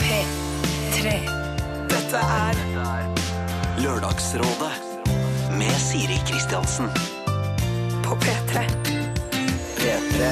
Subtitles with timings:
[0.00, 1.10] P3.
[1.90, 2.60] Dette er
[3.82, 4.70] Lørdagsrådet
[5.58, 6.88] med Siri Kristiansen.
[8.06, 8.64] på P3.
[9.76, 10.30] P3.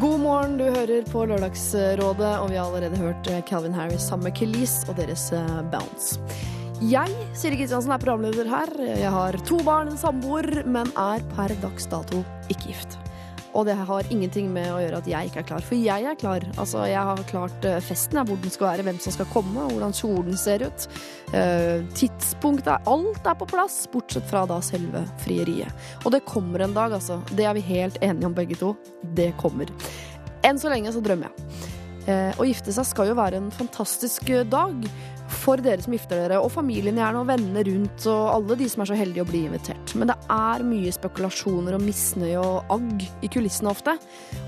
[0.00, 4.24] God morgen, du hører på Lørdagsrådet, og vi har allerede hørt eh, Calvin Harris sammen
[4.24, 6.18] med Kelis og deres eh, Bounce.
[6.82, 8.74] Jeg, Siri Kristiansen, er programleder her.
[8.82, 13.01] Jeg har to barn, en samboer, men er per dags dato ikke gift.
[13.52, 16.16] Og det har ingenting med å gjøre at jeg ikke er klar, for jeg er
[16.18, 16.46] klar.
[16.56, 19.92] Altså, jeg har klart eh, festen, hvor den skal være, hvem som skal komme, hvordan
[19.96, 20.86] kjolen ser ut.
[21.36, 25.84] Eh, tidspunktet, alt er på plass, bortsett fra da selve frieriet.
[26.02, 27.20] Og det kommer en dag, altså.
[27.36, 28.72] Det er vi helt enige om begge to.
[29.16, 29.70] Det kommer.
[30.46, 31.70] Enn så lenge så drømmer jeg.
[32.10, 34.88] Eh, å gifte seg skal jo være en fantastisk dag
[35.32, 38.84] for dere som gifter dere, og familien gjerne, og vennene rundt, og alle de som
[38.84, 39.94] er så heldige å bli invitert.
[39.98, 43.96] Men det er mye spekulasjoner og misnøye og agg i kulissene ofte.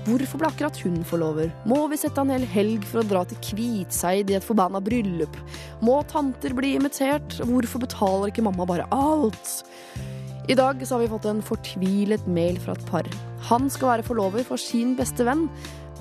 [0.07, 1.51] Hvorfor ble akkurat hun forlover?
[1.69, 5.39] Må vi sette en hel helg for å dra til Kvitseid i et forbanna bryllup?
[5.85, 7.39] Må tanter bli invitert?
[7.43, 9.57] Hvorfor betaler ikke mamma bare alt?
[10.45, 13.07] I dag så har vi fått en fortvilet mail fra et par.
[13.49, 15.47] Han skal være forlover for sin beste venn,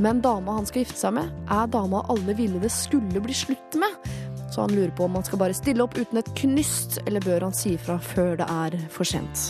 [0.03, 3.78] men dama han skal gifte seg med, er dama alle ville det skulle bli slutt
[3.81, 4.11] med.
[4.55, 7.48] Så han lurer på om han skal bare stille opp uten et knyst, eller bør
[7.48, 9.48] han si ifra før det er for sent.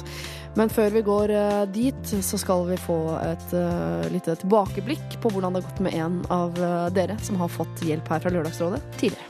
[0.56, 5.32] Men før vi går eh, dit, så skal vi få et uh, lite tilbakeblikk på
[5.34, 8.32] hvordan det har gått med en av eh, dere som har fått hjelp her fra
[8.32, 9.28] Lørdagsrådet tidligere.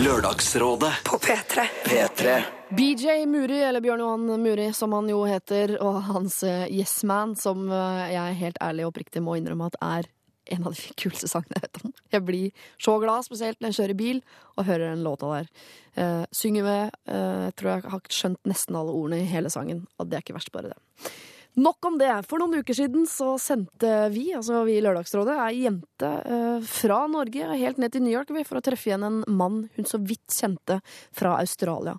[0.00, 0.92] Lørdagsrådet.
[1.04, 1.68] På P3.
[1.84, 2.38] P3.
[2.74, 7.68] BJ Muri, eller Bjørn Johan Muri, som han jo heter, og hans Yes Man, som
[7.68, 10.13] jeg helt ærlig og oppriktig må innrømme at er
[10.52, 11.92] en av de kuleste sangene jeg vet om.
[12.14, 14.22] Jeg blir så glad, spesielt når jeg kjører bil
[14.54, 15.52] og hører den låta der.
[15.94, 16.98] Eh, synger med.
[17.06, 20.26] Eh, jeg tror jeg har skjønt nesten alle ordene i hele sangen, og det er
[20.26, 21.12] ikke verst, bare det.
[21.54, 22.10] Nok om det.
[22.26, 27.04] For noen uker siden så sendte vi, altså vi i Lørdagsrådet, ei jente eh, fra
[27.10, 30.34] Norge helt ned til New York for å treffe igjen en mann hun så vidt
[30.34, 30.80] kjente
[31.14, 31.94] fra Australia.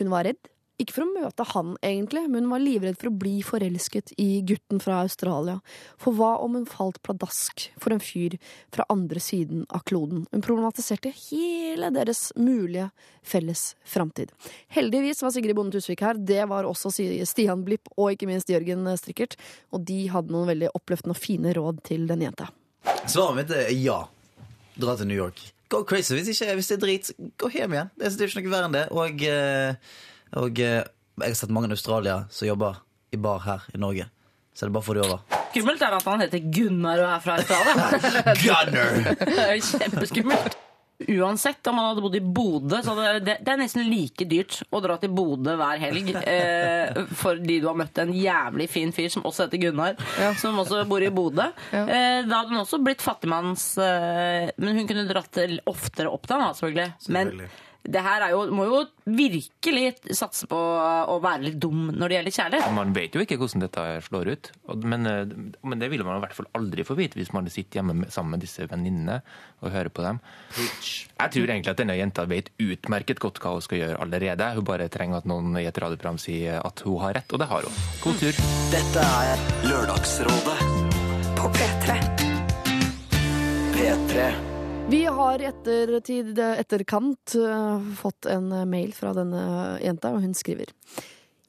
[0.00, 0.50] Hun var redd.
[0.80, 4.40] Ikke for å møte han, egentlig, men hun var livredd for å bli forelsket i
[4.48, 5.58] gutten fra Australia.
[6.00, 8.38] For hva om hun falt pladask for en fyr
[8.72, 10.24] fra andre siden av kloden?
[10.32, 12.88] Hun problematiserte hele deres mulige
[13.20, 14.32] felles framtid.
[14.72, 16.16] Heldigvis var Sigrid Bonde Tusvik her.
[16.16, 16.92] Det var også
[17.28, 19.36] Stian Blipp og ikke minst Jørgen Strikkert.
[19.76, 22.48] Og de hadde noen veldig oppløftende og fine råd til den jenta.
[23.04, 24.02] Svaret mitt er ja.
[24.80, 25.42] Dra til New York.
[25.70, 26.14] Go crazy.
[26.16, 27.90] Hvis, ikke, hvis det er drit, gå hjem igjen.
[28.00, 28.86] Det er ikke noe verre enn det.
[28.96, 29.92] Og, eh,
[30.38, 30.80] og eh,
[31.20, 32.80] jeg har sett mange i Australia som jobber
[33.10, 34.06] i bar her i Norge.
[34.54, 35.20] Så det er bare å få det over.
[35.50, 37.84] Skummelt er at han heter Gunnar og er fra Australia.
[39.50, 40.58] Er Kjempeskummelt.
[41.00, 44.82] Uansett om han hadde bodd i Bodø, så det, det, er nesten like dyrt å
[44.84, 49.24] dra til Bodø hver helg eh, fordi du har møtt en jævlig fin fyr som
[49.24, 49.96] også heter Gunnar,
[50.42, 51.48] som også bor i Bodø.
[51.72, 51.86] Ja.
[51.86, 53.72] Eh, da hadde hun også blitt fattigmanns...
[53.80, 55.40] Eh, men hun kunne dratt
[55.72, 56.92] oftere opp til han, selvfølgelig.
[57.06, 57.48] Selvfølgelig.
[57.48, 62.12] Men det her er jo, må jo virkelig satse på å være litt dum når
[62.12, 62.74] det gjelder kjærlighet.
[62.76, 64.50] Man vet jo ikke hvordan dette slår ut,
[64.84, 65.32] men, eh,
[65.64, 68.12] men det ville man i hvert fall aldri få vite hvis man sitter hjemme med,
[68.12, 69.20] sammen med disse venninnene
[69.64, 70.20] og hører på dem.
[70.58, 74.52] Jeg tror egentlig at denne jenta vet utmerket godt hva hun skal gjøre allerede.
[74.58, 77.48] Hun bare trenger at noen i et radioprogram sier at hun har rett, og det
[77.50, 77.80] har hun.
[78.04, 78.44] God tur.
[78.74, 80.60] Dette er Lørdagsrådet.
[81.40, 81.96] På P3.
[83.72, 84.49] P3.
[84.90, 89.42] Vi har i ettertid, etterkant eh, fått en mail fra denne
[89.78, 90.72] jenta, og hun skriver.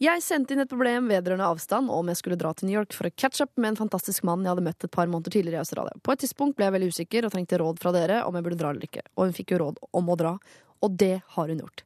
[0.01, 2.93] Jeg sendte inn et problem vedrørende avstand og om jeg skulle dra til New York
[2.93, 5.57] for å catch up med en fantastisk mann jeg hadde møtt et par måneder tidligere
[5.57, 5.97] i Australia.
[6.05, 8.61] På et tidspunkt ble jeg veldig usikker og trengte råd fra dere om jeg burde
[8.61, 9.07] dra eller ikke.
[9.15, 10.35] Og hun fikk jo råd om å dra,
[10.81, 11.83] og det har hun gjort.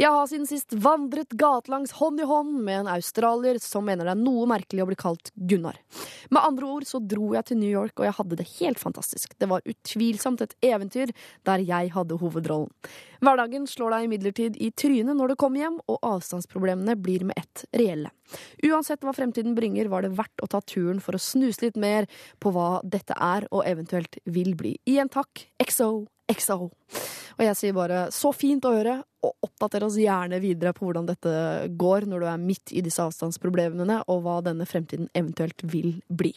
[0.00, 4.14] Jeg har siden sist vandret gatelangs hånd i hånd med en australier som mener det
[4.14, 5.78] er noe merkelig å bli kalt Gunnar.
[6.32, 9.34] Med andre ord så dro jeg til New York, og jeg hadde det helt fantastisk.
[9.38, 11.12] Det var utvilsomt et eventyr
[11.48, 12.72] der jeg hadde hovedrollen.
[13.24, 17.64] Hverdagen slår deg imidlertid i trynet når du kommer hjem, og avstandsproblemene blir med ett
[17.76, 18.12] reelle.
[18.66, 22.06] Uansett hva fremtiden bringer, var det verdt å ta turen for å snuse litt mer
[22.42, 24.76] på hva dette er, og eventuelt vil bli.
[24.86, 26.68] Igjen takk, XO, XO.
[27.38, 31.08] Og jeg sier bare så fint å høre, og oppdater oss gjerne videre på hvordan
[31.08, 31.32] dette
[31.78, 36.34] går når du er midt i disse avstandsproblemene, og hva denne fremtiden eventuelt vil bli.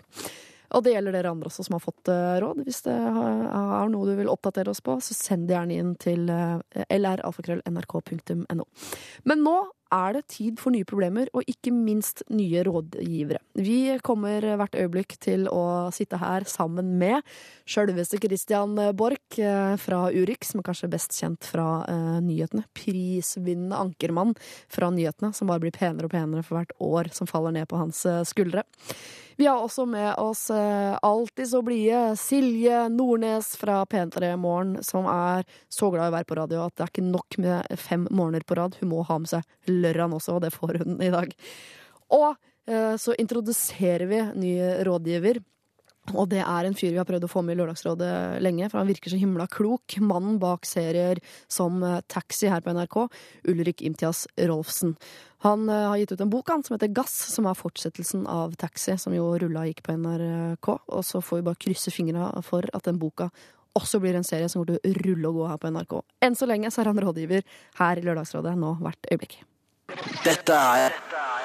[0.71, 2.63] Og det gjelder dere andre også som har fått eh, råd.
[2.67, 6.31] Hvis det har noe du vil oppdatere oss på, så send det gjerne inn til
[6.31, 8.67] uh, lralfakrøll.nrk.no.
[9.27, 9.57] Men nå
[9.91, 13.41] er det tid for nye problemer, og ikke minst nye rådgivere.
[13.59, 17.21] Vi kommer hvert øyeblikk til å sitte her sammen med
[17.69, 22.65] sjølveste Christian Borch eh, fra Urix, er kanskje best kjent fra uh, nyhetene.
[22.77, 24.35] Prisvinnende ankermann
[24.71, 27.79] fra nyhetene, som bare blir penere og penere for hvert år som faller ned på
[27.79, 28.65] hans eh, skuldre.
[29.39, 35.07] Vi har også med oss uh, alltid så blide Silje Nordnes fra P3 Morgen, som
[35.09, 38.05] er så glad i å være på radio at det er ikke nok med fem
[38.11, 38.77] morgener på rad.
[38.81, 39.47] Hun må ha med seg
[39.81, 41.33] lørdagen også, og det får hun i dag.
[42.17, 42.29] Og
[42.69, 44.53] eh, så introduserer vi ny
[44.87, 45.41] rådgiver.
[46.17, 48.81] Og det er en fyr vi har prøvd å få med i Lørdagsrådet lenge, for
[48.81, 49.99] han virker så himla klok.
[50.01, 52.97] Mannen bak serier som eh, Taxi her på NRK,
[53.51, 54.95] Ulrik Imtias Rolfsen.
[55.45, 58.57] Han eh, har gitt ut en bok han, som heter Gass, som er fortsettelsen av
[58.59, 60.73] Taxi, som jo rulla gikk på NRK.
[60.89, 63.29] Og så får vi bare krysse fingra for at den boka
[63.77, 65.95] også blir en serie som går til å rulle og gå her på NRK.
[66.25, 67.45] Enn så lenge så er han rådgiver
[67.77, 69.41] her i Lørdagsrådet nå hvert øyeblikk.
[70.25, 70.93] Dette er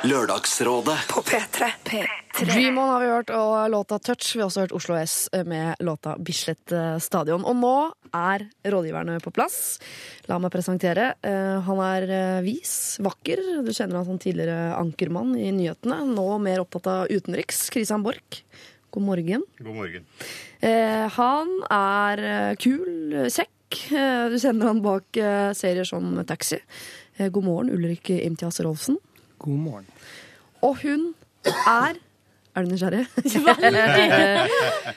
[0.07, 1.69] Lørdagsrådet På P3.
[1.87, 2.03] P3.
[2.47, 4.35] Dream On har vi hørt, og låta Touch.
[4.37, 5.15] Vi har også hørt Oslo S
[5.49, 7.47] med låta Bislett eh, Stadion.
[7.49, 7.73] Og nå
[8.15, 9.79] er rådgiverne på plass.
[10.29, 11.15] La meg presentere.
[11.25, 13.41] Eh, Han er eh, vis, vakker.
[13.65, 16.03] Du kjenner han som tidligere ankermann i nyhetene.
[16.13, 17.65] Nå mer opptatt av utenriks.
[17.73, 18.43] Christian Borch.
[18.93, 19.47] God morgen.
[19.63, 20.07] God morgen.
[20.61, 22.27] Eh, Han er
[22.61, 23.53] kul, kjekk.
[24.31, 25.19] Du kjenner han bak
[25.59, 26.61] serier som Taxi.
[27.17, 28.99] Eh, God morgen, Ulrik Imtias Rolfsen.
[29.39, 29.87] God morgen.
[30.61, 31.15] Og hun
[31.45, 31.97] er
[32.57, 33.07] Er du nysgjerrig?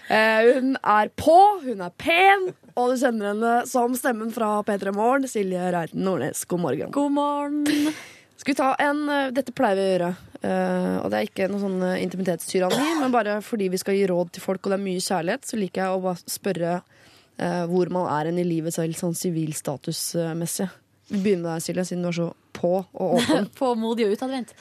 [0.09, 4.93] Eh, hun er på, hun er pen, og du kjenner henne som stemmen fra P3
[4.95, 6.45] Morgen, Silje Reiten Nordnes.
[6.47, 6.91] God morgen.
[6.91, 7.93] God morgen.
[8.39, 10.11] Skal vi ta en eh, Dette pleier vi å gjøre.
[10.39, 14.29] Uh, og det er ikke noe sånn intimitetstyranni, men bare fordi vi skal gi råd
[14.37, 17.91] til folk, og det er mye kjærlighet, så liker jeg å bare spørre uh, hvor
[17.91, 20.69] man er i livet selv, sånn sivilstatusmessig.
[21.09, 23.47] Vi begynner med deg, Silje, siden du er så på og åpen.
[23.59, 24.53] På modig og utadvendt.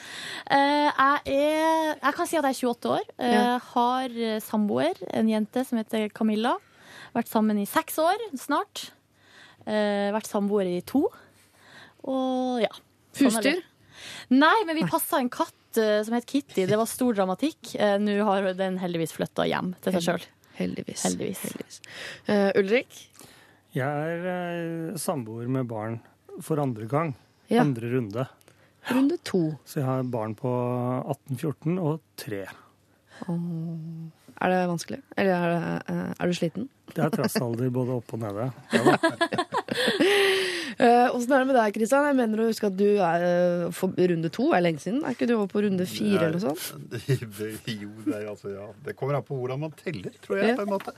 [0.49, 3.05] Uh, jeg, er, jeg kan si at jeg er 28 år.
[3.19, 3.43] Uh, Ja.
[3.73, 6.55] Har eh, samboer, en jente som heter Camilla.
[7.13, 8.89] Vært sammen i seks år snart.
[9.67, 11.05] Uh, vært samboer i to.
[12.09, 12.71] Og ja.
[13.13, 13.29] sånn.
[13.29, 13.63] Husdyr?
[14.31, 16.65] Nei, men vi passa en katt som het Kitty.
[16.65, 17.75] Det var stor dramatikk.
[17.75, 20.27] Eh, Nå har den heldigvis flytta hjem til seg sjøl.
[20.59, 21.03] Heldigvis.
[21.05, 21.81] Heldigvis.
[22.27, 22.97] Eh, Ulrik?
[23.75, 25.99] Jeg er uh, samboer med barn
[26.45, 27.13] for andre gang.
[27.49, 27.63] Ja.
[27.63, 28.27] Andre runde.
[28.89, 29.41] Runde to.
[29.65, 30.49] Så jeg har barn på
[31.09, 32.43] 18, 14 og 3.
[34.39, 35.01] Er det vanskelig?
[35.19, 36.69] Eller er, det, eh, er du sliten?
[36.93, 38.51] Det er trassalder både oppe og nede.
[38.73, 38.97] Ja.
[40.79, 42.05] Eh, Åssen er det med deg, Kristian?
[42.07, 44.45] Jeg mener å huske at du er eh, for runde to.
[44.55, 45.01] Er lenge siden?
[45.03, 46.93] Er ikke du over på runde fire eller noe sånt?
[47.81, 48.69] jo, det, altså, ja.
[48.85, 50.55] det kommer an på hvordan man teller, tror jeg, Ja.
[50.55, 50.93] på en måte.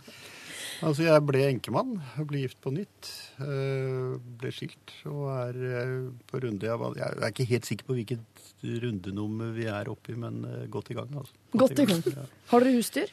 [0.81, 1.91] Altså, jeg ble enkemann,
[2.27, 3.09] ble gift på nytt,
[3.43, 7.85] øh, ble skilt og er øh, på runde Jeg var- jeg er ikke helt sikker
[7.85, 8.19] på hvilket
[8.63, 11.09] rundenummer vi er oppi, men øh, godt i gang.
[11.17, 11.33] Altså.
[11.57, 12.03] Godt i gang.
[12.05, 12.25] Ja.
[12.49, 13.11] Har dere husdyr?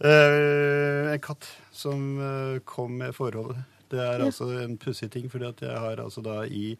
[0.00, 3.60] Eh, en katt som eh, kom med forholdet.
[3.90, 6.76] Det er altså en pussig ting, fordi at jeg har altså da i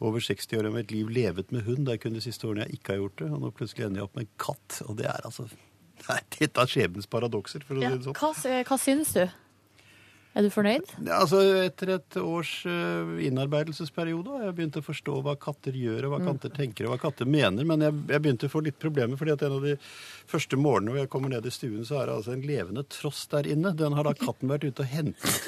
[0.00, 1.86] over 60 år av mitt liv levet med hund.
[1.88, 3.30] Det er kun de siste årene jeg ikke har gjort det.
[3.32, 4.82] Og nå plutselig ender jeg opp med en katt.
[4.86, 5.48] Og det er altså
[6.08, 7.90] Nei, Dette er skjebnens paradokser, for å Ja.
[7.90, 8.14] si det sånn.
[8.20, 9.24] Hva, hva syns du?
[10.36, 10.90] Er du fornøyd?
[11.06, 16.08] Ja, altså Etter et års eh, innarbeidelsesperiode har jeg begynt å forstå hva katter gjør,
[16.10, 17.64] og hva katter tenker og hva katter mener.
[17.64, 19.78] Men jeg, jeg begynte å få litt problemer, fordi at en av de
[20.28, 23.24] første morgenene hvor jeg kommer ned i stuen, så er det altså en levende tross
[23.32, 23.72] der inne.
[23.80, 25.40] Den har da katten vært ute og hentet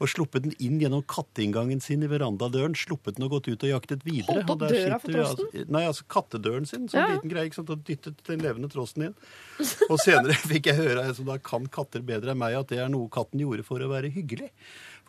[0.00, 2.72] og sluppet den inn gjennom katteinngangen sin i verandadøren.
[2.78, 4.38] Sluppet den og gått ut og jaktet videre.
[4.40, 5.42] Holdt opp og der døra for trosten?
[5.44, 5.50] trossen?
[5.60, 7.10] Altså, nei, altså kattedøren sin, som Ja.
[7.12, 9.14] liten greie, ikke sant, og dyttet den levende trossen inn.
[9.92, 12.88] Og senere fikk jeg høre, altså, da kan katter bedre enn meg, at det er
[12.88, 14.29] noe katten gjorde for å være hyggelig.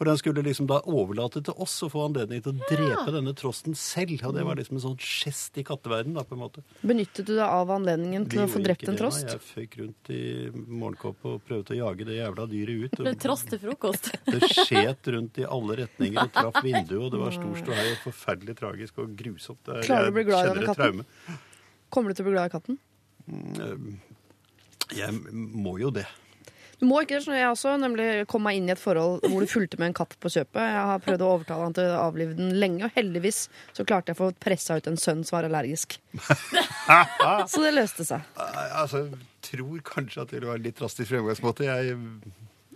[0.01, 3.35] For den skulle liksom da overlate til oss å få anledning til å drepe denne
[3.37, 4.15] trosten selv.
[4.25, 6.63] Og det var liksom en sånn gest i katteverden da, på en måte.
[6.81, 9.27] Benyttet du deg av anledningen til å få drept en trost?
[9.29, 10.21] Jeg føyk rundt i
[10.55, 13.03] morgenkåpe og prøvde å jage det jævla dyret ut.
[13.05, 14.09] Og tross til frokost.
[14.31, 18.01] det skjet rundt i alle retninger og traff vinduet, og det var stor ståhei og
[18.07, 19.61] forferdelig tragisk og grusomt.
[19.67, 21.05] Det er- Klarer du å bli glad i denne katten?
[21.05, 21.37] traume.
[21.93, 22.81] Kommer du til å bli glad i katten?
[24.97, 26.07] Jeg må jo det.
[26.81, 29.43] Du må ikke det, sånn jeg også, nemlig komme meg inn i et forhold hvor
[29.43, 30.61] du fulgte med en katt på kjøpet.
[30.65, 33.43] Jeg har prøvd å overtale han til å avlive den lenge, og heldigvis
[33.77, 35.99] så klarte jeg å få pressa ut en sønn som var allergisk.
[37.51, 38.25] Så det løste seg.
[38.33, 41.67] Altså, jeg tror kanskje at det være litt drastisk fremgangsmåte.
[41.69, 41.99] Jeg,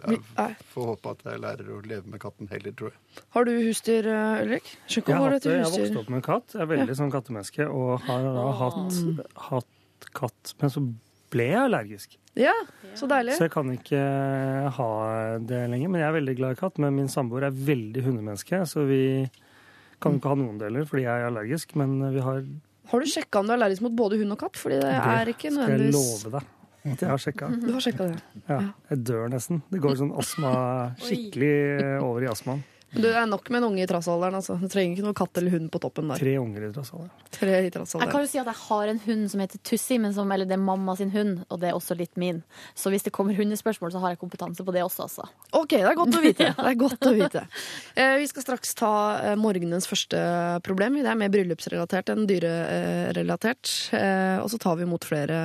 [0.05, 3.25] jeg får håpe at jeg lærer å leve med katten heller, tror jeg.
[3.33, 4.69] Har du husdyr, eh, Ulrik?
[4.85, 6.53] Jeg har, hatt, jeg har vokst opp med en katt.
[6.53, 9.01] Jeg er veldig sånn kattemenneske og har da hatt,
[9.50, 10.53] hatt katt.
[10.62, 10.85] Men så
[11.35, 12.17] ble jeg allergisk.
[12.39, 12.53] Ja,
[12.97, 13.37] så deilig.
[13.37, 14.01] Så jeg kan ikke
[14.75, 14.89] ha
[15.39, 15.91] det lenger.
[15.91, 16.81] Men jeg er veldig glad i katt.
[16.83, 19.01] Men min samboer er veldig hundemenneske, så vi
[20.03, 21.77] kan ikke ha noen deler fordi jeg er allergisk.
[21.79, 22.43] Men vi har
[22.91, 24.59] Har du sjekka om du er allergisk mot både hund og katt?
[24.59, 26.51] Fordi det er ikke skal jeg love deg
[26.85, 27.47] at jeg har sjekka.
[27.63, 28.19] Du har sjekka det.
[28.45, 28.59] Ja,
[28.91, 29.63] jeg dør nesten.
[29.71, 30.51] Det går sånn astma
[31.01, 32.61] skikkelig eh, over i astmaen.
[32.95, 34.37] Du er nok med en unge i trassalderen.
[34.39, 34.55] Altså.
[34.59, 36.21] Du trenger ikke noe katt eller hund på toppen der.
[36.21, 37.11] Tre unger i trassalderen.
[37.35, 40.13] Tre i Jeg kan jo si at jeg har en hund som heter Tussi, men
[40.15, 42.41] som, eller det er mamma sin hund, og det er også litt min.
[42.77, 45.27] Så hvis det kommer hundespørsmål, så har jeg kompetanse på det også, altså.
[45.51, 46.51] Ok, det er godt å vite.
[46.65, 47.41] Det er godt å vite.
[47.99, 50.19] Eh, vi skal straks ta eh, morgenens første
[50.65, 50.97] problem.
[51.03, 53.71] Det er mer bryllupsrelatert enn dyrerelatert.
[53.95, 55.37] Eh, og så tar vi imot flere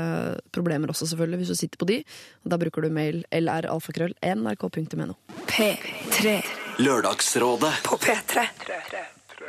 [0.54, 2.00] problemer også, selvfølgelig, hvis du sitter på de.
[2.46, 5.18] Da bruker du mail lralfakrøll nrk.no.
[5.50, 6.38] P3
[6.80, 8.46] Lørdagsrådet på P3.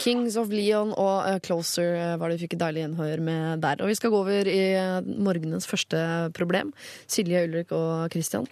[0.03, 3.61] Kings of Leon og eh, Closer eh, var det vi fikk et deilig gjenhør med
[3.63, 3.79] der.
[3.79, 6.01] Og vi skal gå over i eh, morgenens første
[6.35, 6.73] problem.
[7.07, 8.49] Silje, Ulrik og Christian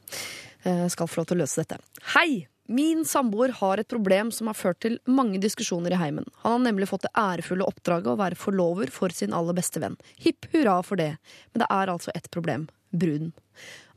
[0.60, 1.78] skal få lov til å løse dette.
[2.14, 2.48] Hei!
[2.70, 6.28] Min samboer har et problem som har ført til mange diskusjoner i heimen.
[6.44, 9.96] Han har nemlig fått det ærefulle oppdraget å være forlover for sin aller beste venn.
[10.22, 11.14] Hipp hurra for det.
[11.52, 12.68] Men det er altså ett problem.
[12.92, 13.32] Bruden.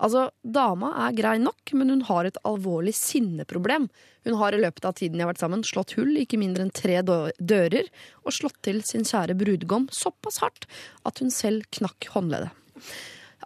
[0.03, 3.87] Altså, dama er grei nok, men hun har et alvorlig sinneproblem.
[4.27, 6.67] Hun har i løpet av tiden de har vært sammen, slått hull i ikke mindre
[6.67, 7.91] enn tre dører,
[8.27, 10.67] og slått til sin kjære brudgom såpass hardt
[11.07, 12.51] at hun selv knakk håndleddet.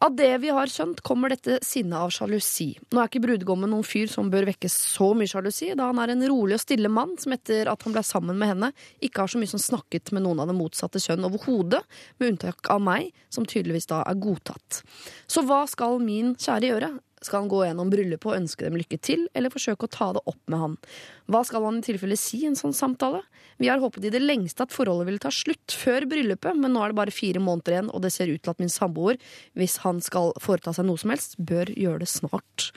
[0.00, 2.68] Av det vi har skjønt, kommer dette sinnet av sjalusi.
[2.92, 6.12] Nå er ikke brudgommen noen fyr som bør vekke så mye sjalusi, da han er
[6.12, 9.32] en rolig og stille mann som etter at han ble sammen med henne, ikke har
[9.32, 11.80] så mye som snakket med noen av det motsatte kjønn overhodet,
[12.20, 14.82] med unntak av meg, som tydeligvis da er godtatt.
[15.30, 16.92] Så hva skal min kjære gjøre?
[17.25, 20.23] Skal han gå gjennom bryllupet og ønske dem lykke til, eller forsøke å ta det
[20.28, 20.75] opp med han?
[21.32, 23.23] Hva skal han i tilfelle si i en sånn samtale?
[23.56, 26.82] Vi har håpet i det lengste at forholdet ville ta slutt før bryllupet, men nå
[26.85, 29.16] er det bare fire måneder igjen, og det ser ut til at min samboer,
[29.56, 32.68] hvis han skal foreta seg noe som helst, bør gjøre det snart.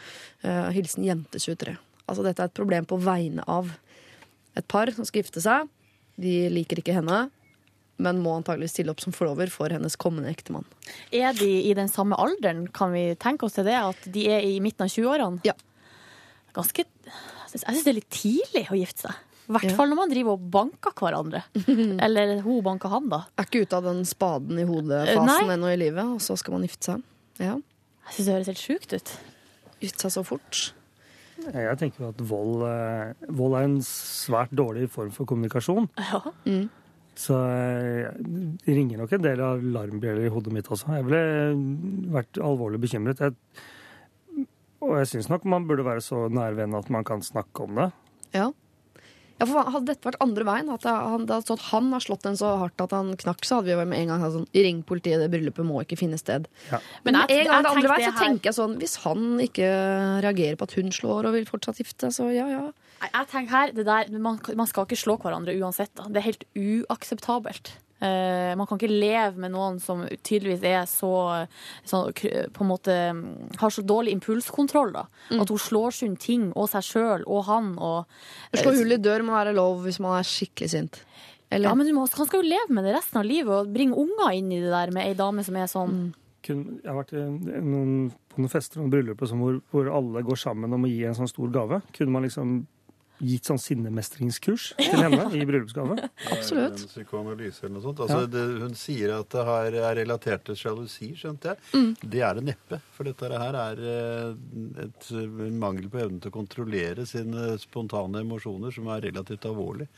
[0.45, 1.75] Uh, hilsen jente23.
[2.07, 3.75] Altså, dette er et problem på vegne av
[4.57, 5.67] et par som skal gifte seg.
[6.19, 7.27] De liker ikke henne,
[7.99, 10.65] men må antagelig stille opp som forlover for hennes kommende ektemann.
[11.11, 13.75] Er de i den samme alderen, kan vi tenke oss til det?
[13.75, 15.41] At de er i midten av 20-årene?
[15.47, 15.53] Ja.
[16.55, 19.25] Ganske Jeg syns det er litt tidlig å gifte seg.
[19.49, 19.75] I hvert Ja.
[19.75, 21.39] fall når man driver og banker hverandre.
[22.05, 23.23] Eller hun banker han, da.
[23.37, 26.53] Er ikke ute av den spaden i Eh, hodet-fasen ennå i livet, og så skal
[26.53, 27.03] man gifte seg.
[27.41, 27.55] Ja.
[27.57, 29.15] Jeg syns det høres helt sjukt ut.
[29.81, 30.61] Gifte seg så fort.
[31.39, 35.89] Jeg tenker jo at vold, eh, vold er en svært dårlig form for kommunikasjon.
[35.97, 36.21] Ja.
[37.19, 38.13] Så eh,
[38.63, 40.87] det ringer nok en del av alarmbjeller i hodet mitt også.
[40.95, 43.19] Jeg ville vært alvorlig bekymret.
[43.19, 43.35] Jeg,
[44.79, 47.75] og jeg syns nok man burde være så nær venn at man kan snakke om
[47.81, 47.89] det.
[48.37, 48.47] Ja.
[49.39, 52.25] Ja, for Hadde dette vært andre veien, at han, det hadde stått han har slått
[52.27, 54.47] den så hardt at han knakk, så hadde vi vært med en gang hatt sånn
[54.51, 56.47] Ring politiet, det bryllupet må ikke finne sted.
[56.67, 56.79] Ja.
[57.05, 59.69] Men Men jeg- en gang det andre veien, så tenker jeg sånn Hvis han ikke
[60.27, 62.65] reagerer på at hun slår og vil fortsatt gifte seg, så ja ja.
[62.99, 65.93] Jeg, jeg tenker her, det der, man, man skal ikke slå hverandre uansett.
[65.97, 66.09] Da.
[66.11, 67.73] Det er helt uakseptabelt.
[67.99, 71.11] Uh, man kan ikke leve med noen som tydeligvis er så,
[71.83, 72.93] så på en måte
[73.59, 74.93] har så dårlig impulskontroll.
[74.95, 75.05] Da.
[75.33, 75.41] Mm.
[75.43, 77.73] At hun slår sund ting, og seg sjøl og han.
[77.75, 81.03] Og, uh, slå hull i dør må være lov hvis man er skikkelig sint.
[81.49, 81.71] Eller?
[81.71, 83.97] ja, men du må, han skal jo leve med det resten av livet og bringe
[83.97, 85.95] unger inn i det der med ei dame som er sånn.
[85.97, 86.09] Mm.
[86.45, 90.77] jeg har vært noen, på noen fester og bryllup sånn hvor, hvor alle går sammen
[90.77, 91.81] om å gi en sånn stor gave.
[91.97, 92.59] Kunne man liksom
[93.19, 95.97] gitt sånn sinnemestringskurs til henne i bryllupsgave?
[96.35, 96.79] Absolutt.
[96.79, 98.03] En psykoanalyse eller noe sånt.
[98.05, 101.65] Altså, det, hun sier at det har, er relatert til sjalusi, skjønte jeg.
[101.73, 101.91] Mm.
[102.15, 102.81] Det er det neppe.
[102.95, 104.31] For dette her er eh,
[104.85, 109.89] et, en mangel på evne til å kontrollere sine spontane emosjoner, som er relativt alvorlig.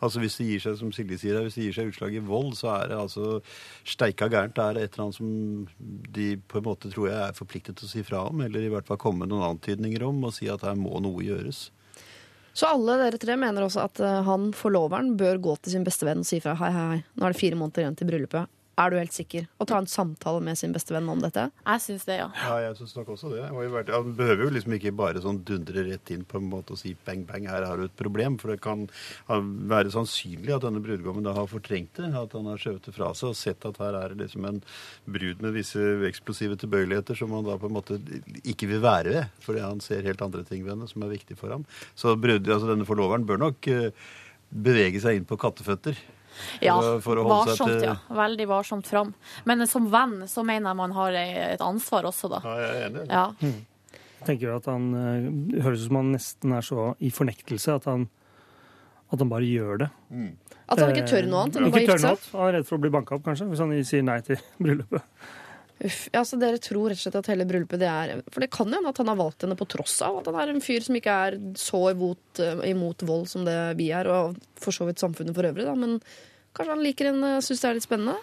[0.00, 2.22] Altså Hvis det gir seg som Silje sier, her, hvis det gir seg utslag i
[2.24, 3.40] vold, så er det altså
[3.84, 4.56] steika gærent.
[4.56, 7.88] Det er et eller annet som de på en måte tror jeg er forpliktet til
[7.88, 10.48] å si fra om, eller i hvert fall komme med noen antydninger om, og si
[10.48, 11.66] at her må noe gjøres.
[12.52, 16.08] Så alle dere tre mener også at eh, han forloveren bør gå til sin beste
[16.08, 18.50] venn og si fra hei, hei, hei, nå er det fire måneder igjen til bryllupet.
[18.78, 19.44] Er du helt sikker?
[19.60, 21.48] Å ta en samtale med sin beste venn om dette?
[21.66, 22.28] Jeg syns det, ja.
[22.38, 23.42] Ja, jeg syns nok også det.
[23.90, 26.94] Han behøver jo liksom ikke bare sånn dundre rett inn på en måte og si
[27.06, 28.38] bang, bang, her har du et problem.
[28.40, 28.86] For det kan
[29.28, 32.12] være sannsynlig at denne brudgommen da har fortrengt det.
[32.16, 34.62] At han har skjøvet det fra seg og sett at her er det liksom en
[35.18, 37.98] brud med visse eksplosive tilbøyeligheter som han da på en måte
[38.44, 39.34] ikke vil være ved.
[39.44, 41.68] Fordi han ser helt andre ting ved henne som er viktig for ham.
[41.98, 43.92] Så brud, altså denne forloveren bør nok eh,
[44.50, 46.00] bevege seg inn på katteføtter.
[46.62, 47.96] Ja, For å- holde varsomt, seg til- ja.
[48.10, 49.14] Veldig varsomt fram.
[49.44, 52.40] Men som venn så mener jeg man har et ansvar også, da.
[52.44, 53.08] Ja, jeg er enig.
[53.10, 53.26] Ja.
[54.20, 57.08] Jeg tenker jo at han eh, det høres ut som han nesten er så i
[57.10, 58.08] fornektelse at han,
[59.12, 59.90] at han bare gjør det.
[60.68, 62.26] At han ikke tør noe annet enn å Eh, bare gifte seg?
[62.36, 65.02] Han er redd for å bli banka opp, kanskje, hvis han sier nei til bryllupet.
[65.82, 68.50] Uff, ja, så Dere tror rett og slett at hele bryllupet det er For det
[68.52, 70.84] kan hende at han har valgt henne på tross av at han er en fyr
[70.84, 74.84] som ikke er så imot, eh, imot vold som det vi er, og for så
[74.84, 75.72] vidt samfunnet for øvrig, da.
[75.74, 75.96] Men
[76.56, 78.18] kanskje han liker en, syns det er litt spennende?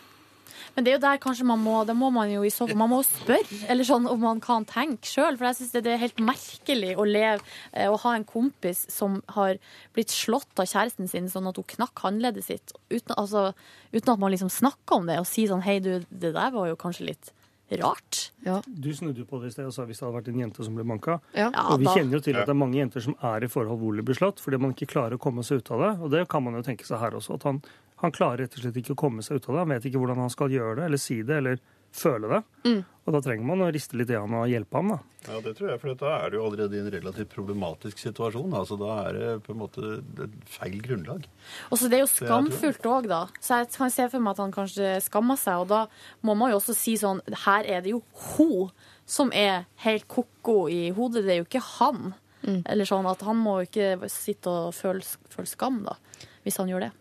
[0.75, 2.91] Men det er jo der kanskje man må det må man jo i så Man
[2.91, 5.37] må spørre, eller sånn om man kan tenke sjøl.
[5.39, 7.39] For jeg syns det er helt merkelig å leve
[7.71, 9.57] eh, Å ha en kompis som har
[9.97, 13.51] blitt slått av kjæresten sin sånn at hun knakk håndleddet sitt, uten, altså,
[13.95, 16.69] uten at man liksom snakker om det og sier sånn Hei, du, det der var
[16.69, 17.33] jo kanskje litt
[17.81, 18.29] rart.
[18.67, 20.63] Du snudde jo på det i sted og sa hvis det hadde vært en jente
[20.63, 21.17] som ble banka.
[21.35, 21.49] Ja.
[21.65, 23.81] og vi Ja, kjenner jo til at det er mange jenter som er i forhold
[23.81, 25.91] hvor de blir slått, fordi man ikke klarer å komme seg ut av det.
[25.99, 27.35] Og det kan man jo tenke seg her også.
[27.35, 27.59] At han,
[28.03, 29.63] han klarer rett og slett ikke å komme seg ut av det.
[29.63, 31.61] Han vet ikke hvordan han skal gjøre det, eller si det, eller
[31.97, 32.41] føle det.
[32.67, 32.81] Mm.
[33.07, 34.97] Og da trenger man å riste litt i han og hjelpe ham, da.
[35.27, 38.53] Ja, det tror jeg, for da er du allerede i en relativt problematisk situasjon.
[38.59, 39.93] Altså, Da er det på en måte
[40.25, 41.25] et feil grunnlag.
[41.71, 43.21] Og så Det er jo skamfullt òg, da.
[43.39, 45.63] Så jeg kan se for meg at han kanskje skammer seg.
[45.63, 45.87] Og da
[46.21, 48.03] må man jo også si sånn Her er det jo
[48.35, 48.69] hun
[49.07, 52.13] som er helt ko-ko i hodet, det er jo ikke han.
[52.43, 55.95] Eller sånn at han må jo ikke sitte og føle, føle skam, da.
[56.43, 56.91] Hvis han gjør det.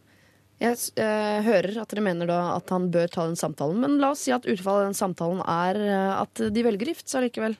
[0.56, 4.14] Jeg eh, hører at dere mener da at han bør ta den samtalen, men la
[4.14, 7.58] oss si at utfallet av den samtalen er eh, at de velger gift seg likevel.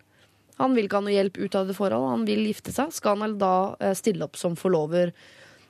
[0.57, 2.95] Han vil ikke ha noe hjelp ut av det forholdet, han vil gifte seg.
[2.97, 5.13] Skal han da eh, stille opp som forlover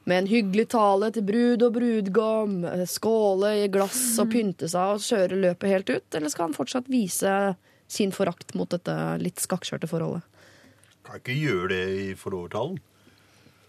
[0.07, 4.95] med en hyggelig tale til brud og brudgom, eh, skåle i glass og pynte seg
[4.95, 7.33] og kjøre løpet helt ut, eller skal han fortsatt vise
[7.91, 10.23] sin forakt mot dette litt skakkskjørte forholdet?
[11.07, 12.79] Kan ikke gjøre det i forlovertalen.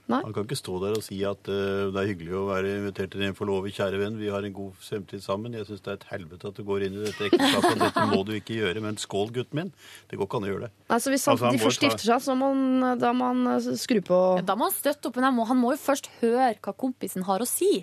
[0.08, 0.22] Nei.
[0.24, 3.12] Han kan ikke stå der og si at uh, det er hyggelig å være invitert
[3.12, 4.16] til en forlover, kjære venn.
[4.22, 5.58] Vi har en god fremtid sammen.
[5.58, 7.82] Jeg syns det er et helvete at du går inn i dette ekteskapet.
[7.82, 8.84] Dette må du ikke gjøre.
[8.86, 9.72] Men skål, gutten min.
[10.08, 10.72] Det går ikke an å gjøre det.
[10.96, 13.52] Altså Hvis han, Altså, han de først ta- seg, så må han, da må han
[13.58, 16.08] eh, skru på Da må han støtte opp, men han må, han må jo først
[16.22, 17.74] høre hva kompisen har å si,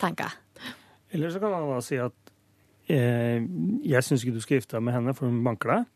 [0.00, 0.72] tenker jeg.
[1.12, 2.32] Eller så kan han da si at
[2.88, 3.44] eh,
[3.92, 5.90] jeg syns ikke du skal gifte deg med henne, for hun banker deg.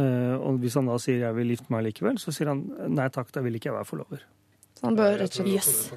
[0.00, 2.64] Eh, og hvis han da sier jeg vil gifte meg likevel, så sier han
[2.96, 4.24] nei takk, da vil ikke jeg være forlover.
[4.74, 5.92] Så han bør rett og slett Yes.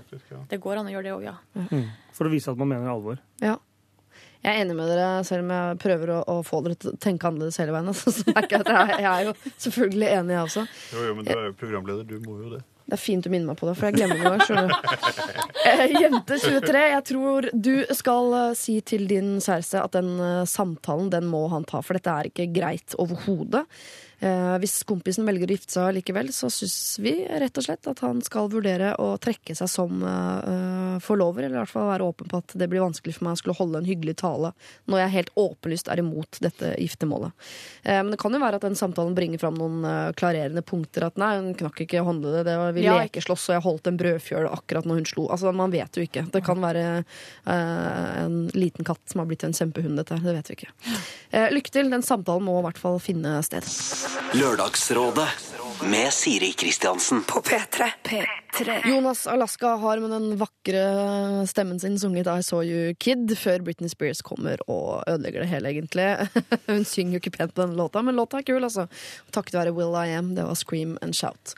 [0.51, 1.36] Det går an å gjøre det òg, ja.
[1.72, 1.88] Mm.
[2.13, 3.19] For å vise at man mener alvor.
[3.43, 3.57] Ja.
[4.46, 6.98] Jeg er enig med dere, selv om jeg prøver å, å få dere til å
[7.01, 7.89] tenke annerledes hele veien.
[7.91, 10.65] Altså, så jeg, at jeg, jeg er jo selvfølgelig enig, jeg også.
[10.93, 12.07] Jo, jo, men du er jo programleder.
[12.07, 12.63] Du må jo det.
[12.88, 14.75] Det er fint du minner meg på det, for jeg glemmer det du.
[15.67, 20.46] Eh, Jente 23, jeg tror du skal eh, si til din kjæreste at den eh,
[20.48, 23.65] samtalen den må han ta, for dette er ikke greit overhodet.
[24.19, 28.01] Eh, hvis kompisen velger å gifte seg likevel, så syns vi rett og slett at
[28.01, 32.07] han skal vurdere å trekke seg som eh, eh, forlover, eller i hvert fall være
[32.07, 34.53] åpen på at det blir vanskelig for meg å skulle holde en hyggelig tale
[34.89, 37.36] når jeg helt åpenlyst er imot dette giftermålet.
[37.84, 39.86] Eh, men det kan jo være at den samtalen bringer fram noen
[40.17, 41.08] klarerende punkter.
[41.08, 44.01] At nei, hun knakk ikke håndleddet, det var vi Ja, lekeslåss, og jeg holdt en
[44.01, 45.27] brødfjøl akkurat når hun slo.
[45.34, 46.25] Altså, Man vet jo ikke.
[46.34, 50.25] Det kan være eh, en liten katt som har blitt en kjempehund, dette her.
[50.25, 50.71] Det vet vi ikke.
[51.32, 51.91] Eh, lykke til.
[51.93, 53.65] Den samtalen må i hvert fall finne sted.
[54.34, 55.28] Lørdagsrådet
[55.91, 57.24] med Siri Kristiansen.
[57.24, 57.89] På P3.
[58.04, 58.88] P3.
[58.89, 60.84] Jonas Alaska har med den vakre
[61.48, 65.74] stemmen sin sunget I Saw You Kid før Britney Spears kommer og ødelegger det hele,
[65.76, 66.08] egentlig.
[66.70, 68.88] Hun synger jo ikke pent på denne låta, men låta er kul, altså.
[69.32, 70.34] Takket være Will I Am.
[70.36, 71.58] Det var Scream and Shout.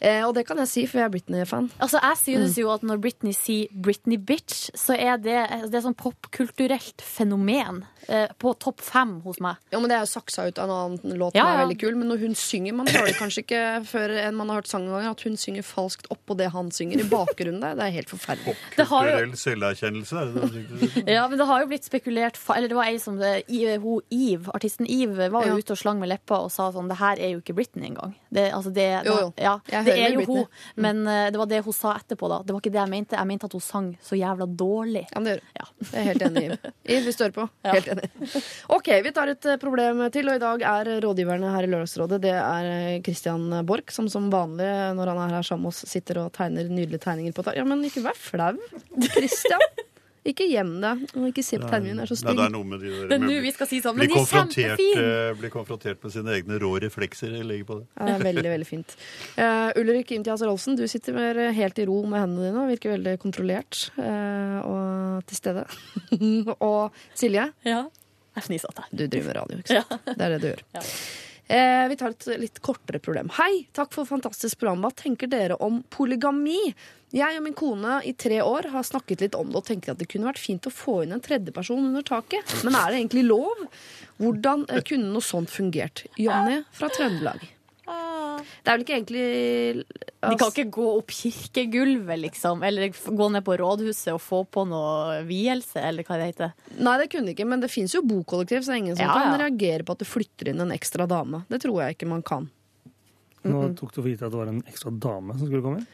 [0.00, 1.70] Eh, og det kan jeg si, for jeg er Britney-fan.
[1.82, 5.82] Altså, jeg synes jo at når Britney sier 'Britney bitch', så er det, det er
[5.82, 9.56] sånn popkulturelt fenomen eh, på topp fem hos meg.
[9.72, 11.54] Ja, men Det er jo saksa ut av en annen låt Ja, ja.
[11.56, 11.96] er veldig kul.
[11.96, 15.10] Men når hun synger Man hører kanskje ikke før en man har hørt sangen engang,
[15.10, 17.74] at hun synger falskt oppå det han synger i bakgrunnen der.
[17.74, 18.54] Det er helt forferdelig.
[18.76, 21.06] Popkulturell har jo- selverkjennelse, er det det?
[21.14, 23.76] Ja, men det har jo blitt spekulert fa- Eller det var ei som det, I-
[23.78, 25.58] ho, Eve, Artisten Eve var jo Ja.
[25.58, 28.14] ute og slang med leppa og sa sånn Det her er jo ikke Britney engang.
[28.30, 29.28] Det, altså det, Jo, jo.
[29.40, 29.54] Ja,
[29.86, 30.42] det er jo Britney.
[30.44, 30.46] hun.
[30.84, 32.42] Men uh, det var det hun sa etterpå, da.
[32.44, 33.16] Det var ikke det jeg mente.
[33.16, 35.06] Jeg mente at hun sang så jævla dårlig.
[35.08, 35.66] Ja, men det gjør Ja.
[35.92, 36.44] Jeg er helt enig.
[36.84, 36.98] i.
[37.08, 37.48] Vi står på.
[37.64, 37.72] Ja.
[37.78, 38.10] Helt enig.
[38.68, 42.18] Ok, vi tar et eh, problem til, og i dag er rådgiverne her i Lørdagsrådet
[42.22, 45.84] Det er eh, Christian Borch, som som vanlig når han er her sammen med oss,
[45.88, 48.54] sitter og tegner nydelige tegninger på ta- Ja, men ikke vær flau,
[49.08, 49.60] Christian.
[50.28, 51.04] Ikke gjem deg.
[51.16, 53.22] Og ikke se på tegningen er så Nei, det er noe med de der er
[53.22, 53.96] med- vi skal si sånn.
[53.96, 55.04] bli Men de er konfrontert, kjempefine!
[55.30, 57.32] eh, bli konfrontert med sine egne rå reflekser.
[57.38, 57.86] Jeg legger på det.
[57.96, 58.96] Ja, det er veldig, veldig fint.
[59.38, 62.94] Uh, Ulrik Imtias Rolfsen, du sitter mer helt i ro med hendene dine og virker
[62.96, 65.64] veldig kontrollert uh, og til stede.
[66.60, 67.86] og Silje, Ja.
[68.38, 69.90] Jeg fniser at jeg du driver radio, ikke sant?
[70.06, 70.12] Ja.
[70.14, 70.92] Det er det du gjør.
[71.48, 73.30] Eh, vi tar et litt kortere problem.
[73.38, 74.82] Hei, takk for fantastisk program.
[74.84, 76.74] Hva tenker dere om polygami?
[77.16, 80.00] Jeg og min kone i tre år har snakket litt om det og tenker at
[80.02, 82.52] det kunne vært fint å få inn en tredjeperson under taket.
[82.68, 83.64] Men er det egentlig lov?
[84.20, 86.04] Hvordan eh, kunne noe sånt fungert?
[86.20, 87.46] Jonny fra Trøndelag.
[88.38, 89.24] Det er vel ikke egentlig
[90.24, 92.62] De kan ikke gå opp kirkegulvet, liksom.
[92.66, 96.54] Eller gå ned på rådhuset og få på noe vielse, eller hva det heter.
[96.78, 99.14] Nei, det kunne ikke, men det fins jo bokollektiv, så det er ingen som Ja,
[99.14, 99.40] kan ja.
[99.46, 101.44] reagere på at du flytter inn en ekstra dame.
[101.48, 102.48] Det tror jeg ikke man kan.
[103.48, 105.88] Nå tok du for gitt at det var en ekstra dame som skulle komme inn.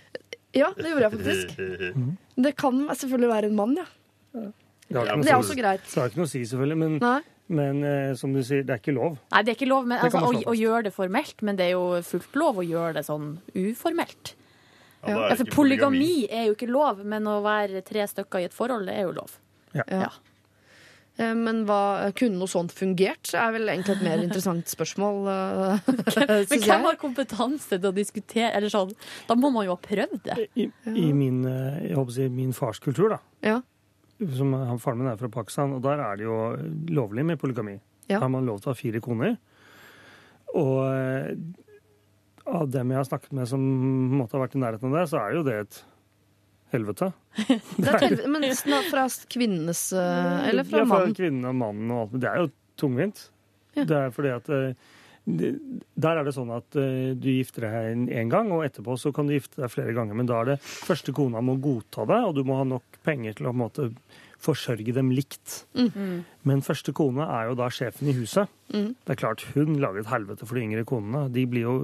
[0.55, 2.15] Ja, det gjorde jeg faktisk.
[2.47, 3.87] Det kan selvfølgelig være en mann, ja.
[4.35, 5.85] Det Men det er også greit.
[5.89, 6.79] Det har ikke noe å si, selvfølgelig.
[6.79, 7.21] Men, Nei.
[7.47, 9.19] Men eh, som du sier, det er ikke lov.
[9.35, 11.75] Nei, det er ikke lov men, altså, å, å gjøre det formelt, men det er
[11.75, 14.35] jo fullt lov å gjøre det sånn uformelt.
[15.05, 18.47] Ja, er det ikke polygami er jo ikke lov, men å være tre stykker i
[18.49, 19.35] et forhold, det er jo lov.
[19.77, 19.85] Ja.
[19.91, 20.13] ja.
[21.15, 23.31] Men hva, kunne noe sånt fungert?
[23.39, 25.93] er vel egentlig et mer interessant spørsmål, eh,
[26.51, 28.97] Men hvem har kompetanse til å diskutere eller sånn?
[29.29, 30.49] Da må man jo ha prøvd det.
[30.57, 33.21] I, i min, eh, jeg håper å si, min fars kultur, da.
[33.45, 33.61] Ja.
[34.37, 36.37] Som, han, faren min er fra Pakistan, og der er det jo
[36.95, 37.75] lovlig med polygami.
[38.07, 38.19] Ja.
[38.19, 39.35] Da har man lov til å ha fire koner.
[40.55, 41.33] Og eh,
[42.47, 43.65] av dem jeg har snakket med som
[44.15, 45.81] måtte ha vært i nærheten av det, så er jo det et
[46.75, 47.11] helvete.
[47.85, 48.47] Det helvete, men
[48.91, 51.15] fra kvinnenes eh, Eller fra ja, fra mannen?
[51.17, 52.13] kvinnen og mannen og alt.
[52.15, 52.51] men Det er jo
[52.81, 53.25] tungvint.
[53.75, 53.87] Ja.
[53.91, 54.93] Det er fordi at eh,
[55.25, 59.29] Der er det sånn at eh, du gifter deg én gang, og etterpå så kan
[59.29, 60.19] du gifte deg flere ganger.
[60.19, 63.39] Men da er det første kona må godta deg, og du må ha nok penger
[63.39, 63.89] til å på en måte
[64.45, 65.65] forsørge dem likt.
[65.75, 66.25] Mm.
[66.45, 68.51] Men første kone er jo da sjefen i huset.
[68.75, 68.91] Mm.
[69.05, 71.27] Det er klart hun lager et helvete for de yngre konene.
[71.33, 71.75] De blir jo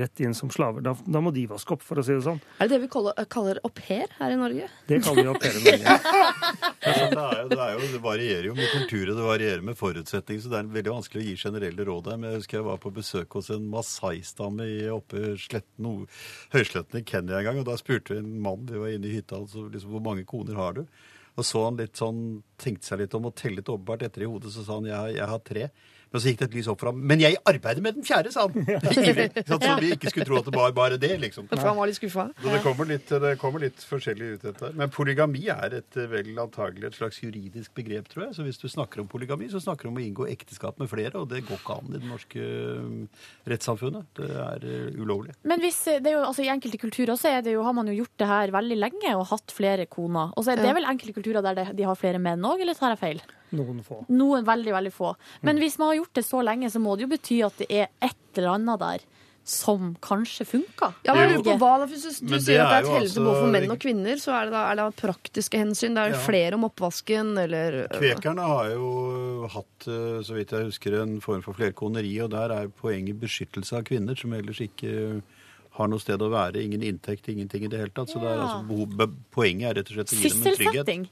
[0.00, 0.84] rett inn som slaver.
[0.84, 2.40] Da, da må de vaske opp, for å si det sånn.
[2.60, 4.68] Er det det vi kaller, kaller au pair her i Norge?
[4.88, 5.96] Det kaller vi au pair i Norge.
[6.80, 9.64] Ja, det, er jo, det, er jo, det varierer jo med kultur og det varierer
[9.66, 12.16] med forutsetninger, så det er veldig vanskelig å gi generelle råd her.
[12.22, 15.90] Men jeg husker jeg var på besøk hos en masai-stamme i- oppe sletten,
[16.56, 17.60] høysletten i Kenya en gang.
[17.60, 20.24] Og da spurte vi en mann, vi var inne i hytta, altså, liksom, hvor mange
[20.28, 20.82] koner har du?
[21.38, 24.52] Og så han litt sånn, tenkte seg litt om og tellet åpenbart etter i hodet,
[24.54, 25.68] så sa han jeg, jeg har tre.
[26.10, 27.02] Men så gikk det et lys opp for ham.
[27.06, 28.66] Men jeg arbeider med den fjerde, sa han.
[29.10, 29.28] Ivrig.
[29.46, 31.46] Så vi ikke skulle tro at det var bare det, liksom.
[31.52, 32.26] For han var litt skuffa?
[32.42, 34.64] Det kommer litt, det kommer litt forskjellig ut, dette.
[34.64, 34.74] her.
[34.80, 38.36] Men polygami er et, eh, vel antagelig et slags juridisk begrep, tror jeg.
[38.38, 41.14] Så hvis du snakker om polygami, så snakker du om å inngå ekteskap med flere,
[41.22, 44.10] og det går ikke an i det norske eh, rettssamfunnet.
[44.18, 45.38] Det er eh, ulovlig.
[45.46, 48.00] Men hvis, det jo, altså, i enkelte kulturer så er det jo, har man jo
[48.02, 50.34] gjort det her veldig lenge og hatt flere koner.
[50.34, 52.96] Og så er det vel enkelte kulturer der de har flere menn òg, eller tar
[52.96, 53.22] jeg feil?
[53.52, 54.04] Noen få.
[54.08, 55.14] Noen veldig, veldig få.
[55.42, 57.66] Men hvis man har gjort det så lenge, så må det jo bety at det
[57.70, 58.98] er et eller annet der
[59.50, 60.92] som kanskje funker.
[61.02, 61.42] Ja, men Jo.
[61.42, 63.70] på hva da, hvis du, sier at det er et helvete både for altså- menn
[63.72, 65.94] og kvinner, så er det da, er det praktiske hensyn.
[65.94, 66.18] Det er Ja.
[66.18, 71.42] flere om oppvasken, eller Kvekerne har jo hatt, eh, så vidt jeg husker, en form
[71.42, 75.22] for flerkoneri, og der er poenget beskyttelse av kvinner, som ellers ikke
[75.72, 76.62] har noe sted å være.
[76.62, 78.08] Ingen inntekt, ingenting i det hele tatt.
[78.08, 80.86] Så det er altså behov, poenget er rett og slett å gi dem en trygghet.
[80.86, 81.08] Sysselsetting,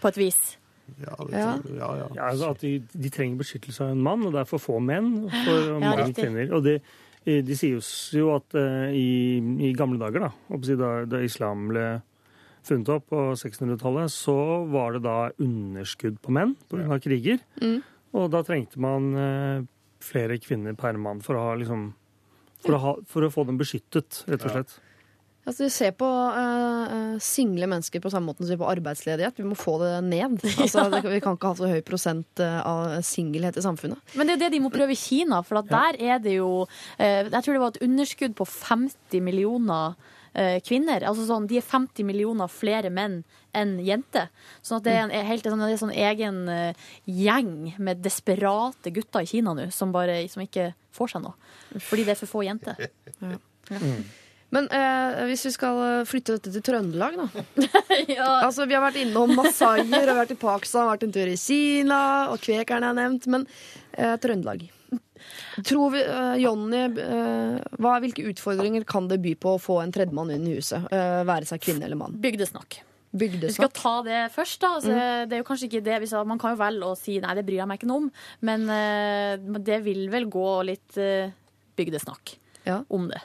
[0.00, 0.56] på et vis.
[1.00, 1.46] Ja, det, Ja.
[1.78, 2.08] ja, ja.
[2.14, 4.80] Ja, altså at de, de trenger beskyttelse av en mann, og det er for få
[4.82, 6.24] menn for mange riktig.
[6.24, 6.52] kvinner.
[6.56, 6.76] Og det,
[7.24, 7.78] de sier
[8.18, 10.32] jo at uh, i, i gamle dager, da,
[10.82, 11.86] da, da islam ble
[12.62, 14.36] funnet opp på 1600-tallet, så
[14.70, 17.00] var det da underskudd på menn pga.
[17.02, 17.42] kriger.
[18.12, 19.64] Og da trengte man uh,
[20.02, 21.88] flere kvinner per mann for å, ha, liksom,
[22.62, 24.80] for, å ha, for å få dem beskyttet, rett og slett.
[25.42, 29.40] Altså, Vi ser på eh, single mennesker på samme måte som vi ser på arbeidsledighet.
[29.40, 30.38] Vi må få det ned.
[30.62, 33.98] Altså, det, vi kan ikke ha så høy prosent eh, av singelhet i samfunnet.
[34.14, 36.64] Men det er det de må prøve i Kina, for at der er det jo
[36.64, 41.02] uh, Jeg tror det var et underskudd på 50 millioner uh, kvinner.
[41.10, 44.30] Altså sånn, De er 50 millioner flere menn enn jenter.
[44.62, 46.38] Sånn at det er en er helt sånn, det er sånn egen
[47.04, 51.34] gjeng med desperate gutter i Kina nå som bare som ikke får seg noe.
[51.82, 52.78] Fordi det er for få jenter.
[54.52, 57.44] Men eh, hvis vi skal eh, flytte dette til Trøndelag, da.
[58.18, 58.28] ja.
[58.44, 62.00] Altså, Vi har vært innom masaier, har vært i Pakistan, vært en tur i Kina,
[62.34, 63.28] og kvekerne er nevnt.
[63.32, 63.46] Men
[63.96, 64.66] eh, Trøndelag.
[65.64, 69.92] Tror vi, eh, Jonny, eh, hva, hvilke utfordringer kan det by på å få en
[69.94, 70.84] tredjemann inn i huset?
[70.92, 72.18] Eh, være seg kvinne eller mann.
[72.20, 72.82] Bygdesnakk.
[73.12, 74.70] Vi skal ta det først, da.
[74.78, 74.92] Altså,
[75.28, 77.44] Det er jo kanskje ikke det hvis, Man kan jo velge å si nei, det
[77.44, 78.12] bryr jeg meg ikke noe om,
[78.48, 80.96] men eh, det vil vel gå litt
[81.76, 82.36] bygdesnakk
[82.68, 82.82] Ja.
[82.88, 83.20] om det.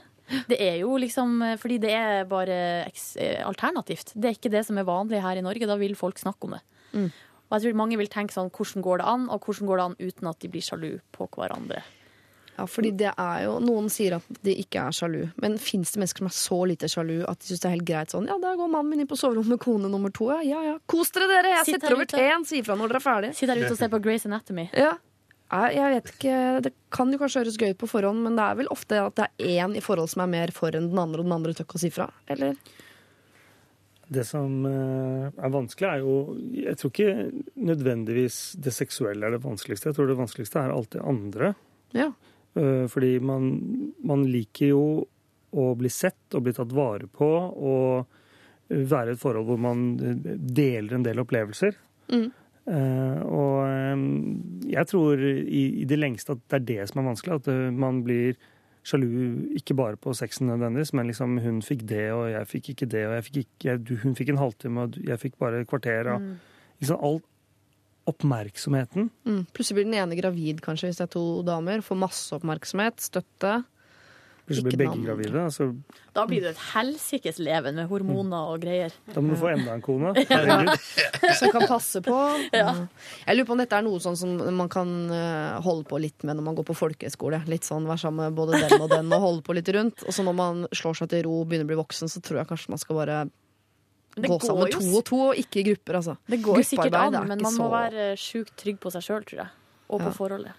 [0.51, 4.13] Det er jo liksom eh, Fordi det er bare eh, alternativt.
[4.15, 5.69] Det er ikke det som er vanlig her i Norge.
[5.69, 6.63] Da vil folk snakke om det.
[6.93, 7.11] Mm.
[7.47, 9.85] Og jeg tror mange vil tenke sånn hvordan går det an, og hvordan går det
[9.85, 11.83] an uten at de blir sjalu på hverandre.
[12.57, 16.01] Ja, fordi det er jo, Noen sier at de ikke er sjalu, men fins det
[16.01, 18.39] mennesker som er så lite sjalu at de syns det er helt greit sånn Ja,
[18.41, 20.31] der går mannen min inn på soverommet med kone nummer to.
[20.33, 20.77] Ja, ja, ja.
[20.89, 21.53] Kos dere, dere!
[21.53, 22.47] Jeg Sitt setter over teen!
[22.49, 23.37] Si ifra når dere er ferdige.
[23.37, 24.65] Sitt der ute og se på Grace Anatomy.
[24.73, 24.95] Ja.
[25.47, 28.57] Jeg vet ikke, Det kan jo kanskje høres gøy ut på forhånd, men det er
[28.59, 31.21] vel ofte at det er én i forhold som er mer for enn den andre,
[31.21, 32.09] og den andre tør ikke å si fra.
[32.27, 32.57] Eller?
[34.07, 36.15] Det som eh, er vanskelig, er jo
[36.55, 39.91] Jeg tror ikke nødvendigvis det seksuelle er det vanskeligste.
[39.91, 41.53] Jeg tror det vanskeligste er alt det andre.
[41.95, 42.11] Ja.
[42.55, 43.49] Eh, Fordi man,
[44.03, 44.85] man liker jo
[45.57, 48.17] å bli sett og bli tatt vare på og
[48.67, 51.77] være i et forhold hvor man deler en del opplevelser.
[52.11, 52.27] Mm.
[52.67, 57.39] Eh, og jeg tror i, det lengste at det er det som er vanskelig.
[57.41, 58.37] At eh, man blir
[58.87, 59.07] sjalu
[59.59, 63.07] ikke bare på sexen nødvendigvis, men liksom hun fikk det, og jeg fikk ikke det,
[63.07, 66.13] og jeg fikk ikke, jeg, hun fikk en halvtime, og jeg fikk bare et kvarter.
[66.13, 66.29] Og,
[66.79, 67.25] liksom alt,
[68.07, 69.09] oppmerksomheten.
[69.27, 69.41] Mm.
[69.51, 71.83] Plutselig blir den ene gravid, kanskje, hvis det er to damer.
[71.83, 73.57] Får masse oppmerksomhet, støtte.
[74.47, 75.41] Ikke blir begge gravide.
[75.43, 75.65] Altså,
[76.15, 78.93] Da blir du et helsikes leven med hormoner og greier.
[79.13, 80.13] da må du få enda en kone.
[81.39, 82.15] Som kan passe på.
[82.55, 82.71] Ja.
[82.73, 82.87] Mm.
[83.27, 86.23] Jeg lurer på om dette er noe sånn som man kan eh, holde på litt
[86.23, 87.41] med når man går på folkehøyskole.
[87.51, 90.05] Litt sånn være sammen med både den og den og holde på litt rundt.
[90.07, 92.39] Og så når man slår seg til ro og begynner å bli voksen, så tror
[92.41, 93.19] jeg kanskje man skal bare
[94.17, 96.15] gå sammen jo to og to, og ikke i grupper, altså.
[96.25, 99.43] Det går sikkert an, men man må så- være sjukt trygg på seg sjøl, tror
[99.43, 99.49] jeg.
[99.91, 100.15] Og på Ja.
[100.17, 100.55] forholdet.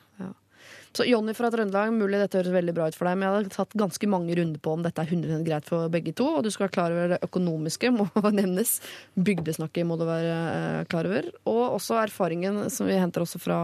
[0.96, 3.54] Så Jonny fra Trøndelag, mulig dette høres veldig bra ut for deg, men jeg hadde
[3.54, 6.26] tatt ganske mange runder på om dette er 100 greit for begge to.
[6.38, 8.78] Og du skal være klar over det økonomiske, må nevnes.
[9.14, 11.30] Bygdesnakket må du være eh, klar over.
[11.50, 13.60] Og også erfaringen som vi henter også fra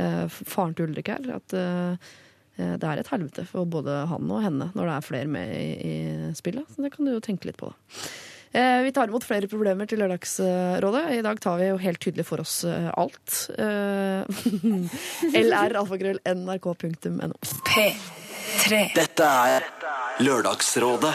[0.00, 2.10] eh, faren til Ulrik her, at eh,
[2.60, 5.70] det er et helvete for både han og henne når det er flere med i,
[5.80, 6.68] i spillet.
[6.68, 8.02] Så det kan du jo tenke litt på, da.
[8.52, 11.04] Eh, Vi tar imot flere problemer til Lørdagsrådet.
[11.14, 13.50] I dag tar vi jo helt tydelig for oss eh, alt.
[13.54, 14.26] Eh,
[15.44, 17.36] lr.alfakrøll.nrk.no.
[17.68, 18.80] P3.
[18.96, 19.68] Dette er
[20.24, 21.14] Lørdagsrådet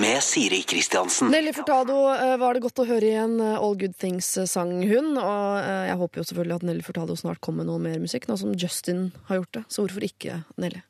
[0.00, 1.30] med Siri Kristiansen.
[1.30, 1.94] Nelly Furtado
[2.40, 3.36] var det godt å høre igjen.
[3.38, 5.12] All Good Things sang hun.
[5.20, 8.34] Og jeg håper jo selvfølgelig at Nelly Furtado snart kommer med noe mer musikk, nå
[8.40, 9.64] som Justin har gjort det.
[9.70, 10.82] Så hvorfor ikke, Nelly?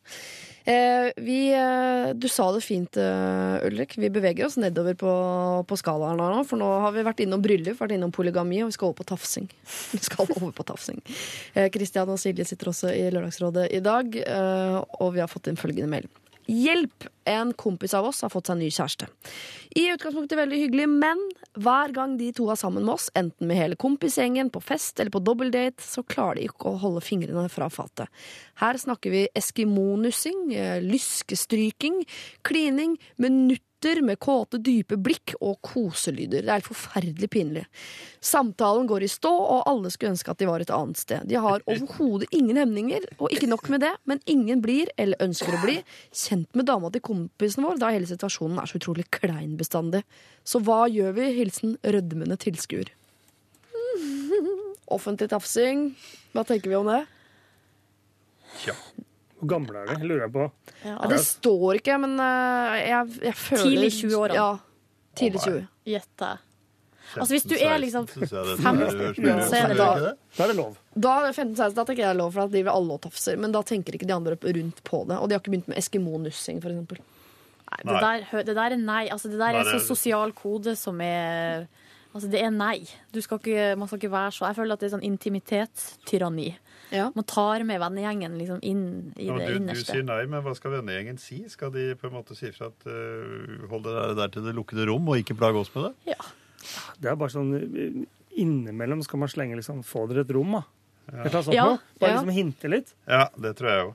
[0.64, 3.98] Eh, vi, eh, du sa det fint, eh, Ulrik.
[3.98, 5.12] Vi beveger oss nedover på,
[5.68, 6.40] på skalaen her nå.
[6.48, 9.08] For nå har vi vært innom bryllup, vært innom polygami, og vi skal over på
[9.12, 9.50] tafsing.
[9.94, 11.02] Vi skal over på tafsing.
[11.72, 14.16] Kristian og Silje sitter også i Lørdagsrådet i dag,
[14.98, 16.08] og vi har fått inn følgende mail.
[16.50, 17.08] Hjelp!
[17.24, 19.06] En kompis av oss har fått seg ny kjæreste.
[19.80, 21.22] I utgangspunktet veldig hyggelig, men
[21.56, 25.14] hver gang de to er sammen med oss, enten med hele kompisgjengen, på fest eller
[25.14, 28.12] på dobbeldate, så klarer de ikke å holde fingrene fra fatet.
[28.60, 32.02] Her snakker vi eskimonussing, eh, lyskestryking,
[32.44, 33.62] klining, minutter
[34.04, 36.42] med kåte, dype blikk og koselyder.
[36.42, 37.64] Det er helt forferdelig pinlig.
[38.24, 41.28] Samtalen går i stå, og alle skulle ønske at de var et annet sted.
[41.28, 45.56] De har overhodet ingen hemninger, og ikke nok med det, men ingen blir, eller ønsker
[45.56, 45.78] å bli,
[46.24, 50.04] kjent med dama til kompisen vår, da hele situasjonen er så utrolig klein bestandig.
[50.44, 51.30] Så hva gjør vi?
[51.38, 52.92] Hilsen rødmende tilskuer.
[54.92, 55.90] Offentlig tafsing.
[56.34, 57.04] Hva tenker vi om det?
[59.44, 60.48] Hvor gamle er de, lurer jeg på.
[60.84, 64.40] Ja, det står ikke, men eh, jeg, jeg føler Tidlig 20-årene.
[64.40, 64.50] Ja.
[65.20, 65.62] Tidlig 20.
[65.92, 66.32] Gjette.
[67.14, 69.88] Altså, hvis du er liksom 15, synes jeg det 15, er så er det da.
[70.34, 70.78] Da er det lov.
[70.96, 73.02] Da, er det 15-16, da tenker jeg det er lov, for da vil alle og
[73.04, 73.36] tafser.
[73.38, 75.18] Men da tenker ikke de andre rundt på det.
[75.20, 77.02] Og de har ikke begynt med eskimonussing, eksempel.
[77.74, 79.04] Nei, det, der, det der er nei.
[79.12, 81.68] Altså, det der er det så er- sosial kode som er
[82.14, 82.84] Altså, det er nei.
[83.10, 86.52] Du skal ikke, man skal ikke være så Jeg føler at det er sånn intimitetstyranni.
[86.94, 87.08] Ja.
[87.16, 88.84] Man tar med vennegjengen liksom inn
[89.18, 91.40] i Ja, det du, du sier nei, men hva skal vennegjengen si?
[91.50, 94.54] Skal de på en måte si fra at uh, hold det der, der til det
[94.54, 96.14] lukkede rom, og ikke plage oss med det?
[96.14, 96.30] Ja.
[97.02, 97.98] Det er bare sånn eh,
[98.40, 100.62] Innimellom skal man slenge liksom Få dere et rom, da.
[101.10, 101.28] Ja.
[101.34, 101.66] Sånn, Ja.
[102.00, 102.14] Bare ja.
[102.20, 102.94] liksom hinte litt.
[103.10, 103.92] Ja, det tror jeg òg.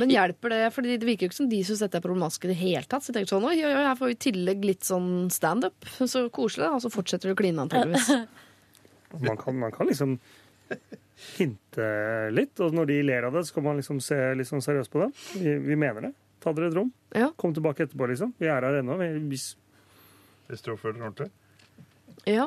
[0.00, 0.60] Men hjelper det?
[0.74, 3.02] Fordi det virker jo ikke som de syns dette er problematisk i det hele tatt.
[3.04, 5.88] Så jeg tenker sånn, oi, oi, oi, her får vi i tillegg litt sånn standup.
[6.04, 6.66] Så koselig.
[6.66, 6.74] da.
[6.78, 8.10] Og så fortsetter du å kline, antakeligvis.
[9.26, 10.12] Man kan, man kan liksom
[11.38, 11.86] hinte
[12.30, 14.92] litt, og når de ler av det, så kan man liksom se litt sånn seriøst
[14.92, 15.08] på det.
[15.40, 16.10] Vi, vi mener det.
[16.40, 16.92] Ta dere et rom.
[17.10, 17.32] Ja.
[17.40, 18.30] Kom tilbake etterpå, liksom.
[18.38, 18.94] Vi er her ennå.
[19.00, 19.48] Vi, hvis,
[20.46, 21.30] Hvis du oppfører deg ordentlig.
[22.30, 22.46] ja.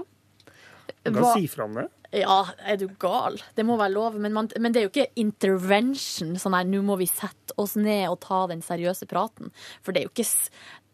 [1.04, 1.88] Vi kan Hva, si fra om det.
[2.13, 3.39] Ja, er du gal?
[3.58, 4.20] Det må være lov.
[4.22, 6.36] Men, man, men det er jo ikke intervention.
[6.39, 9.52] Sånn her, nå må vi sette oss ned og ta den seriøse praten.
[9.84, 10.30] For det er jo ikke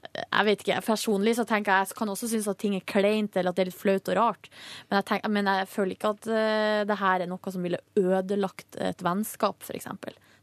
[0.10, 3.36] Jeg vet ikke, Personlig så tenker jeg, jeg kan også synes at ting er kleint
[3.36, 4.50] eller at det er litt flaut og rart.
[4.88, 7.84] Men jeg, tenker, men jeg føler ikke at eh, det her er noe som ville
[8.00, 9.91] ødelagt et vennskap, f.eks.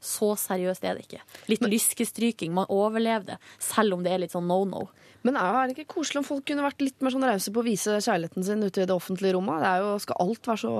[0.06, 1.24] Så seriøst er det ikke.
[1.50, 2.54] Litt lyskestryking.
[2.54, 4.86] Man overlever det, selv om det er litt sånn no-no.
[5.26, 7.66] men er det ikke koselig om folk kunne vært litt mer sånn rause på å
[7.66, 9.58] vise kjærligheten sin ute i det offentlige rommet?
[9.64, 10.74] Det er jo, Skal alt være så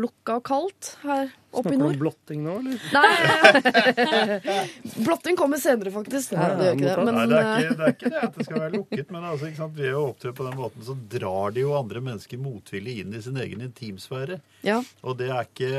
[0.00, 2.76] lukka og kaldt her Snakker du om blotting nå, eller?
[2.94, 4.60] Nei!
[5.06, 6.32] Blotting kommer senere, faktisk.
[6.36, 7.04] Nei, det gjør ikke det.
[7.04, 9.10] Men, Nei, det er eh, ikke, det er ikke det at det skal være lukket,
[9.16, 9.76] men altså, ikke sant?
[9.80, 13.22] ved å opptre på den måten, så drar de jo andre mennesker motvillig inn i
[13.26, 14.40] sin egen intimsfære.
[14.66, 14.80] ja.
[15.02, 15.70] Og det er ikke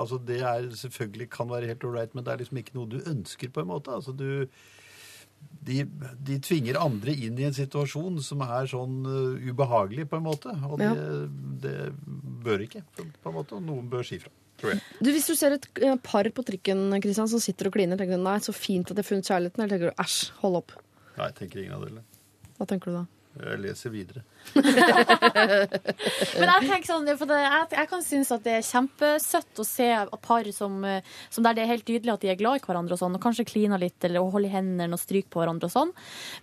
[0.00, 3.00] Altså, det er selvfølgelig kan være helt ålreit, men det er liksom ikke noe du
[3.10, 3.92] ønsker, på en måte.
[3.98, 4.46] Altså, du
[5.64, 5.82] de,
[6.24, 10.52] de tvinger andre inn i en situasjon som er sånn uh, ubehagelig, på en måte.
[10.68, 11.16] Og det, Ja.
[11.64, 11.74] det
[12.44, 13.56] bør ikke, på, på en måte.
[13.58, 14.82] Og noen bør si fra, tror jeg.
[15.00, 18.20] Du, hvis du ser et eh, par på trikken Kristian, som sitter og kliner, tenker
[18.20, 19.64] du nei, så fint at de har funnet kjærligheten?
[19.64, 20.76] Eller tenker du æsj, hold opp?
[21.16, 22.04] Nei, jeg tenker ingen av delene.
[22.58, 23.06] Hva tenker du da?
[23.30, 24.24] Jeg leser videre.
[24.58, 29.66] Men jeg tenker sånn, for det, jeg, jeg kan synes at det er kjempesøtt å
[29.66, 29.86] se
[30.26, 32.96] par som, eh, som der det er helt tydelig at de er glad i hverandre,
[32.96, 35.70] og sånn, og kanskje kliner litt eller holder i hendene og stryker på hverandre.
[35.70, 35.92] og sånn.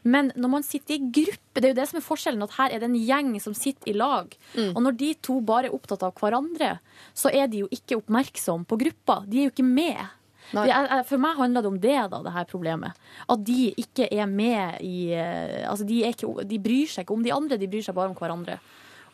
[0.07, 2.71] Men når man sitter i gruppe, det er jo det som er forskjellen, at her
[2.71, 4.37] er det en gjeng som sitter i lag.
[4.71, 6.77] Og når de to bare er opptatt av hverandre,
[7.17, 9.21] så er de jo ikke oppmerksom på gruppa.
[9.27, 10.16] De er jo ikke med.
[10.51, 12.99] Det er, for meg handler det om det, da, det her problemet.
[13.27, 17.17] At de ikke er med i eh, Altså, de, er ikke, de bryr seg ikke
[17.17, 18.59] om de andre, de bryr seg bare om hverandre.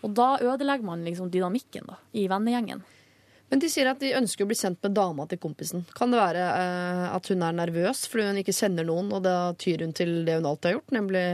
[0.03, 2.83] Og da ødelegger man liksom dynamikken da, i vennegjengen.
[3.53, 5.83] Men de sier at de ønsker å bli kjent med dama til kompisen.
[5.97, 9.37] Kan det være eh, at hun er nervøs fordi hun ikke kjenner noen, og da
[9.61, 11.25] tyr hun til det hun alltid har gjort, nemlig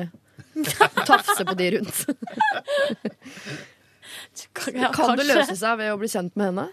[1.10, 2.06] tafse på de rundt?
[4.74, 6.68] Ja, Kan det løse seg ved å bli kjent med henne?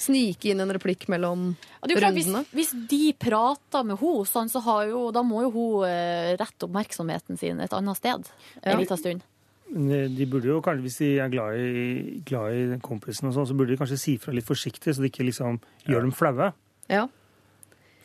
[0.00, 2.44] Snike inn en replikk mellom Ja, det er jo klart, rundene?
[2.56, 6.30] hvis, hvis de prater med henne, sånn, så har jo, da må jo hun eh,
[6.40, 8.24] rette oppmerksomheten sin et annet sted
[8.62, 8.72] Ja.
[8.72, 9.26] en liten stund.
[9.70, 13.46] De burde jo kanskje, Hvis de er glad i, glad i den kompisen, og sånn,
[13.46, 16.48] så burde de kanskje si fra litt forsiktig, så de ikke liksom gjør dem flaue.
[16.90, 17.04] Ja.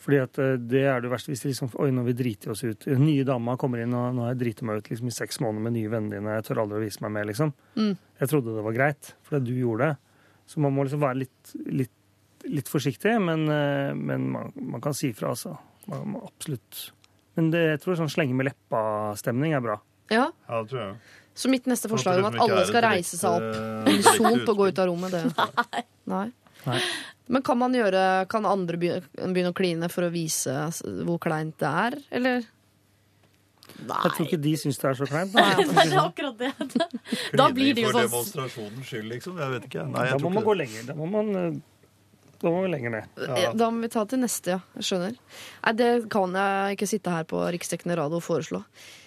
[0.06, 2.52] Fordi at eh, det er det verste hvis de liksom Oi, nå vil vi drite
[2.52, 2.84] oss ut.
[2.86, 5.40] Den nye dama kommer inn, og nå har jeg driti meg ut liksom, i seks
[5.42, 6.36] måneder med nye vennene dine.
[6.38, 7.50] Jeg tør aldri å vise meg mer, liksom.
[7.74, 7.96] Mm.
[8.20, 9.96] Jeg trodde det var greit, fordi du gjorde det.
[10.46, 11.92] Så man må liksom være litt, litt,
[12.46, 15.56] litt forsiktig, men, eh, men man, man kan si fra, altså.
[15.90, 16.90] Man må absolutt
[17.36, 19.76] Men det, jeg tror sånn slenge med leppa-stemning er bra.
[20.10, 20.30] ja.
[20.48, 20.96] Ja, det tror jeg.
[21.36, 24.56] Så mitt neste forslag om at alle er skal reise seg opp direkte- unisont og
[24.62, 26.30] gå ut av rommet, det Nei.
[26.66, 26.80] Nei.
[27.28, 30.54] Men kan man gjøre Kan andre begynne å kline for å vise
[31.04, 32.46] hvor kleint det er, eller?
[33.76, 35.32] Jeg tror ikke de syns det er så kleint.
[35.34, 35.84] Det da.
[35.84, 36.52] er akkurat det.
[37.40, 39.40] Da blir det jo For sånn demonstrasjonens skyld, liksom.
[39.42, 39.86] Jeg vet ikke.
[39.92, 40.86] Nei, Da må man gå lenger.
[40.88, 43.24] Da må man, eh, da må vi lenger ned.
[43.42, 43.50] Ja.
[43.56, 44.60] Da må vi ta til neste, ja.
[44.78, 45.18] Jeg skjønner.
[45.66, 48.62] Nei, det kan jeg ikke sitte her på riksdekkende radio og foreslå.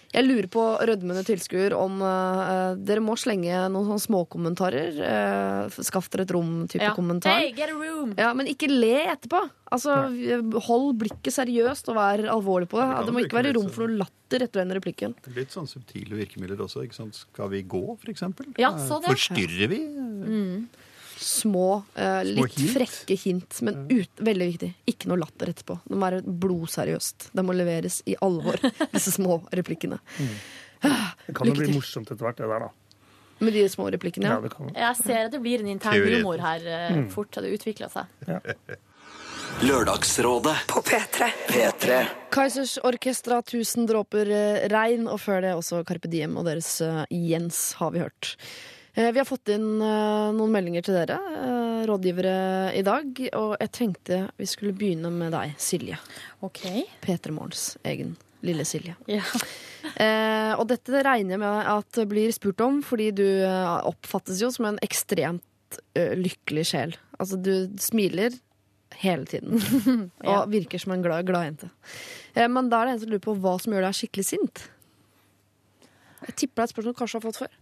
[0.10, 4.96] Jeg lurer på, rødmende tilskuer, om uh, dere må slenge noen sånne småkommentarer.
[4.98, 6.96] Uh, skaff dere et rom-type Ja.
[6.98, 7.38] kommentar.
[7.44, 8.16] Hey, get a room!
[8.18, 9.44] Ja, Men ikke le etterpå.
[9.70, 10.00] Altså,
[10.66, 12.88] Hold blikket seriøst og vær alvorlig på det.
[12.90, 15.14] Det det må ikke være rom for noe latter etter den replikken.
[15.36, 16.82] Litt sånn subtile virkemidler også.
[16.88, 17.14] ikke sant?
[17.28, 18.50] Skal vi gå, for eksempel?
[18.58, 19.14] Ja, så det.
[19.14, 19.84] Forstyrrer vi?
[21.20, 22.72] Små, Små litt hint.
[22.78, 24.70] frekke hint, men ut, veldig viktig.
[24.88, 25.80] Ikke noe latter etterpå.
[25.84, 27.30] Det må være blodseriøst.
[27.36, 28.56] Det må leveres i alvor,
[28.96, 30.00] disse små replikkene.
[30.80, 32.72] Det kan jo bli morsomt etter hvert, det der, da.
[33.40, 34.70] Med de små replikkene, Ja, ja.
[34.76, 37.36] Jeg ser at det blir en intern humor her uh, fort.
[37.36, 38.08] Det utvikla seg.
[39.64, 41.30] Lørdagsrådet På P3.
[41.50, 42.00] P3
[42.32, 46.78] Kaizers Orkestra, 'Tusen dråper eh, regn', og før det også Carpe Diem og deres
[47.12, 48.36] Jens, har vi hørt.
[49.00, 52.34] Eh, Vi har fått inn eh, noen meldinger til dere, eh, rådgivere,
[52.76, 53.22] i dag.
[53.40, 56.00] Og jeg tenkte vi skulle begynne med deg, Silje.
[56.44, 56.66] OK.
[57.06, 58.98] P3 Morgens egen lille Silje.
[59.08, 59.24] Ja.
[59.96, 63.26] Eh, og dette regner jeg med at blir spurt om, fordi du
[63.88, 66.96] oppfattes jo som en ekstremt lykkelig sjel.
[67.20, 68.36] Altså, du smiler
[69.00, 69.60] hele tiden.
[70.24, 70.42] Ja.
[70.42, 71.70] Og virker som en glad, glad jente.
[72.36, 74.66] Eh, men da er det en som lurer på hva som gjør deg skikkelig sint.
[76.26, 77.54] Jeg tipper det er et spørsmål du kanskje har fått før.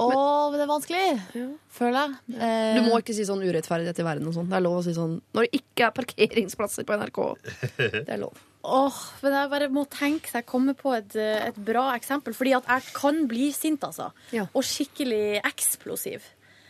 [0.00, 0.04] Å,
[0.50, 2.36] men det er vanskelig, føler jeg.
[2.40, 4.48] Eh, Du må ikke si sånn urettferdighet i verden og sånn.
[4.48, 7.20] Det er lov å si sånn når det ikke er parkeringsplasser på NRK.
[7.76, 8.40] Det er lov.
[8.64, 12.32] Åh, men jeg bare må tenke så jeg kommer på et, eh, et bra eksempel.
[12.38, 14.12] Fordi at jeg kan bli sint, altså.
[14.32, 14.46] Ja.
[14.54, 16.24] Og skikkelig eksplosiv.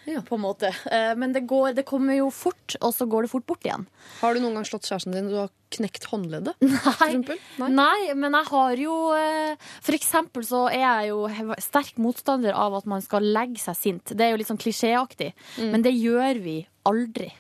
[0.09, 0.21] Ja.
[0.27, 0.73] På en måte.
[0.91, 3.85] Eh, Men det, går, det kommer jo fort, og så går det fort bort igjen.
[4.21, 6.57] Har du noen gang slått kjæresten din og du har knekt håndleddet?
[6.67, 7.37] Nei.
[7.61, 7.69] Nei.
[7.77, 12.75] Nei, men jeg har jo eh, For eksempel så er jeg jo sterk motstander av
[12.81, 14.12] at man skal legge seg sint.
[14.17, 15.31] Det er jo litt sånn klisjéaktig,
[15.62, 17.31] men det gjør vi aldri.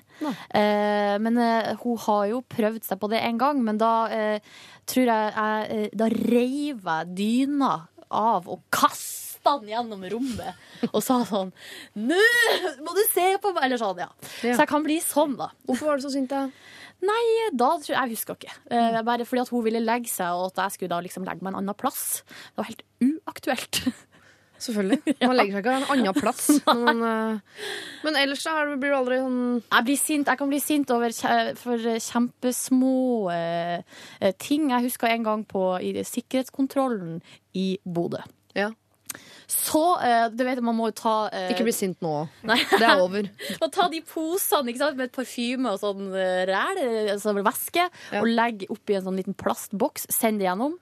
[0.54, 4.52] Eh, men eh, hun har jo prøvd seg på det en gang, men da eh,
[4.86, 7.72] tror jeg jeg eh, Da reiv jeg dyna
[8.12, 11.52] av og kasta den gjennom rommet og sa sånn
[11.98, 12.20] Nå
[12.82, 13.66] må du se på meg!
[13.66, 14.08] Eller sånn, ja.
[14.40, 15.50] Så jeg kan bli sånn, da.
[15.68, 16.46] Hvorfor var du så sint, da?
[17.02, 18.54] Nei, da tror jeg, jeg husker ikke.
[18.70, 21.42] Eh, bare fordi at hun ville legge seg, og at jeg skulle da liksom legge
[21.42, 22.22] meg en annen plass.
[22.52, 23.82] Det var helt uaktuelt.
[24.62, 25.14] Selvfølgelig.
[25.26, 26.44] Man legger seg ikke en annen plass.
[26.86, 27.64] Men, eh,
[28.04, 30.92] men ellers så er blir du aldri sånn Jeg, blir sint, jeg kan bli sint
[30.94, 31.14] over
[31.58, 33.00] for kjempesmå
[33.34, 34.70] eh, eh, ting.
[34.70, 37.20] Jeg husker en gang på i sikkerhetskontrollen
[37.58, 38.22] i Bodø.
[38.58, 38.70] Ja.
[39.52, 42.14] Så eh, du vet, man må jo ta eh, Ikke bli sint nå.
[42.48, 42.58] Nei.
[42.70, 43.28] Det er over.
[43.62, 46.82] man ta de posene ikke sant, med parfyme og sånn eh, ræl,
[47.14, 48.22] altså væske, Ja.
[48.22, 50.76] og legge oppi en sånn liten plastboks, send det gjennom.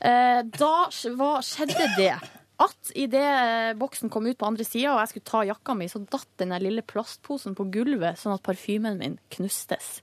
[0.00, 2.12] Da hva skjedde det
[2.60, 6.02] at idet boksen kom ut på andre sida, og jeg skulle ta jakka mi, så
[6.04, 10.00] datt den lille plastposen på gulvet, sånn at parfymen min knustes.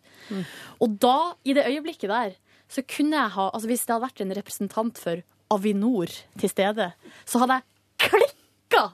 [0.82, 4.22] Og da, i det øyeblikket der, så kunne jeg ha Altså hvis det hadde vært
[4.26, 5.22] en representant for
[5.54, 6.92] Avinor til stede,
[7.26, 8.88] så hadde jeg klikka!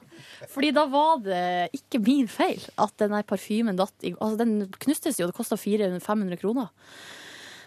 [0.54, 1.44] Fordi da var det
[1.76, 6.40] ikke min feil at den parfymen datt i Altså, den knustes jo, det kosta 400-500
[6.40, 6.70] kroner.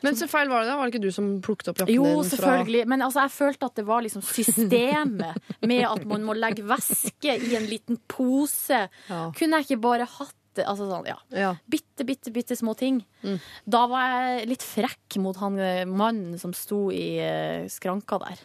[0.05, 0.77] Men så feil var det da?
[0.77, 2.17] Var det ikke du som plukket opp jakken din?
[2.17, 2.83] Jo, selvfølgelig.
[2.93, 7.37] Men altså, jeg følte at det var liksom systemet med at man må legge væske
[7.47, 8.83] i en liten pose.
[9.09, 9.21] Ja.
[9.37, 10.35] Kunne jeg ikke bare hatt?
[10.57, 11.17] Altså sånn, ja.
[11.37, 11.49] Ja.
[11.69, 13.03] Bitte, bitte, bitte små ting.
[13.21, 13.35] Mm.
[13.69, 18.41] Da var jeg litt frekk mot han eh, mannen som sto i eh, skranka der.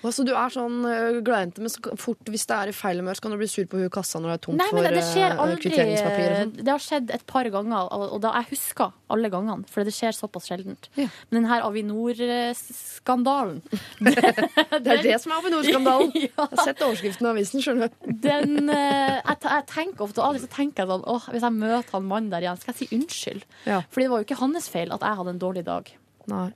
[0.00, 3.18] Altså, du er sånn øh, gladjente, men så fort hvis det er i feil humør,
[3.18, 4.92] så kan du bli sur på hun kassa når det er tomt Nei, men det,
[4.96, 5.58] det for skjer øh, aldri.
[5.66, 6.52] kvitteringspapir og sånn.
[6.60, 9.92] Det har skjedd et par ganger, og og da jeg husker alle gangene, for det
[9.96, 10.88] skjer såpass sjeldent.
[10.96, 11.08] Ja.
[11.30, 13.60] Men den her Avinor-skandalen
[14.84, 16.12] Det er det som er Avinor-skandalen.
[16.20, 16.46] Ja.
[16.50, 18.10] Jeg har sett overskriften i avisen, skjønner du.
[18.24, 21.44] Den eh, jeg, jeg tenker ofte, og av og til tenker jeg sånn åh, Hvis
[21.46, 23.44] jeg møter han mannen der igjen, skal jeg si unnskyld?
[23.68, 23.80] Ja.
[23.90, 25.90] Fordi det var jo ikke hans feil at jeg hadde en dårlig dag.
[26.30, 26.46] Nei.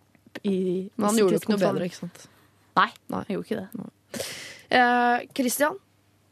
[0.42, 0.54] I,
[0.96, 2.24] Men han gjorde jo ikke noe bedre, ikke sant.
[2.76, 3.24] Nei, Nei.
[3.28, 4.28] jeg gjorde ikke det.
[4.74, 5.76] Eh, Christian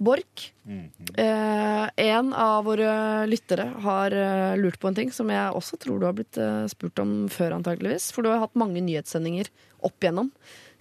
[0.03, 5.78] Borch, eh, en av våre lyttere, har eh, lurt på en ting som jeg også
[5.78, 8.09] tror du har blitt eh, spurt om før, antageligvis.
[8.11, 9.47] For du har hatt mange nyhetssendinger
[9.86, 10.32] opp igjennom,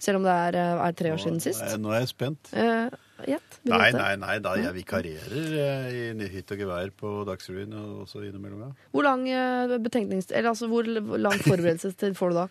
[0.02, 1.62] selv om det er, eh, er tre år siden sist.
[1.78, 2.50] Nå er- jeg spent.
[2.52, 2.90] Eh,
[3.22, 3.60] Gjett.
[3.70, 8.64] Nei, nei, nei, da jeg vikarierer i hytt og gevær på Dagsrevyen og også innimellom,
[8.66, 8.70] ja.
[8.90, 9.28] Hvor lang.
[9.30, 10.82] Eller altså, hvor
[11.22, 12.48] lang forberedelsestid får du da?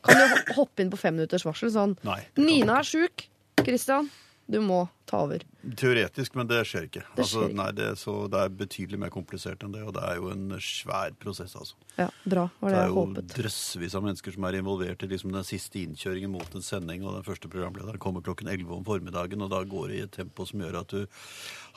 [0.00, 1.70] Kan du hoppe inn på fem minutters varsel?
[1.74, 2.20] Sånn Nei.
[2.40, 3.28] Nina er sjuk.
[3.62, 4.08] Kristian,
[4.50, 5.42] du må ta over.
[5.78, 7.02] Teoretisk, men det skjer ikke.
[7.14, 9.92] Det altså, skjer Altså, Nei, det, så, det er betydelig mer komplisert enn det, og
[9.94, 11.76] det er jo en svær prosess, altså.
[12.00, 12.48] Ja, bra.
[12.58, 13.34] Var Det det er jeg jo håpet.
[13.36, 17.14] drøssevis av mennesker som er involvert i liksom den siste innkjøringen mot en sending, og
[17.20, 20.48] den første programlederen kommer klokken 11 om formiddagen, og da går det i et tempo
[20.48, 21.04] som gjør at du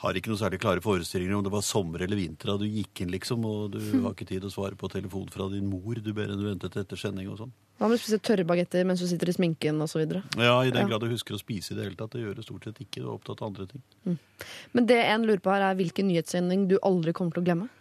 [0.02, 3.00] har ikke noe særlig klare forestillinger om det var sommer eller vinter da du gikk
[3.02, 6.10] inn, liksom, og du har ikke tid å svare på telefon fra din mor, du
[6.12, 7.54] ber henne du ventet etter sending og sånn.
[7.80, 10.04] Hva med å spise tørre bagetter mens du sitter i sminken osv.?
[10.40, 12.44] Ja, i den grad du husker å spise i det hele tatt, det gjør du
[12.44, 13.82] stort sett ikke, du er opptatt av andre ting.
[14.76, 17.72] Men det en lurer på her, er hvilken nyhetssending du aldri kommer til å glemme?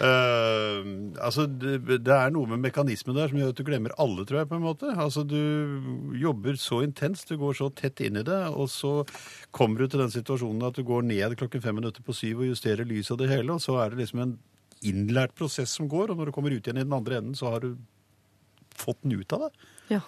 [0.00, 0.78] Eh,
[1.20, 4.42] altså, det, det er noe med mekanismen der som gjør at du glemmer alle, tror
[4.42, 4.92] jeg, på en måte.
[4.92, 8.94] Altså, du jobber så intenst, du går så tett inn i det, og så
[9.54, 12.52] kommer du til den situasjonen at du går ned klokken fem minutter på syv og
[12.52, 14.38] justerer lyset og det hele, og så er det liksom en
[14.82, 17.52] innlært prosess som går, og når du kommer ut igjen i den andre enden, så
[17.52, 17.76] har du
[18.72, 19.70] fått den ut av det.
[19.92, 20.02] Ja.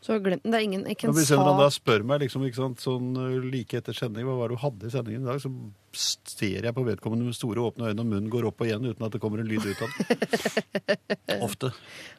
[0.00, 0.52] Så har glemt den.
[0.52, 2.84] Det er ingen ikke en en hvis en da sa spør meg liksom, ikke sant,
[2.84, 5.50] sånn uh, like etter sending, hva var det du hadde i sendingen i dag, så
[5.96, 9.06] ser jeg på vedkommende med store åpne øyne, og munnen går opp og igjen uten
[9.06, 11.40] at det kommer en lyd ut av den.
[11.46, 11.72] Ofte.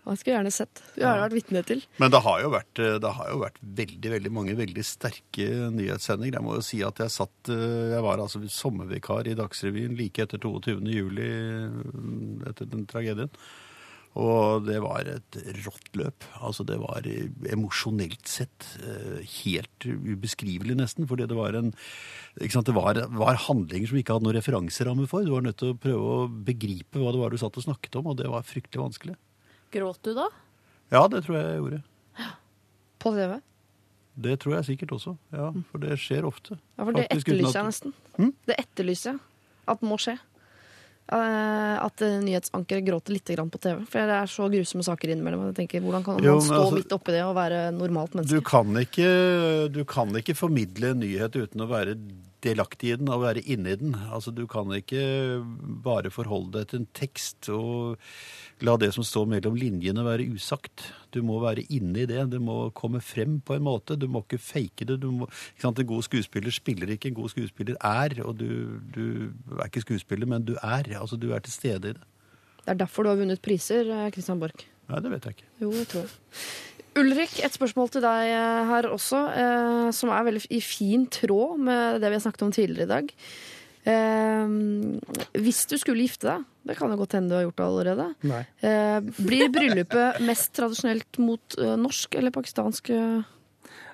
[0.04, 0.84] Man skulle gjerne sett.
[0.96, 1.84] Du har vært vitne til.
[2.02, 5.48] Men det har jo vært, eh, det har jo vært veldig veldig mange veldig sterke
[5.78, 6.40] nyhetssendinger.
[6.40, 10.26] Jeg må jo si at jeg satt, eh, jeg var altså sommervikar i Dagsrevyen like
[10.26, 10.92] etter 22.
[10.92, 11.32] juli,
[11.72, 13.32] mm, etter den tragedien.
[14.20, 16.26] Og det var et rått løp.
[16.44, 17.06] Altså det var
[17.48, 21.72] emosjonelt sett eh, helt ubeskrivelig nesten, fordi det var en
[22.42, 25.24] ikke sant, Det var, var handlinger som vi ikke hadde noen referanseramme for.
[25.24, 27.96] Du var nødt til å prøve å begripe hva det var du satt og snakket
[28.02, 29.16] om, og det var fryktelig vanskelig.
[29.72, 30.28] Gråt du da?
[30.92, 31.82] Ja, det tror jeg jeg gjorde.
[33.02, 33.38] På TV.
[34.22, 35.16] Det tror jeg sikkert også.
[35.32, 36.60] Ja, For det skjer ofte.
[36.76, 37.96] Ja, for det Faktisk, etterlyser jeg nesten.
[38.18, 38.34] Hm?
[38.50, 39.24] Det etterlyser jeg.
[39.72, 40.18] At må skje.
[41.12, 43.82] Eh, at eh, nyhetsankere gråter litt grann på TV.
[43.92, 45.50] For det er så grusomme saker innimellom.
[45.50, 48.18] Jeg tenker, Hvordan kan man Jo, stå altså- midt oppi det og være normalt Du
[48.22, 48.44] menneske?
[48.48, 51.98] kan, ikke, du kan ikke formidle en nyhet uten å være
[52.44, 53.96] delaktig i den og være inni den.
[54.12, 55.02] Altså, Du kan ikke
[55.84, 57.98] bare forholde deg til en tekst og
[58.66, 60.88] la det som står mellom linjene være usagt.
[61.14, 62.24] Du må være inne i det.
[62.32, 63.98] Det må komme frem på en måte.
[64.00, 65.00] Du må ikke fake det.
[65.02, 65.80] Du må, ikke sant?
[65.80, 68.18] En god skuespiller spiller ikke, en god skuespiller er.
[68.26, 69.06] Og du, du
[69.60, 70.86] er ikke skuespiller, men du er.
[71.00, 71.98] Altså, Du er til stede i det.
[72.62, 74.68] Det er derfor du har vunnet priser, eh, Christian Borch.
[74.92, 75.48] Nei, det vet jeg ikke.
[75.64, 76.10] Jo, jeg tror jeg.
[77.00, 81.62] Ulrik, et spørsmål til deg eh, her også, eh, som er veldig i fin tråd
[81.64, 83.14] med det vi har snakket om tidligere i dag.
[83.92, 84.56] Eh,
[85.40, 88.08] hvis du skulle gifte deg, det kan jo godt hende du har gjort det allerede,
[88.62, 92.92] eh, blir bryllupet mest tradisjonelt mot eh, norsk eller pakistansk?
[92.92, 93.24] eh?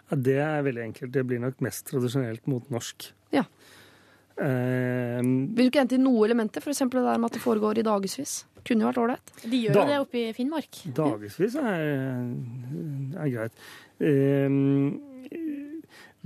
[0.09, 1.13] Ja, det er veldig enkelt.
[1.13, 3.11] Det blir nok mest tradisjonelt mot norsk.
[3.35, 3.43] Ja.
[4.37, 6.83] Vil du ikke hente inn noe elementer, f.eks.
[6.85, 8.45] det der med at det foregår i dagevis?
[8.67, 9.33] Kunne jo vært ålreit.
[9.49, 10.79] De gjør Da- jo det oppe i Finnmark.
[10.97, 12.33] Dagevis er,
[13.23, 13.53] er greit.
[14.01, 14.99] Ehm,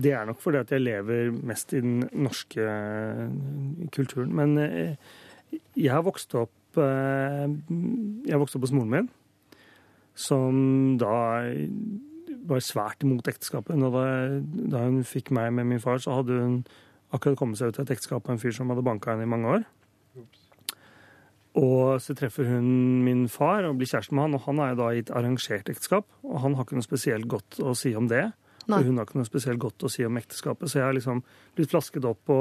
[0.02, 2.64] Det er nok fordi at jeg lever mest i den norske
[3.94, 4.32] kulturen.
[4.34, 4.96] Men eh,
[5.78, 7.48] jeg har vokst opp eh,
[8.26, 9.10] Jeg vokste opp hos moren min,
[10.16, 11.12] som da
[12.48, 13.78] var svært imot ekteskapet.
[13.78, 14.06] Da,
[14.72, 16.58] da hun fikk meg med min far, så hadde hun
[17.14, 19.32] akkurat kommet seg ut av et ekteskap med en fyr som hadde banka henne i
[19.32, 19.66] mange år.
[21.60, 24.80] Og så treffer hun min far og blir kjæreste med han, og han er jo
[24.80, 26.08] da i et arrangert ekteskap.
[26.24, 28.30] Og han har ikke noe spesielt godt å si om det.
[28.72, 28.80] Nei.
[28.80, 30.72] Og hun har ikke noe spesielt godt å si om ekteskapet.
[30.72, 31.24] Så jeg har liksom
[31.58, 32.40] blitt flasket opp på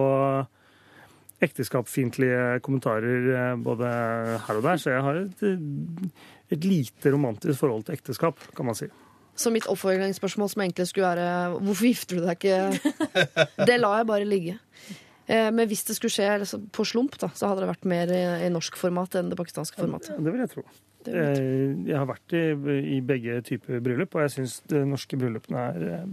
[1.40, 3.90] ekteskapsfiendtlige kommentarer eh, både
[4.46, 4.80] her og der.
[4.80, 5.44] Så jeg har et,
[6.52, 8.90] et lite romantisk forhold til ekteskap, kan man si.
[9.40, 13.14] Så mitt oppfølgingsspørsmål som egentlig skulle være hvorfor gifter du deg ikke,
[13.70, 14.58] det lar jeg bare ligge.
[15.30, 18.10] Eh, Men hvis det skulle skje liksom, på slump, da, så hadde det vært mer
[18.14, 20.16] i, i norsk format enn det pakistanske formatet.
[20.18, 20.64] Det vil jeg tro.
[21.06, 21.44] Det vil jeg tro.
[21.44, 22.42] Eh, Jeg har vært i,
[22.96, 26.10] i begge typer bryllup, og jeg syns de norske bryllupene er eh,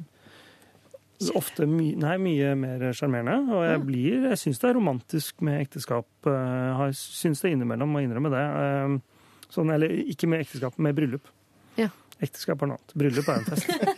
[1.36, 3.56] ofte my, nei, mye mer sjarmerende.
[3.58, 6.08] Og jeg, blir, jeg syns det er romantisk med ekteskap.
[6.30, 8.46] Jeg Har syns det innimellom, må innrømme det.
[8.64, 8.98] Eh,
[9.48, 11.30] Sånn, eller ikke med ekteskap, med bryllup.
[11.80, 11.86] Ja.
[12.20, 12.94] Ekteskap er noe annet.
[13.00, 13.70] Bryllup er en fest.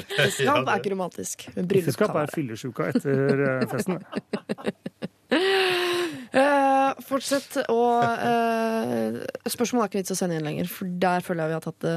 [0.00, 1.46] Ekteskap er ikke romantisk.
[1.54, 2.34] Ekteskap er være.
[2.34, 4.02] fyllesjuka etter eh, festen.
[6.30, 7.76] Eh, fortsett å
[8.06, 9.16] eh,
[9.50, 11.82] Spørsmålet er ikke vits å sende inn lenger, for der føler jeg vi har tatt
[11.82, 11.94] det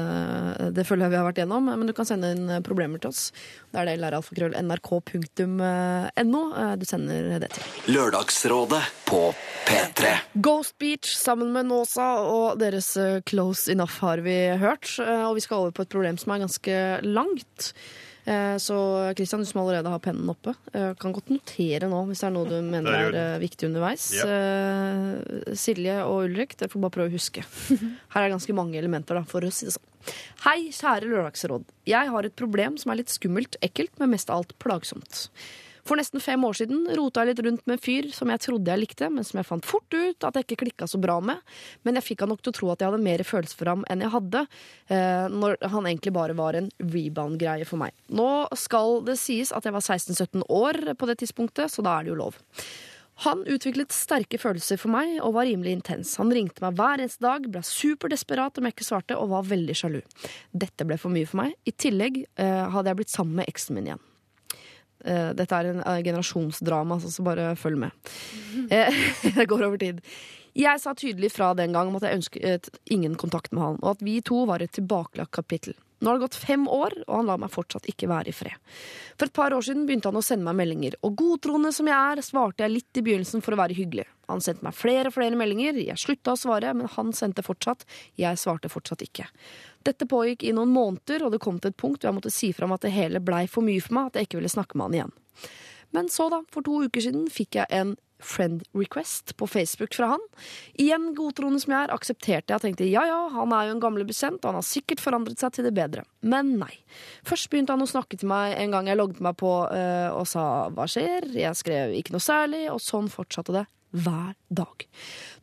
[0.74, 1.64] Det føler jeg vi har vært gjennom.
[1.70, 3.22] Men du kan sende inn eh, problemer til oss.
[3.70, 6.42] Det er det læralfakrøll.nrk.no.
[6.64, 7.64] Eh, Du sender det til.
[7.94, 9.20] Lørdagsrådet på
[9.68, 10.00] P3.
[10.42, 12.88] Ghost Beach sammen med Nåsa og deres
[13.28, 14.86] Close Enough har vi hørt.
[14.98, 16.74] Og vi skal over på et problem som er ganske
[17.06, 17.58] langt.
[18.24, 18.76] Eh, Så
[19.16, 22.34] Kristian, du som allerede har pennen oppe, eh, kan godt notere nå hvis det er
[22.34, 24.06] noe du mener gjør er eh, viktig underveis.
[24.24, 27.44] Eh, Silje og Ulrik, dere får bare prøve å huske.
[28.14, 29.90] Her er det ganske mange elementer, da, for å si det sånn.
[30.44, 31.68] Hei, kjære Lørdagsråd.
[31.88, 35.26] Jeg har et problem som er litt skummelt, ekkelt, men mest av alt plagsomt.
[35.84, 38.72] For nesten fem år siden rota jeg litt rundt med en fyr som jeg trodde
[38.72, 41.42] jeg likte, men som jeg fant fort ut at jeg ikke klikka så bra med.
[41.84, 43.84] Men jeg fikk han nok til å tro at jeg hadde mer følelser for ham
[43.92, 44.46] enn jeg hadde,
[44.88, 47.92] eh, når han egentlig bare var en rebound-greie for meg.
[48.08, 52.06] Nå skal det sies at jeg var 16-17 år på det tidspunktet, så da er
[52.06, 52.40] det jo lov.
[53.22, 56.16] Han utviklet sterke følelser for meg og var rimelig intens.
[56.18, 59.76] Han ringte meg hver eneste dag, ble superdesperat om jeg ikke svarte, og var veldig
[59.78, 60.00] sjalu.
[60.50, 61.54] Dette ble for mye for meg.
[61.68, 64.02] I tillegg eh, hadde jeg blitt sammen med eksen min igjen.
[65.04, 68.12] Eh, dette er en eh, generasjonsdrama, så, bare følg med.
[68.70, 69.04] Eh,
[69.36, 70.00] det går over tid.
[70.54, 73.96] Jeg sa tydelig fra den gang om at jeg ønsket ingen kontakt med han, og
[73.96, 75.74] at vi to var et tilbakelagt kapittel.
[76.04, 78.74] Nå har det gått fem år, og han lar meg fortsatt ikke være i fred.
[79.16, 81.96] For et par år siden begynte han å sende meg meldinger, og godtroende som jeg
[81.96, 84.04] er, svarte jeg litt i begynnelsen for å være hyggelig.
[84.28, 87.86] Han sendte meg flere og flere meldinger, jeg slutta å svare, men han sendte fortsatt,
[88.20, 89.26] jeg svarte fortsatt ikke.
[89.84, 92.52] Dette pågikk i noen måneder, og det kom til et punkt hvor jeg måtte si
[92.56, 94.78] fra om at det hele blei for mye for meg, at jeg ikke ville snakke
[94.78, 95.14] med han igjen.
[95.94, 100.06] Men så, da, for to uker siden fikk jeg en friend request på Facebook fra
[100.14, 100.22] han.
[100.80, 103.82] Igjen godtroende som jeg er, aksepterte jeg og tenkte ja ja, han er jo en
[103.82, 106.06] gamle bekjent, og han har sikkert forandret seg til det bedre.
[106.24, 106.72] Men nei.
[107.26, 110.26] Først begynte han å snakke til meg en gang jeg logget meg på øh, og
[110.30, 113.66] sa hva skjer, jeg skrev ikke noe særlig, og sånn fortsatte det.
[113.94, 114.84] Hver dag.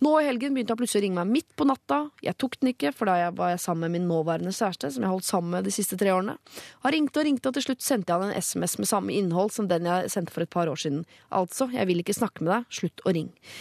[0.03, 2.01] Nå i helgen begynte han plutselig å ringe meg midt på natta.
[2.25, 5.13] Jeg tok den ikke, for da var jeg sammen med min nåværende kjæreste, som jeg
[5.13, 6.35] holdt sammen med de siste tre årene.
[6.83, 9.55] Han ringte og ringte, og til slutt sendte jeg han en SMS med samme innhold
[9.55, 11.05] som den jeg sendte for et par år siden.
[11.31, 13.55] Altså, jeg vil ikke snakke med deg, slutt å ringe.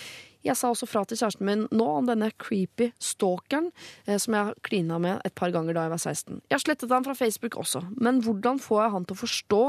[0.46, 3.68] Jeg sa også fra til kjæresten min nå om denne creepy stalkeren
[4.06, 6.38] eh, som jeg klina med et par ganger da jeg var 16.
[6.50, 9.60] Jeg slettet han fra Facebook også, men hvordan får jeg han til å forstå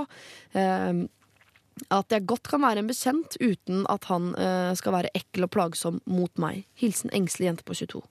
[0.61, 1.01] eh,
[1.89, 5.53] at jeg godt kan være en bekjent uten at han eh, skal være ekkel og
[5.55, 6.65] plagsom mot meg.
[6.79, 8.03] Hilsen engstelig jente på 22.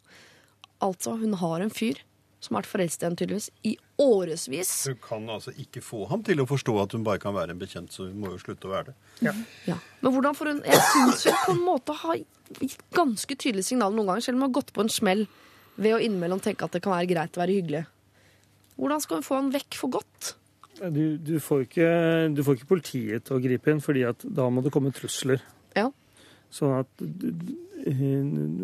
[0.80, 2.00] Altså, hun har en fyr
[2.40, 4.70] som har vært forelsket i henne tydeligvis i årevis.
[4.88, 7.60] Du kan altså ikke få ham til å forstå at hun bare kan være en
[7.60, 9.34] bekjent, så hun må jo slutte å være det.
[9.68, 9.76] Ja.
[10.00, 12.22] Men hvordan får hun Jeg syns hun på en måte har
[12.62, 15.26] gitt ganske tydelige signaler noen ganger, selv om hun har gått på en smell
[15.76, 17.84] ved å innimellom tenke at det kan være greit å være hyggelig.
[18.80, 20.34] Hvordan skal hun få han vekk for godt?
[20.80, 21.88] Du, du, får ikke,
[22.32, 25.42] du får ikke politiet til å gripe inn, fordi at da må det komme trusler.
[25.76, 25.90] Ja.
[26.50, 27.02] Sånn at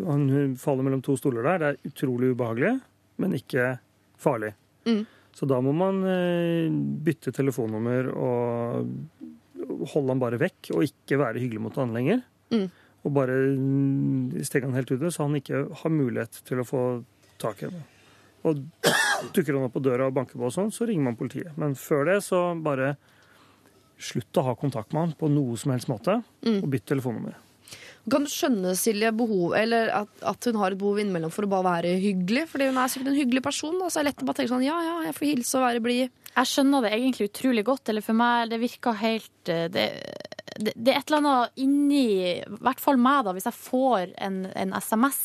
[0.07, 1.61] han faller mellom to stoler der.
[1.61, 2.73] Det er utrolig ubehagelig,
[3.21, 3.75] men ikke
[4.21, 4.55] farlig.
[4.89, 5.03] Mm.
[5.37, 6.73] Så da må man eh,
[7.05, 12.23] bytte telefonnummer og holde han bare vekk, og ikke være hyggelig mot han lenger.
[12.53, 12.65] Mm.
[13.05, 16.81] Og bare mm, stenge han helt ute, så han ikke har mulighet til å få
[17.41, 17.83] tak i henne.
[18.47, 18.61] Og
[19.33, 21.55] dukker han opp på døra og banker på, og sånn, så ringer man politiet.
[21.59, 22.95] Men før det så bare
[23.97, 26.61] slutt å ha kontakt med han på noe som helst måte, Mm.
[26.63, 27.35] og bytt telefonnummer.
[28.09, 31.49] Kan du skjønne, Silje, behov, eller at, at hun har et behov innimellom for å
[31.51, 32.45] bare være hyggelig?
[32.47, 33.75] Fordi hun er sikkert en hyggelig person.
[33.81, 35.65] Da, så er det lett å bare tenke sånn ja, ja, jeg får hilse og
[35.65, 36.13] være blid.
[36.37, 39.87] Jeg skjønner det egentlig utrolig godt, eller for meg det virker helt eh, Det,
[40.59, 43.33] det, det er et eller annet inni I hvert fall meg, da.
[43.35, 45.21] Hvis jeg får en, en SMS,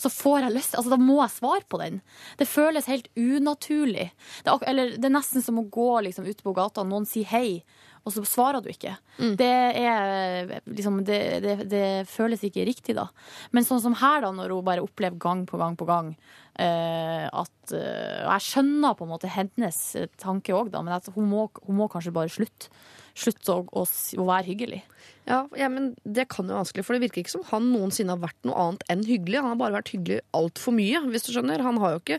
[0.00, 2.00] så får jeg lyst Altså, da må jeg svare på den.
[2.40, 4.10] Det føles helt unaturlig.
[4.42, 7.08] Det er, eller, det er nesten som å gå liksom, ute på gata, og noen
[7.08, 7.62] sier hei,
[8.02, 8.96] og så svarer du ikke.
[9.38, 13.06] Det er liksom det, det, det føles ikke riktig, da.
[13.54, 17.28] Men sånn som her, da, når hun bare opplever gang på gang på gang uh,
[17.30, 19.78] at uh, jeg skjønner på en måte hennes
[20.18, 22.72] tanke òg, da, men at hun må, hun må kanskje bare slutte.
[23.14, 24.80] Slutte å, å, å være hyggelig.
[25.28, 28.14] Ja, ja, men det kan jo være vanskelig, for det virker ikke som han noensinne
[28.16, 29.38] har vært noe annet enn hyggelig.
[29.42, 31.62] Han har bare vært hyggelig altfor mye, hvis du skjønner.
[31.62, 32.18] Han har jo ikke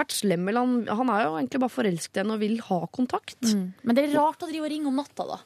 [0.00, 2.80] vært slem, eller han, han er jo egentlig bare forelsket i henne og vil ha
[2.96, 3.38] kontakt.
[3.52, 5.40] Men det er rart å drive og ringe om natta, da.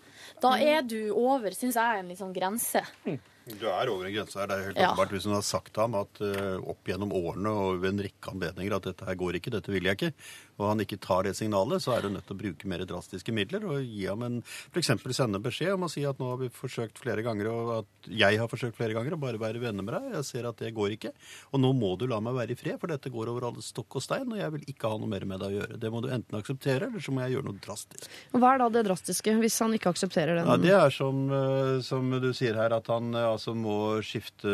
[0.45, 2.83] Da er du over, syns jeg, en liksom grense.
[3.05, 4.49] Du er over en grense her.
[4.49, 4.89] Det er helt Ja.
[4.95, 8.05] åpenbart hvis hun har sagt til ham at uh, opp gjennom årene og ved en
[8.07, 10.15] rekke anledninger at dette her går ikke, dette vil jeg ikke,
[10.59, 13.35] og han ikke tar det signalet, så er du nødt til å bruke mer drastiske
[13.35, 14.93] midler og gi ham en F.eks.
[15.17, 18.39] sende beskjed om å si at nå har vi forsøkt flere ganger, og at jeg
[18.41, 20.11] har forsøkt flere ganger å bare være venner med deg.
[20.19, 21.15] Jeg ser at det går ikke.
[21.53, 23.99] Og nå må du la meg være i fred, for dette går over alle stokk
[23.99, 25.81] og stein, og jeg vil ikke ha noe mer med deg å gjøre.
[25.81, 28.09] Det må du enten akseptere, eller så må jeg gjøre noe drastisk.
[28.35, 30.51] Hva er da det drastiske, hvis han ikke aksepterer den?
[30.51, 34.51] Ja, Det er som, eh, som du sier her, at han eh, altså må skifte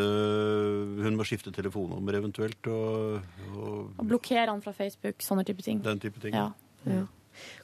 [1.00, 3.20] Hun må skifte telefonnummer eventuelt, og,
[3.54, 5.80] og Og blokkere han fra Facebook, sånne type ting.
[5.90, 6.36] Den type ting.
[6.36, 6.50] Ja.
[6.88, 7.06] Ja.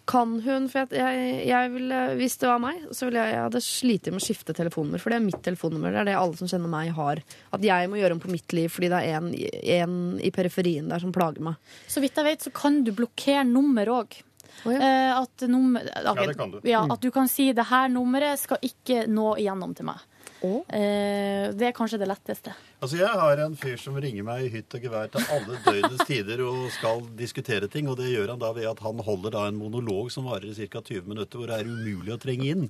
[0.06, 3.42] Kan hun, for jeg, jeg, jeg ville, hvis det var meg, så ville jeg, jeg
[3.48, 5.02] hadde slitt med å skifte telefonnummer.
[5.02, 5.92] For det er mitt telefonnummer.
[5.92, 7.22] Det er det alle som kjenner meg, har.
[7.56, 9.32] At jeg må gjøre om på mitt liv fordi det er en,
[9.80, 11.58] en i periferien der som plager meg.
[11.90, 14.20] Så vidt jeg vet, så kan du blokkere nummer òg.
[14.64, 16.60] Eh, at, nummer, ok, det kan du.
[16.66, 20.06] Ja, at du kan si 'det her nummeret skal ikke nå igjennom til meg'.
[20.46, 22.54] Eh, det er kanskje det letteste.
[22.86, 26.04] Altså, Jeg har en fyr som ringer meg i hytt og gevær til alle døgnets
[26.06, 29.40] tider og skal diskutere ting, og det gjør han da ved at han holder da
[29.50, 30.78] en monolog som varer i ca.
[30.78, 32.62] 20 minutter, hvor det er umulig å trenge inn.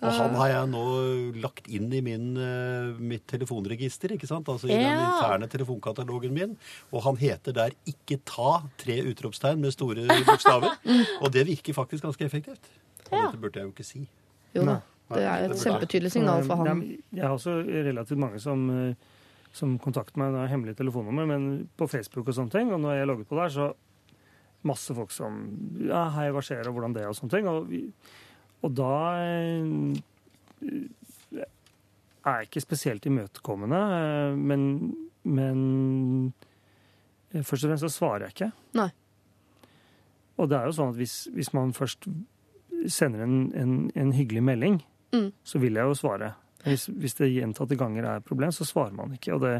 [0.00, 0.84] Og han har jeg nå
[1.44, 4.48] lagt inn i min, eh, mitt telefonregister, ikke sant?
[4.48, 6.56] Altså i den interne telefonkatalogen min,
[6.88, 10.80] og han heter der 'ikke ta' tre utropstegn med store bokstaver.
[11.22, 12.72] Og det virker faktisk ganske effektivt.
[13.10, 14.08] Og dette burde jeg jo ikke si.
[14.56, 14.80] Jo da.
[15.12, 16.82] Det er et kjempetydelig signal for han.
[17.12, 18.94] Jeg har også relativt mange som, eh,
[19.56, 22.72] som kontakter meg Det er hemmelig telefonnummer, men på Facebook og sånne ting.
[22.74, 23.68] Og når jeg logget på der, så
[24.68, 25.38] masse folk som
[25.88, 27.48] Ja, hei, hva skjer, og hvordan det og sånne ting.
[27.48, 27.72] Og,
[28.66, 28.92] og da
[29.22, 30.82] eh,
[32.26, 34.64] er jeg ikke spesielt imøtekommende, eh, men,
[35.24, 35.60] men
[37.32, 38.50] eh, først og fremst så svarer jeg ikke.
[38.78, 38.88] Nei.
[40.38, 42.06] Og det er jo sånn at hvis, hvis man først
[42.92, 45.30] sender en, en, en hyggelig melding, Mm.
[45.40, 46.26] så vil jeg jo svare.
[46.64, 49.34] Hvis, hvis det gjentatte ganger er et problem, så svarer man ikke.
[49.36, 49.52] Og det,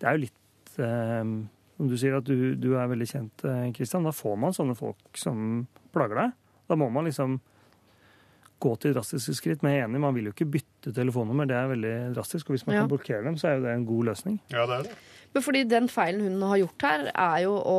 [0.00, 1.34] det er jo litt eh,
[1.76, 3.44] Som du sier at du, du er veldig kjent,
[3.76, 4.02] Kristian.
[4.08, 6.32] Da får man sånne folk som plager deg.
[6.68, 7.36] Da må man liksom
[8.58, 9.62] gå til drastiske skritt.
[9.62, 11.46] Men jeg er enig, man vil jo ikke bytte telefonnummer.
[11.46, 12.48] Det er veldig drastisk.
[12.50, 12.80] Og hvis man Ja.
[12.82, 14.40] kan blokkere dem, så er jo det en god løsning.
[14.50, 14.96] Ja, det er det.
[15.34, 17.78] Men fordi den feilen hun har gjort her, er jo å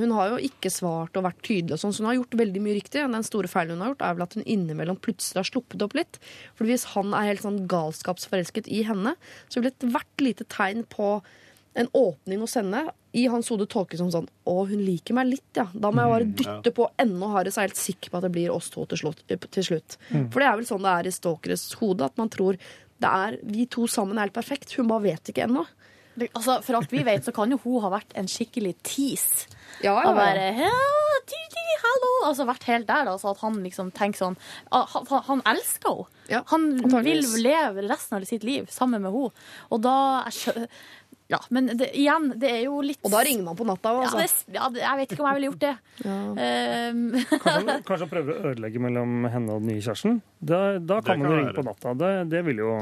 [0.00, 2.62] Hun har jo ikke svart og vært tydelig og sånn, så hun har gjort veldig
[2.64, 3.04] mye riktig.
[3.04, 5.96] Den store feilen hun har gjort, er vel at hun innimellom plutselig har sluppet opp
[5.98, 6.18] litt.
[6.58, 9.16] For hvis han er helt sånn galskapsforelsket i henne,
[9.48, 11.14] så vil ethvert lite tegn på
[11.74, 12.82] en åpning hos henne
[13.16, 15.66] i hans hode tolkes som sånn Å, hun liker meg litt, ja.
[15.72, 18.32] Da må jeg bare dytte på enda hardere, så er helt sikker på at det
[18.34, 19.22] blir oss to til slutt.
[19.28, 19.96] Til slutt.
[20.32, 22.60] For det er vel sånn det er i stalkeres hode, at man tror
[23.02, 24.76] det er vi to sammen er helt perfekt.
[24.76, 25.64] Hun bare vet ikke ennå.
[26.14, 29.48] Det, altså, for alt vi vet, så kan jo hun ha vært en skikkelig tease.
[29.82, 30.72] Ja, bare «Ja,
[31.26, 32.10] Titi, hallo!
[32.28, 34.36] Altså vært helt der, da, så at han liksom tenker sånn
[34.74, 36.20] ah, Han, han elsker henne.
[36.30, 36.68] Ja, han
[37.04, 39.32] vil leve resten av sitt liv sammen med henne.
[39.72, 39.96] Og da
[40.28, 40.68] jeg
[41.30, 44.02] Ja, men det, igjen, det er jo litt Og da ringer man på natta òg,
[44.04, 44.44] ja, altså.
[44.46, 45.76] det, ja, Jeg vet ikke om jeg ville gjort det.
[46.32, 50.18] Um, Kanskje han, kanskje han prøver å ødelegge mellom henne og den nye kjæresten.
[50.42, 51.92] Da, da kan man jo ringe på natta.
[51.98, 52.72] Det, det ville jo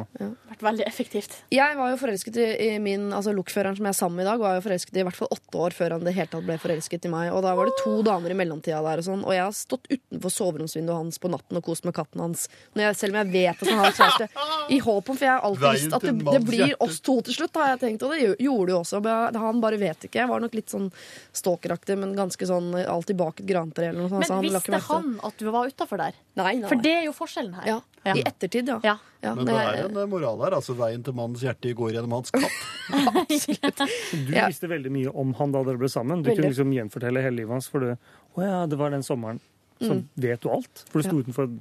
[0.48, 1.34] vært veldig effektivt.
[1.52, 4.30] Jeg var jo forelsket i, i min altså lokføreren som jeg er sammen med i
[4.30, 6.46] dag, var jo forelsket i i hvert fall åtte år før han det hele tatt
[6.46, 7.30] ble forelsket i meg.
[7.36, 9.22] Og da var det to damer i mellomtida der og sånn.
[9.26, 12.46] Og jeg har stått utenfor soveromsvinduet hans på natten og kost med katten hans.
[12.76, 14.30] Når jeg, selv om jeg vet at han har kjæreste.
[14.70, 17.36] I håp om, for jeg har alltid visst at det, det blir oss to til
[17.42, 18.06] slutt, har jeg tenkt.
[18.06, 19.00] Og det gjorde- gjorde det jo også.
[19.34, 20.20] Han bare vet ikke.
[20.20, 20.90] Jeg var nok litt sånn
[21.32, 24.26] stalkeraktig, men ganske sånn alltid bak et grantre eller noe sånt.
[24.26, 26.12] så Men han visste han at du var utafor der?
[26.36, 26.68] Nei, nei.
[26.68, 27.66] For det er jo forskjellen her.
[27.66, 27.80] ja.
[28.02, 28.14] Ja.
[28.16, 28.78] I ettertid, ja.
[28.82, 28.94] Ja.
[29.20, 30.52] ja Men det er- jo en moral her.
[30.56, 32.50] altså Veien til mannens hjerte går gjennom hans katt.
[34.26, 34.46] Du Ja.
[34.48, 36.22] visste veldig mye om han da dere ble sammen.
[36.22, 36.36] Du Veldig.
[36.42, 37.68] kunne liksom gjenfortelle hele livet hans.
[37.68, 37.90] For du,
[38.36, 39.40] å ja, det var den sommeren.
[39.80, 40.08] Så Mm.
[40.16, 40.84] vet du alt.
[40.90, 41.58] For du sto utenfor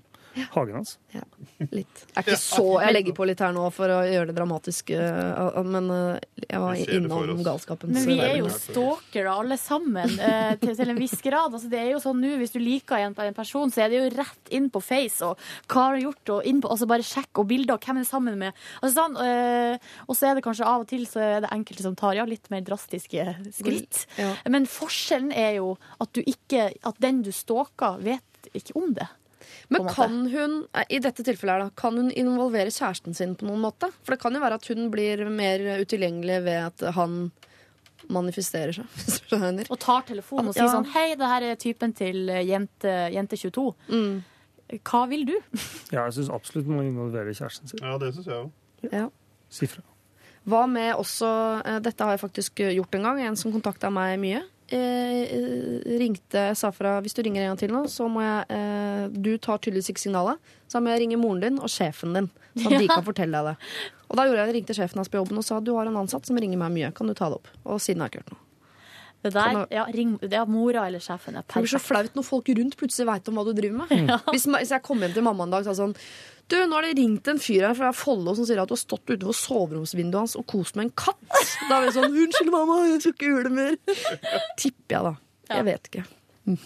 [0.53, 0.97] hagen hans.
[1.13, 1.23] Ja,
[1.71, 2.03] litt.
[2.13, 5.59] Er ikke så, jeg legger på litt her nå for å gjøre det dramatisk, eh,
[5.65, 7.93] men eh, jeg var innom galskapen.
[7.95, 11.53] Men vi er jo stalkere alle sammen, eh, til, en viss grad.
[11.53, 13.99] Altså, det er jo sånn nå, Hvis du liker en, en person, så er det
[13.99, 17.05] jo rett inn på Face og hva har du gjort, og inn på, altså bare
[17.05, 18.63] sjekk og bilder og hvem er sammen med.
[18.81, 19.19] Altså, sånn,
[20.09, 22.25] og så er det kanskje av og til så er det enkelte som tar ja,
[22.29, 23.25] litt mer drastiske
[23.57, 24.05] skritt.
[24.19, 24.33] Ja.
[24.51, 29.07] Men forskjellen er jo at, du ikke, at den du stalker, vet ikke om det.
[29.69, 33.45] Men kan hun eh, i dette tilfellet her da, kan hun involvere kjæresten sin på
[33.45, 33.91] noen måte?
[34.03, 37.19] For det kan jo være at hun blir mer utilgjengelig ved at han
[38.09, 38.87] manifesterer seg.
[39.69, 40.63] Og tar telefonen og Ja.
[40.63, 43.67] sier sånn Hei, det her er typen til eh, jente, jente 22.
[43.93, 44.19] Mm.
[44.85, 45.35] Hva vil du?
[45.93, 47.81] Ja, jeg syns absolutt man involverer kjæresten sin.
[47.83, 48.51] Ja, det syns jeg òg.
[48.93, 49.07] Ja.
[49.53, 49.83] Si fra.
[50.49, 51.29] Hva med også
[51.65, 53.21] eh, Dette har jeg faktisk gjort en gang.
[53.27, 54.41] En som kontakta meg mye.
[54.69, 59.31] Eh, ringte, Safra hvis du ringer en gang til nå, så må jeg eh, Du
[59.41, 60.51] tar tydeligvis ikke signalet.
[60.69, 63.55] Så må jeg ringe moren din og sjefen din, så at de kan fortelle deg
[63.55, 63.71] det.
[64.09, 66.29] Og da gjorde jeg ringte sjefen hans på jobben og sa du har en ansatt
[66.29, 66.93] som ringer meg mye.
[66.97, 67.49] Kan du ta det opp?
[67.65, 68.45] Og siden har jeg ikke hørt noe.
[69.19, 71.35] Det der, ja, ring, ja, er mora eller sjefen.
[71.35, 71.57] er perfekt.
[71.57, 74.13] Det blir så flaut når folk rundt plutselig veit om hva du driver med.
[74.31, 75.97] Hvis, hvis jeg kom hjem til mamma en dag og sa sånn
[76.49, 78.81] Du, nå har det ringt en fyr her fra Follo som sier at du har
[78.81, 81.19] stått utenfor soveromsvinduet hans og kost med en katt.
[81.69, 83.77] Da er vi sånn Unnskyld, mamma, jeg skal ikke gjøre det mer.
[84.57, 85.13] Tipper jeg, da.
[85.53, 86.07] Jeg vet ikke.
[86.49, 86.57] Mm.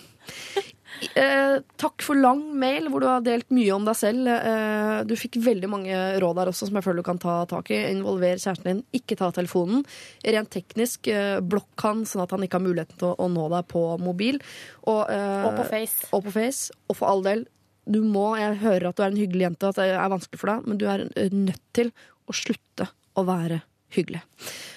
[1.19, 4.29] Eh, takk for lang mail hvor du har delt mye om deg selv.
[4.29, 7.71] Eh, du fikk veldig mange råd der også som jeg føler du kan ta tak
[7.73, 7.79] i.
[7.91, 8.83] Involver kjæresten din.
[8.95, 9.83] Ikke ta telefonen.
[10.23, 13.49] Rent teknisk, eh, blokk han sånn at han ikke har muligheten til å, å nå
[13.55, 14.39] deg på mobil.
[14.85, 16.07] Og, eh, Og på Face.
[16.13, 16.71] og på Face.
[16.87, 17.43] Og for all del,
[17.85, 20.53] du må, jeg hører at du er en hyggelig jente, at det er vanskelig for
[20.53, 21.91] deg, men du er eh, nødt til
[22.29, 23.63] å slutte å være
[23.93, 24.23] hyggelig.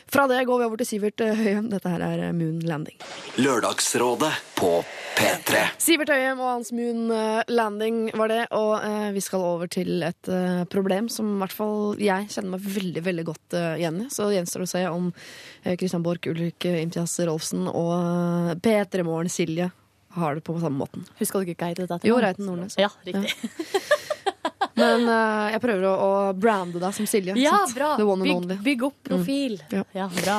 [0.06, 1.70] Fra det går vi over til Sivert eh, Høyem.
[1.72, 2.98] Dette her er eh, Moon Landing.
[3.42, 4.70] Lørdagsrådet på
[5.16, 5.62] P3.
[5.82, 10.04] Sivert Høyem og hans Moon eh, Landing var det, og eh, vi skal over til
[10.06, 14.04] et eh, problem som i hvert fall jeg kjenner meg veldig veldig godt eh, igjen
[14.04, 14.10] i.
[14.12, 18.54] Så det gjenstår å se om eh, Christian Borch, Ulrik eh, Imtias Rolfsen og eh,
[18.62, 19.70] P3 Morgen Silje
[20.16, 21.06] har det på samme måten.
[21.20, 22.02] Husker du ikke hva dette?
[22.08, 22.78] Jo, Reiten Nordnes.
[22.80, 23.34] Ja, riktig.
[24.76, 27.36] Men uh, jeg prøver å, å brande deg som Silje.
[27.40, 27.76] Ja, sant?
[27.78, 27.94] bra.
[28.20, 29.56] Bygg, bygg opp profil.
[29.72, 29.84] Ja.
[29.96, 30.36] Ja, bra.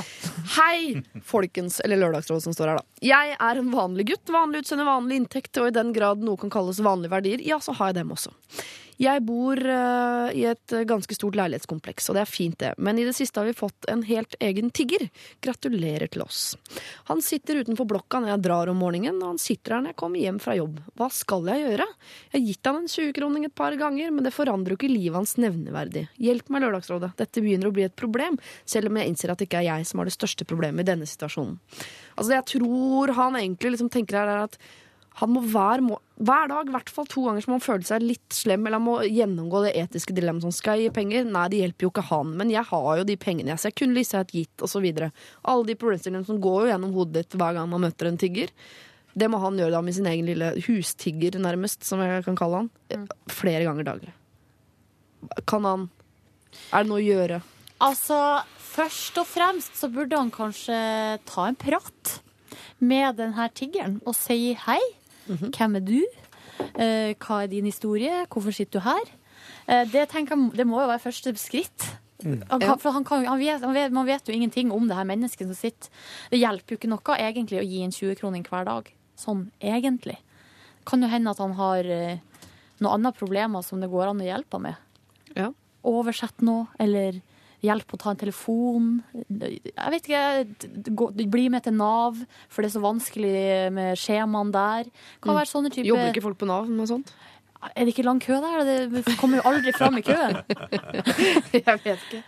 [0.60, 3.02] Hei, folkens, eller Lørdagsråd som står her, da.
[3.06, 6.54] Jeg er en vanlig gutt, vanlig utseende, vanlig inntekt, og i den grad noe kan
[6.54, 8.34] kalles vanlige verdier, ja, så har jeg dem også.
[8.98, 12.72] Jeg bor uh, i et ganske stort leilighetskompleks, og det er fint, det.
[12.82, 15.06] Men i det siste har vi fått en helt egen tigger.
[15.46, 16.56] Gratulerer til oss.
[17.12, 20.00] Han sitter utenfor blokka når jeg drar om morgenen, og han sitter her når jeg
[20.02, 20.80] kommer hjem fra jobb.
[20.98, 21.88] Hva skal jeg gjøre?
[22.32, 25.20] Jeg har gitt han en 20-kroning et par ganger, men det forandrer jo ikke livet
[25.20, 26.08] hans nevneverdig.
[26.24, 27.14] Hjelp meg, Lørdagsrådet.
[27.22, 29.92] Dette begynner å bli et problem, selv om jeg innser at det ikke er jeg
[29.92, 31.60] som har det største problemet i denne situasjonen.
[32.18, 34.58] Altså, det jeg tror han egentlig liksom tenker her, er at
[35.18, 37.88] han må hver, må hver dag, i hvert fall to ganger, så må han føle
[37.88, 40.46] seg litt slem, eller han må gjennomgå det etiske dilemmaet.
[40.46, 41.26] Sånn, skal jeg gi penger?
[41.26, 42.36] Nei, det hjelper jo ikke han.
[42.38, 44.82] Men jeg har jo de pengene jeg, så jeg kunne lyst til gitt, og så
[44.84, 45.10] videre.
[45.42, 48.54] Alle de problemstillingene som går jo gjennom hodet ditt hver gang man møter en tigger.
[49.18, 52.62] Det må han gjøre da med sin egen lille hustigger, nærmest, som jeg kan kalle
[52.62, 52.70] han.
[52.94, 53.08] Mm.
[53.34, 54.14] Flere ganger daglig.
[55.50, 55.90] Kan han
[56.74, 57.42] Er det noe å gjøre?
[57.84, 58.18] Altså,
[58.62, 60.78] først og fremst så burde han kanskje
[61.26, 62.18] ta en prat
[62.78, 64.82] med denne tiggeren og si hei.
[65.28, 66.00] Hvem er du?
[66.78, 68.26] Eh, hva er din historie?
[68.32, 69.14] Hvorfor sitter du her?
[69.68, 71.88] Eh, det, jeg, det må jo være første skritt.
[72.26, 75.06] Han kan, for han kan, han vet, vet, man vet jo ingenting om det her
[75.06, 75.92] mennesket som sitter.
[76.32, 78.90] Det hjelper jo ikke noe egentlig å gi en 20-kroning hver dag.
[79.18, 80.18] Sånn egentlig.
[80.88, 82.18] Kan jo hende at han har eh,
[82.82, 84.76] noen andre problemer som det går an å hjelpe med
[85.38, 85.52] Ja.
[85.86, 87.22] oversett noe, eller
[87.66, 88.90] hjelp å ta en telefon.
[89.30, 94.92] Jeg vet ikke, Bli med til Nav, for det er så vanskelig med skjemaene der.
[95.24, 95.88] Kan være sånne type...
[95.90, 97.14] Jobber ikke folk på Nav med sånt?
[97.74, 98.90] Er det ikke lang kø der?
[98.94, 100.38] Det kommer jo aldri fram i køen.
[101.58, 102.22] jeg vet ikke.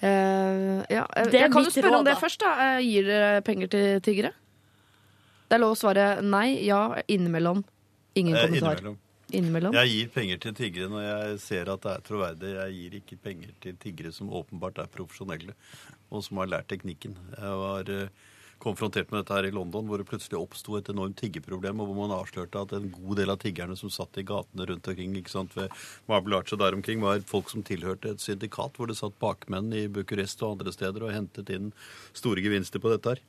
[0.00, 1.04] Uh, ja.
[1.28, 2.20] jeg- kan jo spørre om det da.
[2.20, 2.40] først.
[2.44, 2.52] da.
[2.76, 4.30] Eh, Gir dere penger til tiggere?
[5.48, 7.64] Det er lov å svare nei, ja, innimellom.
[8.16, 8.76] Ingen Eh, kommentar.
[8.78, 8.98] innimellom.
[9.32, 9.76] Innimellom.
[9.76, 12.50] Jeg gir penger til tiggere når jeg ser at det er troverdig.
[12.56, 15.56] Jeg gir ikke penger til tiggere som åpenbart er profesjonelle,
[16.10, 17.16] og som har lært teknikken.
[17.36, 18.28] Jeg var eh,
[18.60, 21.98] konfrontert med dette her i London, hvor det plutselig oppsto et enormt tiggerproblem, og hvor
[22.02, 25.32] man avslørte at en god del av tiggerne som satt i gatene rundt omkring ikke
[25.32, 25.72] sant, ved
[26.10, 30.44] Marble der omkring, var folk som tilhørte et syndikat, hvor det satt bakmenn i Bucuresti
[30.44, 31.72] og andre steder og hentet inn
[32.12, 33.24] store gevinster på dette her.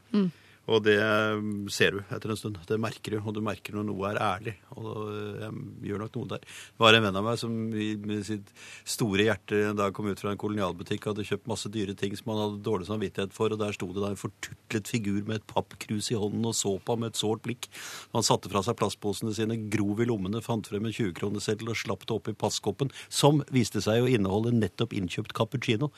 [0.72, 2.60] Og det mm, ser du etter en stund.
[2.68, 4.56] Det merker du, og du merker når noe er ærlig.
[4.78, 6.46] Og eh, jeg gjør nok noe der.
[6.46, 8.52] Det var en venn av meg som med sitt
[8.88, 12.16] store hjerte en dag kom ut fra en kolonialbutikk og hadde kjøpt masse dyre ting
[12.18, 15.40] som han hadde dårlig samvittighet for, og der sto det da en fortutlet figur med
[15.40, 17.68] et pappkrus i hånden og så på ham med et sårt blikk.
[18.16, 22.08] Han satte fra seg plastposene sine, grov i lommene, fant frem en 20-kroneseddel og slapp
[22.08, 25.92] det opp i passkoppen, som viste seg å inneholde nettopp innkjøpt cappuccino.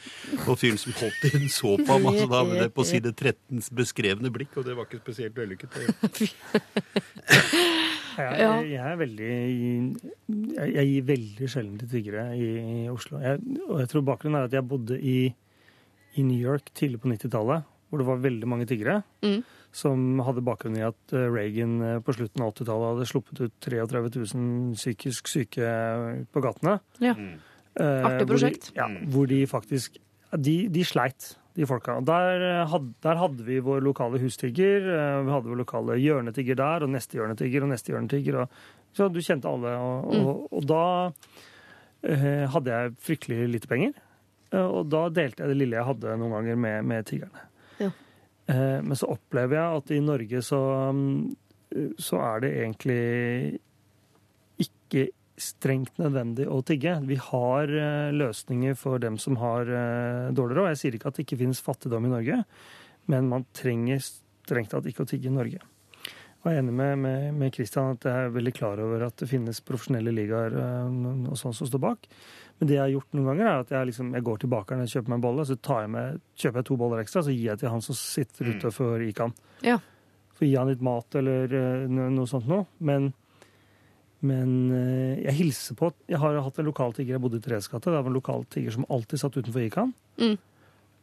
[0.47, 3.63] Og fyren som holdt den så på ham, altså da med det på side 13
[3.75, 5.77] beskrevne blikk, og det var ikke spesielt vellykket.
[8.13, 9.27] Jeg, jeg, jeg er veldig
[10.53, 13.17] jeg, jeg gir veldig sjelden til tiggere i, i Oslo.
[13.23, 15.15] Jeg, og jeg tror bakgrunnen er at jeg bodde i,
[16.21, 17.65] i New York tidlig på 90-tallet.
[17.89, 18.99] hvor det var veldig mange tiggere.
[19.25, 19.39] Mm.
[19.73, 23.55] Som hadde bakgrunn i at eh, Reagan eh, på slutten av 80-tallet hadde sluppet ut
[23.65, 24.03] 33
[24.35, 25.73] 000 psykisk syke
[26.29, 26.75] på gatene.
[27.01, 27.15] Ja.
[27.17, 28.69] Eh, Artig hvor de- prosjekt.
[28.77, 29.97] Ja, hvor de faktisk
[30.37, 31.99] De, de sleit, de folka.
[32.05, 36.83] Der, eh, der hadde vi vår lokale hustigger, eh, vi hadde vår lokale hjørnetigger der,
[36.85, 38.39] og neste hjørnetigger og neste hjørnetigger.
[38.41, 38.49] Og,
[38.93, 39.75] så du kjente alle.
[39.77, 40.83] Og, og, og da
[42.03, 43.93] eh, hadde jeg fryktelig lite penger.
[44.51, 47.45] Eh, Og da delte jeg det lille jeg hadde noen ganger med, med tiggerne.
[47.81, 47.89] Ja.
[48.49, 50.61] Eh, Men så opplever jeg at i Norge så,
[50.93, 53.59] mm, så er det egentlig
[54.61, 55.07] ikke
[55.43, 56.95] strengt nødvendig å tigge.
[57.09, 60.71] Vi har eh, løsninger for dem som har eh, dårlig råd.
[60.71, 62.41] Jeg sier ikke at det ikke finnes fattigdom i Norge,
[63.11, 65.61] men man trenger strengt tatt ikke å tigge i Norge.
[66.43, 69.15] Og jeg er enig med, med, med Christian at jeg er veldig klar over at
[69.21, 70.97] det finnes profesjonelle ligaer eh,
[71.31, 72.09] og sånn som står bak.
[72.59, 74.83] Men det jeg har gjort noen ganger, er at jeg, liksom, jeg går til bakeren
[74.83, 77.35] og kjøper meg en bolle, så tar jeg med, kjøper jeg to boller ekstra, så
[77.35, 79.35] gir jeg til han som sitter utenfor Ikan.
[79.63, 79.79] Ja.
[80.35, 81.55] Så gir han litt mat eller
[81.87, 82.67] noe sånt noe.
[82.83, 83.13] Men,
[84.23, 87.71] men eh, jeg hilser på Jeg har hatt en lokal tigger, jeg bodde i Thereses
[87.71, 87.91] gate.
[87.91, 89.93] Det var en lokal tigger som alltid satt utenfor Ikan.
[90.21, 90.37] Mm.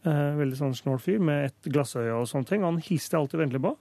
[0.00, 2.64] Eh, veldig sånn snål fyr med et glassøye og sånne ting.
[2.64, 3.74] Og han hilste jeg alltid vennlig på.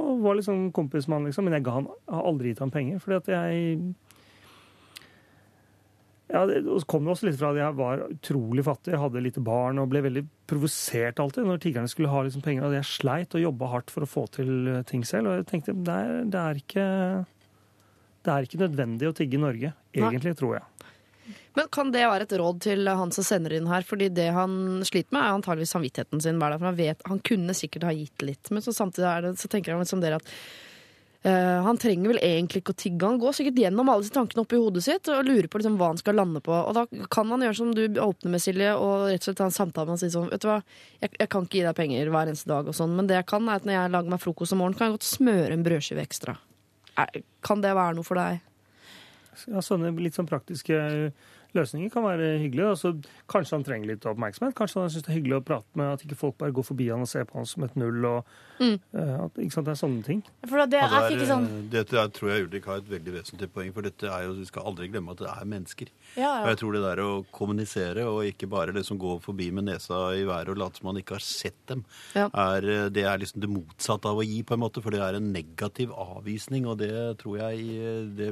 [0.00, 1.46] Og var liksom kompis med han, liksom.
[1.46, 3.92] Men jeg, han, jeg har aldri gitt han penger, fordi at jeg
[6.30, 9.80] ja, det kom det også litt fra at jeg var utrolig fattig, hadde lite barn
[9.82, 12.68] og ble veldig provosert alltid når tiggerne skulle ha liksom penger.
[12.68, 15.30] Og jeg sleit og jobba hardt for å få til eh, ting selv.
[15.30, 16.86] Og jeg tenkte det er, det er ikke
[18.24, 20.88] det er ikke nødvendig å tigge i Norge, egentlig, tror jeg.
[21.58, 23.84] Men kan det være et råd til han som sender inn her?
[23.86, 26.62] Fordi det han sliter med, er antageligvis samvittigheten sin hver dag.
[26.62, 29.50] For han vet, han kunne sikkert ha gitt litt, men så samtidig er det, så
[29.50, 30.34] tenker han som dere at
[31.20, 33.04] Uh, han trenger vel egentlig ikke å tigge.
[33.04, 35.90] Han går sikkert gjennom alle disse tankene oppi hodet sitt og lurer på liksom hva
[35.90, 36.54] han skal lande på.
[36.54, 39.50] Og da kan han gjøre som du åpner med, Silje, og rett og slett ta
[39.50, 40.56] en samtale med han og si sånn Vet du hva,
[41.02, 43.28] jeg, jeg kan ikke gi deg penger hver eneste dag og sånn, men det jeg
[43.34, 45.66] kan, er at når jeg lager meg frokost om morgenen, kan jeg godt smøre en
[45.66, 46.38] brødskive ekstra.
[47.46, 48.40] Kan det være noe for deg?
[49.48, 50.76] Ja, sånne litt sånn praktiske
[51.56, 52.66] løsninger kan være hyggelig.
[52.74, 52.94] Altså,
[53.30, 54.56] kanskje han trenger litt oppmerksomhet.
[54.58, 56.90] Kanskje han syns det er hyggelig å prate med at ikke folk bare går forbi
[56.92, 58.04] han og ser på han som et null.
[58.10, 58.74] Og, Mm.
[58.92, 60.18] eh, at, ikke sant, det er sånne ting.
[60.44, 63.14] For det, er, fikk er, sånn eh, dette er, tror jeg Ulrik har et veldig
[63.14, 65.92] vesentlig poeng, for dette er jo, vi skal aldri glemme at det er mennesker.
[66.20, 69.68] Ja, Og jeg tror det der å kommunisere og ikke bare liksom gå forbi med
[69.70, 71.84] nesa i været og late som man ikke har sett dem,
[72.18, 72.28] Ja.
[72.28, 75.00] er, eh, det er liksom det motsatte av å gi, på en måte, for det
[75.00, 76.92] er en negativ avvisning, og det
[77.22, 78.30] tror jeg det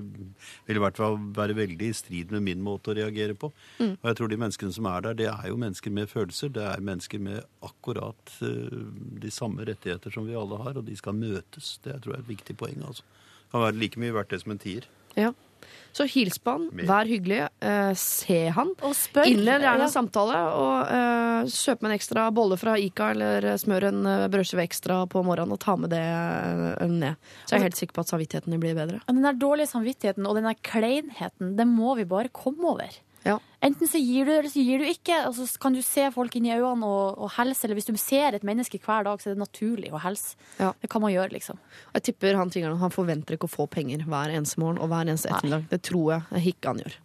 [0.68, 3.51] vil i hvert fall være veldig i strid med min måte å reagere på.
[3.81, 3.97] Mm.
[3.97, 6.64] Og jeg tror de menneskene som er der, det er jo mennesker med følelser, det
[6.68, 11.76] er mennesker med akkurat de samme rettigheter som vi alle har, og de skal møtes.
[11.84, 13.06] Det tror jeg er et viktig poeng, altså.
[13.44, 14.88] Det kan være like mye verdt det som en tier.
[15.18, 15.32] Ja.
[15.92, 18.70] Så hils på han, vær hyggelig, eh, se han.
[18.86, 23.08] Og spør Innled gjerne en samtale, og eh, kjøp med en ekstra bolle fra Ica,
[23.14, 27.18] eller smør en eh, brødskive ekstra på morgenen, og ta med det eh, ned.
[27.42, 29.00] Så jeg er helt sikker på at samvittigheten din blir bedre.
[29.08, 33.00] Den der dårlige samvittigheten og den der kleinheten, det må vi bare komme over.
[33.26, 33.38] Ja.
[33.64, 35.18] Enten så gir du, eller så gir du ikke.
[35.26, 37.66] Og så kan du se folk inn i øynene og, og helse.
[37.66, 40.38] Eller hvis du ser et menneske hver dag, så er det naturlig å helse.
[40.60, 40.72] Ja.
[40.78, 41.58] Det kan man gjøre, liksom.
[41.96, 45.08] Jeg tipper han tingeren, han forventer ikke å få penger hver eneste morgen og hver
[45.08, 45.68] eneste ettermiddag.
[45.72, 46.98] Det tror jeg ikke han gjør.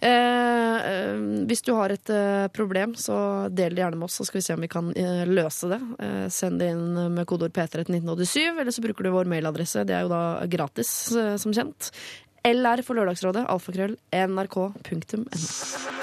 [0.00, 4.24] Eh, eh, hvis du har et eh, problem, så del det gjerne med oss, så
[4.24, 5.80] skal vi se om vi kan eh, løse det.
[6.00, 9.84] Eh, send det inn med kodeord P3 til 1987, eller så bruker du vår mailadresse.
[9.84, 11.92] Det er jo da gratis, eh, som kjent.
[12.46, 15.24] LR for Lørdagsrådet, alfakrøll, nrk.no.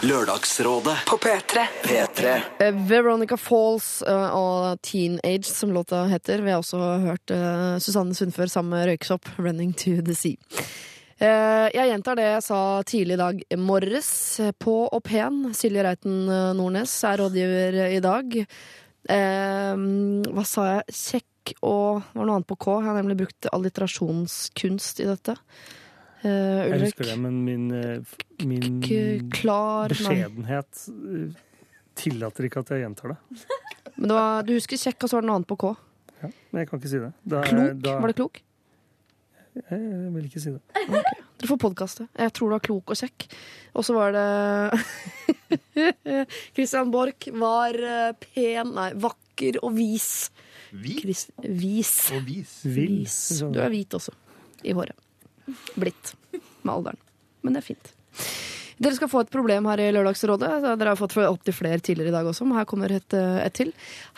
[0.05, 1.63] Lørdagsrådet På P3.
[1.81, 6.43] P3 Eh, Veronica Falls eh, og Teenage, som låta heter.
[6.45, 10.38] Vi har også hørt eh, Susanne Sundfør sammen med Røyksopp, 'Running to the Sea'.
[11.17, 14.11] Eh, jeg gjentar det jeg sa tidlig i dag morges.
[14.59, 15.47] På og pen.
[15.57, 16.27] Silje Reiten
[16.57, 18.38] Nordnes er rådgiver i dag.
[19.07, 20.93] Hva sa jeg?
[20.93, 22.73] Kjekk og Var noe annet på K?
[22.81, 25.38] Jeg har nemlig brukt alliterasjonskunst i dette.
[26.24, 28.15] Eh, Jeg husker det, men min, eh,
[28.47, 31.36] min K- klar beskjedenhet eh,
[31.97, 33.20] tillater ikke at jeg gjentar det.
[33.97, 35.70] Men det var, du husker kjekk, og så var det noe annet på K.
[36.22, 37.07] Ja, men jeg kan ikke si det.
[37.26, 37.80] Da, Klok?
[37.82, 38.36] Da, Var det klok?
[39.57, 40.61] Jeg vil ikke si det.
[41.38, 42.05] Dere får podkaste.
[42.18, 43.26] Jeg tror du er klok og kjekk.
[43.74, 44.26] Og så var det
[46.55, 47.78] Christian Borch var
[48.22, 50.09] pen, nei, vakker og vis.
[50.78, 51.01] Hvit?
[51.41, 51.95] Vis.
[52.13, 52.53] og vis.
[52.68, 52.97] Vil.
[53.01, 53.18] vis.
[53.41, 54.13] Du er hvit også.
[54.65, 54.97] I håret.
[55.75, 56.15] Blitt.
[56.61, 57.01] Med alderen.
[57.41, 57.93] Men det er fint.
[58.77, 60.49] Dere skal få et problem her i Lørdagsrådet.
[60.77, 63.55] Dere har fått opptil flere tidligere i dag også, men her kommer et, eh, et
[63.57, 63.71] til.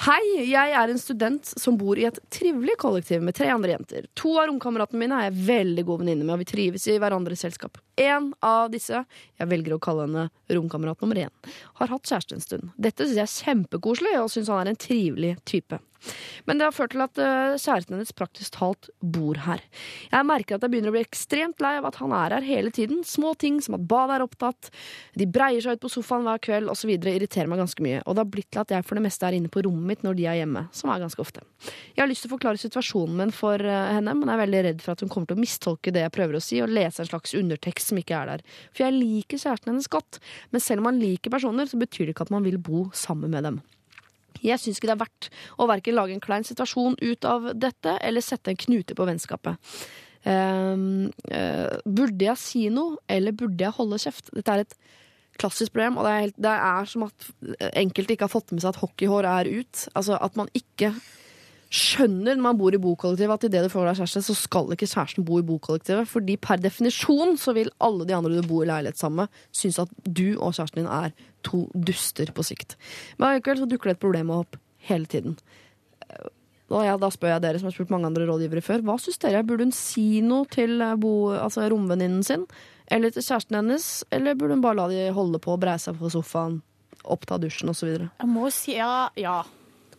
[0.03, 4.07] Hei, jeg er en student som bor i et trivelig kollektiv med tre andre jenter.
[4.15, 7.39] To av romkameratene mine er jeg veldig god venninne med, og vi trives i hverandres
[7.39, 7.77] selskap.
[7.95, 9.05] En av disse,
[9.39, 11.32] jeg velger å kalle henne romkamerat nummer én,
[11.75, 12.71] har hatt kjæreste en stund.
[12.77, 15.80] Dette syns jeg er kjempekoselig, og syns han er en trivelig type.
[16.47, 19.62] Men det har ført til at eh, kjæresten hennes praktisk talt bor her.
[20.12, 22.74] Jeg merker at jeg begynner å bli ekstremt lei av at han er her hele
[22.76, 23.04] tiden.
[23.08, 24.72] Små ting som at badet er opptatt,
[25.20, 26.91] de breier seg ut på sofaen hver kveld osv.
[26.97, 28.02] irriterer meg ganske mye.
[28.06, 30.06] Og det har blitt til at jeg for det meste er inne på rommet mitt
[30.06, 31.43] når de er hjemme, som er ganske ofte.
[31.95, 34.64] Jeg har lyst til å forklare situasjonen min for eh, henne, men jeg er veldig
[34.70, 37.04] redd for at hun kommer til å mistolke det jeg prøver å si, og lese
[37.04, 38.45] en slags undertekst som ikke er der.
[38.72, 40.22] For jeg liker kjæresten hennes godt,
[40.54, 43.36] men selv om man liker personer, så betyr det ikke at man vil bo sammen
[43.36, 43.62] med dem.
[44.46, 47.98] Jeg syns ikke det er verdt å verken lage en klein situasjon ut av dette,
[48.06, 49.74] eller sette en knute på vennskapet.
[50.28, 54.34] Ehm, uh, burde jeg si noe, eller burde jeg holde kjeft?
[54.36, 54.76] Dette er et
[55.40, 57.30] klassisk problem, og det er, helt, det er som at
[57.80, 59.86] enkelte ikke har fått med seg at hockeyhår er ut.
[59.96, 60.92] Altså at man ikke
[61.70, 64.89] skjønner når man bor i bokollektiv at idet du får deg kjæreste, så skal ikke
[64.89, 66.09] kjæresten bo i bokollektivet.
[66.09, 69.78] Fordi per definisjon så vil alle de andre du bor i leilighet sammen med, synes
[69.86, 71.13] at du og kjæresten din er
[71.45, 72.76] to duster på sikt.
[73.17, 74.57] Men allikevel så dukker det et problem opp
[74.89, 75.38] hele tiden.
[76.70, 79.22] Og ja, da spør jeg dere som har spurt mange andre rådgivere før, hva syns
[79.22, 79.41] dere?
[79.45, 82.45] Burde hun si noe til eh, bo, altså romvenninnen sin?
[82.89, 83.88] Eller til kjæresten hennes?
[84.13, 86.59] Eller burde hun bare la de holde på og breie seg på sofaen,
[87.05, 87.95] oppta dusjen osv.?
[88.05, 89.41] Jeg må si ja, ja.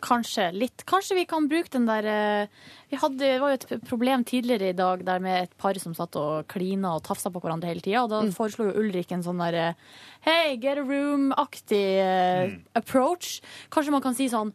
[0.05, 0.85] Kanskje litt.
[0.89, 4.71] Kanskje vi kan bruke den der eh, Vi hadde, Det var jo et problem tidligere
[4.73, 7.85] i dag der med et par som satt og klina og tafsa på hverandre hele
[7.85, 8.07] tida.
[8.11, 9.85] Da foreslo jo Ulrik en sånn der eh,
[10.27, 12.57] Hey, get a room-aktig mm.
[12.81, 13.39] approach.
[13.73, 14.55] Kanskje man kan si sånn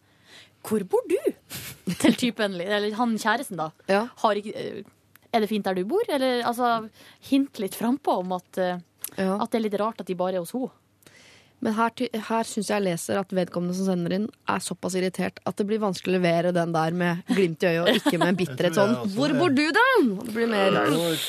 [0.65, 1.19] Hvor bor du?
[2.01, 3.69] Til typen, eller han kjæresten, da.
[3.91, 4.07] Ja.
[4.23, 4.81] Har ikke, eh,
[5.35, 6.05] er det fint der du bor?
[6.09, 6.89] Eller altså
[7.29, 8.81] hint litt frampå om at, eh,
[9.15, 9.37] Ja.
[9.37, 10.73] at det er litt rart at de bare er hos henne.
[11.65, 11.91] Men her,
[12.27, 15.81] her syns jeg leser at vedkommende som sender inn, er såpass irritert at det blir
[15.81, 18.93] vanskelig å levere den der med glimt i øyet og ikke med en bitterhet sånn
[19.15, 19.87] 'Hvor bor du, da?'
[20.27, 21.25] Det blir mer Det er jo et,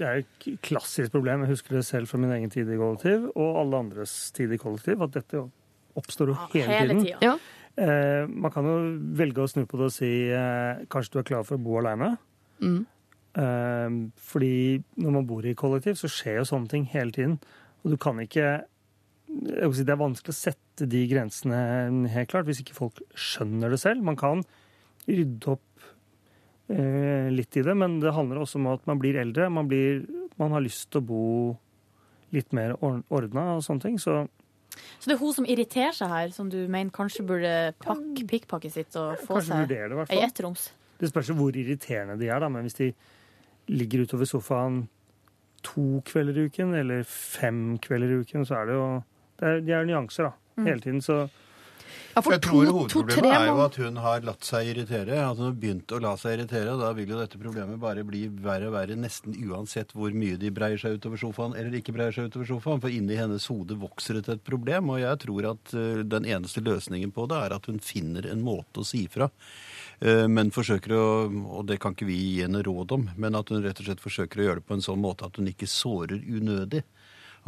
[0.00, 1.46] det er et klassisk problem.
[1.46, 4.58] Jeg husker det selv fra min egen tid i kollektiv, og alle andres tid i
[4.58, 5.44] kollektiv, at dette
[5.96, 7.18] oppstår jo hele, Hele tiden.
[7.22, 7.36] Ja.
[7.76, 8.76] Eh, man kan jo
[9.16, 11.78] velge å snu på det og si eh, kanskje du er klar for å bo
[11.78, 12.16] alene.
[12.60, 12.82] Mm.
[13.38, 17.38] Eh, fordi når man bor i kollektiv, så skjer jo sånne ting hele tiden.
[17.84, 18.64] Og du kan ikke
[19.74, 23.80] si Det er vanskelig å sette de grensene helt klart, hvis ikke folk skjønner det
[23.82, 24.02] selv.
[24.06, 24.42] Man kan
[25.08, 25.86] rydde opp
[26.72, 29.48] eh, litt i det, men det handler også om at man blir eldre.
[29.52, 30.04] Man, blir,
[30.40, 31.24] man har lyst til å bo
[32.34, 33.98] litt mer ordna og sånne ting.
[33.98, 34.24] Så
[34.98, 38.76] Så det er hun som irriterer seg her, som du mener kanskje burde pakke pikkpakket
[38.76, 40.68] sitt og få kanskje seg vurdere det, ei ettroms.
[41.00, 42.50] Det spørs hvor irriterende de er, da.
[42.52, 42.92] Men hvis de
[43.70, 44.84] ligger utover sofaen
[45.66, 48.86] to kvelder i uken, eller fem kvelder i uken, så er det jo
[49.40, 50.32] det er, De er nyanser, da.
[50.60, 50.66] Mm.
[50.66, 51.00] Hele tiden.
[51.04, 51.20] Så
[52.14, 55.14] Ja, for Jeg tror to- hovedproblemet to-tre er jo at hun har latt seg irritere.
[55.30, 58.02] At hun har begynt å la seg irritere, og da vil jo dette problemet bare
[58.04, 61.94] bli verre og verre nesten uansett hvor mye de breier seg utover sofaen eller ikke
[61.94, 62.80] breier seg utover sofaen.
[62.82, 66.24] For inni hennes hode vokser det til et problem, og jeg tror at eh, den
[66.26, 69.30] eneste løsningen på det er at hun finner en måte å si fra.
[70.02, 71.06] Eh, Men forsøker å,
[71.60, 74.02] og det kan ikke vi gi henne råd om, men at hun rett og slett
[74.02, 76.82] forsøker å gjøre det på en sånn måte at hun ikke sårer unødig.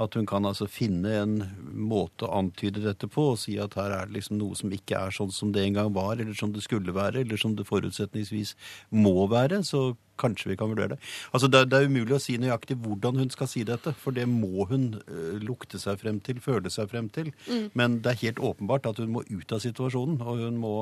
[0.01, 1.35] At hun kan altså finne en
[1.77, 4.97] måte å antyde dette på og si at her er det liksom noe som ikke
[4.97, 7.69] er sånn som det en gang var, eller som det skulle være, eller som det
[7.69, 8.55] forutsetningsvis
[8.97, 9.91] må være, så
[10.21, 11.01] kanskje vi kan vurdere det.
[11.33, 14.29] Altså det, det er umulig å si nøyaktig hvordan hun skal si dette, for det
[14.31, 17.33] må hun uh, lukte seg frem til, føle seg frem til.
[17.79, 20.75] Men det er helt åpenbart at hun må ut av situasjonen, og hun må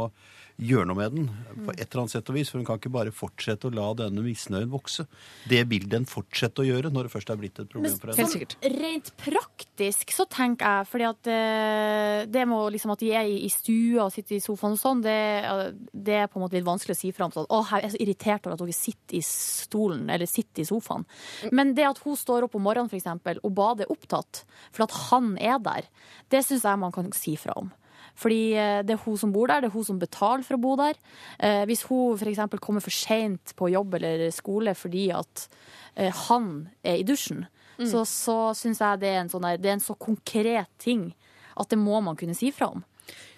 [0.61, 1.29] gjøre noe med den
[1.65, 3.87] på et eller annet sett og vis, for hun kan ikke bare fortsette å la
[3.99, 5.07] denne misnøyen vokse.
[5.49, 8.29] Det vil den fortsette å gjøre når det først er blitt et problem for henne.
[8.31, 8.77] Sånn.
[8.81, 13.51] Rent praktisk så tenker jeg, fordi at eh, det må liksom at de er i,
[13.53, 16.69] stua og sitter i sofaen og sånn, det, eh, det er på en måte litt
[16.69, 19.19] vanskelig å si fra om sånn Å, jeg er så irritert over at dere sitter
[19.19, 21.09] i stolen, eller sitter i sofaen.
[21.57, 24.87] Men det at hun står opp om morgenen, for eksempel, og badet er opptatt, for
[24.87, 25.89] at han er der,
[26.33, 27.73] det syns jeg man kan si fra om.
[28.21, 30.63] Fordi eh, det er hun som bor der, det er hun som betaler for å
[30.63, 30.99] bo der.
[31.39, 32.43] Eh, hvis hun f.eks.
[32.61, 35.47] kommer for seint på jobb eller skole fordi at
[35.97, 37.47] eh, han er i dusjen,
[37.81, 41.15] så, så syns jeg det er, en sånn der, det er en så konkret ting
[41.57, 42.83] at det må man kunne si fra om.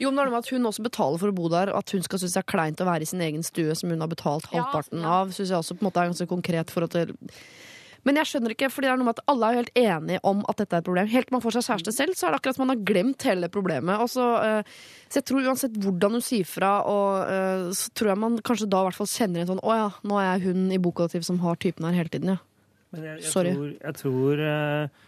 [0.03, 2.03] Jo, men det med at hun også betaler for å bo der, og at hun
[2.05, 4.49] skal synes det er kleint å være i sin egen stue som hun har betalt
[4.51, 5.19] Ja, halvparten ja.
[5.21, 7.07] av, synes jeg også på en måte er ganske konkret for at det
[8.03, 10.23] men jeg skjønner ikke, fordi det er noe med at alle er jo helt enige
[10.27, 11.11] om at dette er et problem.
[11.13, 13.27] Helt til man får seg kjæreste selv, så er det akkurat som man har glemt
[13.29, 14.03] hele problemet.
[14.03, 14.73] Og så, uh,
[15.07, 18.71] så jeg tror uansett hvordan hun sier fra, og, uh, så tror jeg man kanskje
[18.73, 21.27] da i hvert fall kjenner en sånn Å ja, nå er jeg hun i bokollektiv
[21.29, 22.43] som har typen her hele tiden, ja.
[22.93, 23.55] Men jeg, jeg Sorry.
[23.57, 25.03] tror, jeg, tror uh,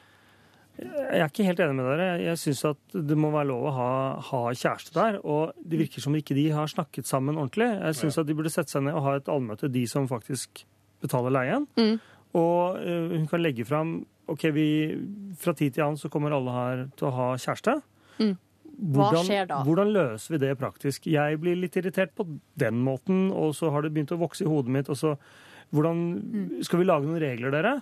[0.78, 2.07] jeg er ikke helt enig med dere.
[2.24, 3.90] Jeg syns at det må være lov å ha,
[4.30, 5.18] ha kjæreste der.
[5.22, 7.68] Og det virker som ikke de har snakket sammen ordentlig.
[7.76, 10.64] Jeg syns at de burde sette seg ned og ha et allmøte, de som faktisk
[11.05, 11.68] betaler leien.
[11.78, 12.01] Mm.
[12.35, 14.01] Og eh, hun kan legge fram
[14.32, 14.66] OK, vi,
[15.37, 17.74] fra tid til annen så kommer alle her til å ha kjæreste.
[18.18, 18.35] Mm.
[18.74, 19.59] Hva hvordan, skjer da?
[19.66, 21.05] hvordan løser vi det praktisk?
[21.07, 22.24] Jeg blir litt irritert på
[22.59, 24.89] den måten, og så har det begynt å vokse i hodet mitt.
[24.91, 25.12] Og så,
[25.70, 26.64] hvordan, Mm.
[26.66, 27.74] Skal vi lage noen regler, dere?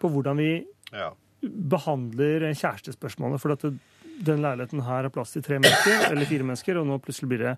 [0.00, 1.12] På hvordan vi Ja.
[1.42, 3.40] behandler kjærestespørsmålet.
[3.40, 3.78] For at det,
[4.24, 7.38] den leiligheten her har plass til tre mennesker, eller fire mennesker, og nå plutselig blir
[7.44, 7.56] det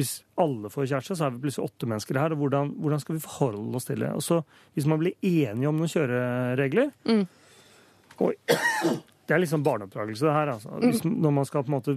[0.00, 2.32] Hvis alle får kjæreste, så er vi plutselig åtte mennesker her.
[2.32, 4.08] og Hvordan, hvordan skal vi forholde oss til det?
[4.16, 4.40] Og så,
[4.74, 7.26] Hvis man blir enige om noen kjøreregler Mm.
[8.20, 8.34] Oi,
[9.26, 10.50] Det er liksom barneoppdragelse, det her.
[10.52, 10.68] Altså.
[10.82, 11.94] Hvis, når man skal på en måte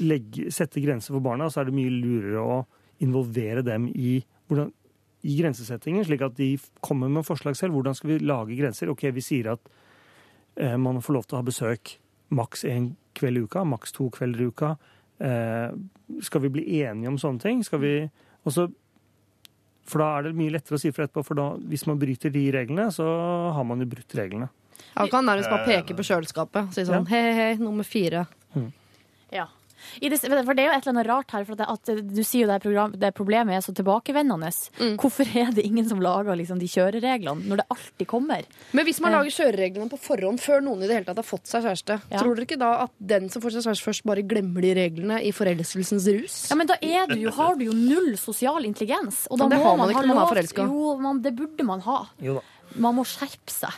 [0.00, 2.60] legge, sette grenser for barna, så er det mye lurere å
[3.02, 4.70] involvere dem i, hvordan,
[5.26, 7.74] i grensesettingen, slik at de kommer med forslag selv.
[7.74, 8.92] Hvordan skal vi lage grenser?
[8.92, 9.72] Ok, vi sier at
[10.56, 11.96] eh, man får lov til å ha besøk
[12.32, 14.76] maks én kveld i uka, maks to kvelder i uka.
[15.22, 15.74] Eh,
[16.26, 17.60] skal vi bli enige om sånne ting?
[17.64, 17.92] Skal vi
[18.48, 18.68] også,
[19.86, 22.30] For da er det mye lettere å si fra etterpå, for da, hvis man bryter
[22.30, 23.06] de reglene, så
[23.54, 24.48] har man jo brutt reglene.
[24.94, 28.26] Han kan nærmest bare peke på kjøleskapet og si sånn hei, hei, hei, nummer fire.
[29.32, 29.46] Ja.
[30.00, 32.14] I det, for det er jo et eller annet rart her, for at, det, at
[32.14, 34.50] du sier jo det, program, det problemet er så tilbakevendende.
[35.00, 38.44] Hvorfor er det ingen som lager liksom, de kjørereglene, når det alltid kommer?
[38.72, 39.18] Men hvis man Ja.
[39.22, 42.18] lager kjørereglene på forhånd før noen i det hele tatt har fått seg kjæreste, Ja.
[42.18, 45.20] tror dere ikke da at den som får seg kjæreste først, bare glemmer de reglene
[45.22, 46.50] i forelskelsens rus?
[46.50, 49.26] Ja, men da er du jo, har du jo null sosial intelligens.
[49.30, 51.22] Og da Men det må har man ikke ha når man er lov- Jo, man,
[51.22, 52.06] det burde man ha.
[52.20, 52.40] Jo da.
[52.80, 53.72] Man må skjerpe seg.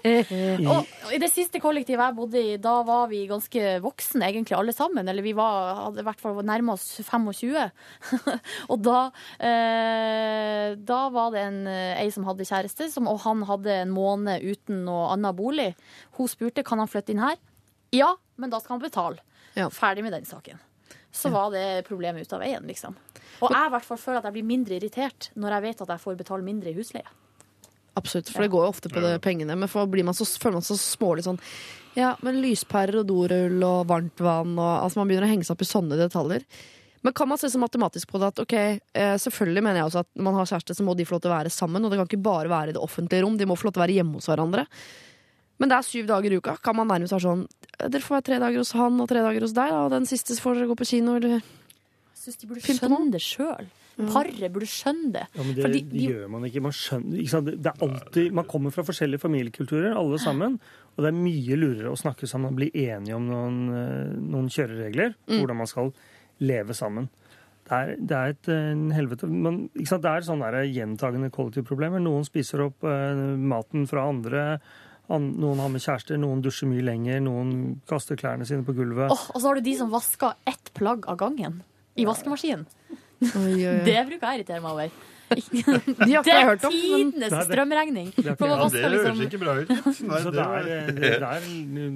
[0.70, 4.74] og, I det siste kollektivet jeg bodde i, da var vi ganske voksne, egentlig alle
[4.76, 5.08] sammen.
[5.10, 7.68] Eller vi var, hadde i hvert fall nærma oss 25.
[8.72, 9.00] og da,
[9.38, 13.94] eh, da var det en, eh, ei som hadde kjæreste, som, og han hadde en
[13.94, 15.70] måned uten noe annen bolig.
[16.18, 17.38] Hun spurte kan han flytte inn her.
[17.94, 19.22] Ja, men da skal han betale.
[19.58, 19.68] Ja.
[19.74, 20.60] Ferdig med den saken.
[21.10, 22.94] Så var det problemet ute av veien, liksom.
[23.40, 25.92] Og jeg i hvert fall føler at jeg blir mindre irritert når jeg vet at
[25.94, 27.16] jeg får betale mindre i husleie.
[28.00, 29.56] Absolutt, for det går jo ofte på det pengene.
[29.60, 31.40] Men for blir man så, føler man seg så smålig sånn
[31.98, 35.64] Ja, men lyspærer og dorull og varmtvann og Altså man begynner å henge seg opp
[35.66, 36.46] i sånne detaljer.
[37.00, 38.54] Men kan man se så matematisk på det at ok,
[38.92, 41.22] eh, selvfølgelig mener jeg også at når man har kjæreste, så må de få lov
[41.24, 43.48] til å være sammen, og det kan ikke bare være i det offentlige rom, de
[43.48, 44.66] må få lov til å være hjemme hos hverandre.
[45.60, 46.56] Men det er syv dager i uka.
[46.64, 47.46] Kan man nærmest være sånn
[47.80, 50.08] Dere får være tre dager hos han og tre dager hos deg, da, og den
[50.08, 53.70] siste får dere gå på kino, eller Jeg syns de burde skjønne det sjøl.
[54.08, 55.24] Paret burde skjønne det.
[55.36, 56.62] Ja, men det, Fordi, de- gjør man ikke.
[56.62, 57.50] Man skjønner, ikke sant?
[57.50, 60.58] Det er alltid, man kommer fra forskjellige familiekulturer, alle sammen.
[60.96, 64.48] Og det er mye lurere å snakke sammen og bli enige om noen, eh, noen
[64.50, 65.38] kjøreregler Mm.
[65.40, 65.92] hvordan man skal
[66.40, 67.08] leve sammen.
[67.70, 70.02] Det er, det er et eh, en helvete men, ikke sant?
[70.02, 72.00] Det er sånne der gjentagende kollektivproblemer.
[72.02, 74.60] Noen spiser opp uh, maten fra andre.
[75.10, 79.10] Noen har med kjærester, noen dusjer mye lenger, noen kaster klærne sine på gulvet.
[79.10, 81.62] Oh, og så har du de som vasker ett plagg av gangen
[81.98, 82.66] i vaskemaskinen.
[83.20, 83.78] Oi, oi, oi.
[83.84, 84.90] Det bruker jeg å irritere meg over.
[85.30, 86.72] De har ikke Det er hørt om.
[86.74, 88.06] Men tidenes Nei, det- strømregning.
[88.16, 89.68] det er ikke- For man Ja, Det vasker høres liksom ikke bra ut.
[90.10, 91.90] Nei, Så det det er, det er,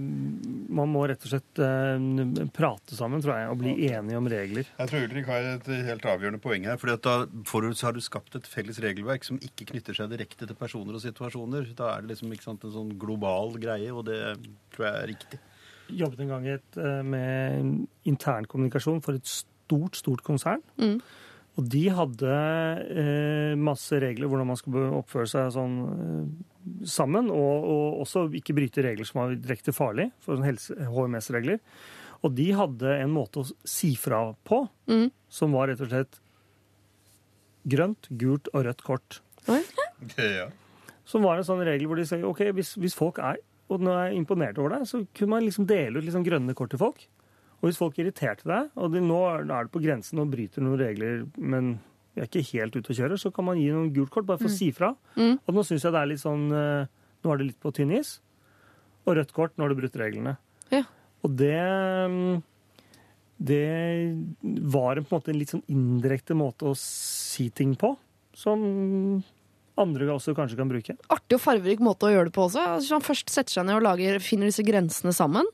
[0.79, 4.69] man må rett og slett eh, prate sammen, tror jeg, og bli enige om regler.
[4.79, 6.77] Jeg tror Ulrik har et helt avgjørende poeng her.
[6.79, 7.17] fordi at da
[7.51, 10.55] får du, så har du skapt et felles regelverk som ikke knytter seg direkte til
[10.55, 11.75] personer og situasjoner.
[11.75, 14.21] Da er det liksom ikke sant, en sånn global greie, og det
[14.77, 15.41] tror jeg er riktig.
[15.91, 19.27] Jobbet en gang i et, eh, med internkommunikasjon for et
[19.65, 20.63] stort, stort konsern.
[20.81, 20.99] Mm.
[21.55, 22.31] Og de hadde
[22.91, 26.25] eh, masse regler hvordan man skulle oppføre seg sånn eh,
[26.91, 31.61] sammen, og, og også ikke bryte regler som var direkte farlig, for sånn HMS-regler.
[32.25, 35.09] Og de hadde en måte å si fra på Mm.
[35.33, 36.19] som var rett og slett
[37.65, 39.21] grønt, gult og rødt kort.
[40.21, 40.51] Ja.
[41.09, 43.39] Som var en sånn regel hvor de sier ok, hvis, hvis folk er
[43.73, 46.53] og nå er jeg imponert over deg, så kunne man liksom dele ut liksom grønne
[46.57, 47.07] kort til folk.
[47.65, 50.83] Og hvis folk irriterte deg, og de, nå er det på grensen og bryter noen
[50.83, 51.79] regler, men
[52.13, 54.43] vi er ikke helt ute og kjører, så kan man gi noen gult kort bare
[54.43, 54.91] for å si fra.
[55.17, 55.39] Mm.
[55.41, 56.93] Og nå syns jeg det er litt sånn eh,
[57.25, 58.19] Nå er det litt på tynn is.
[59.09, 60.35] Og rødt kort, nå har du brutt reglene.
[60.69, 60.83] Ja.
[61.25, 62.43] Og det mm,
[63.49, 63.65] Det
[64.77, 67.95] var en, på en måte en litt sånn indirekte måte å si ting på,
[68.37, 68.61] som
[69.81, 70.95] andre også kanskje kan bruke.
[71.11, 72.63] artig og farverik måte å gjøre det på også.
[72.77, 75.49] Altså, han først setter seg ned og lager, finner disse grensene sammen,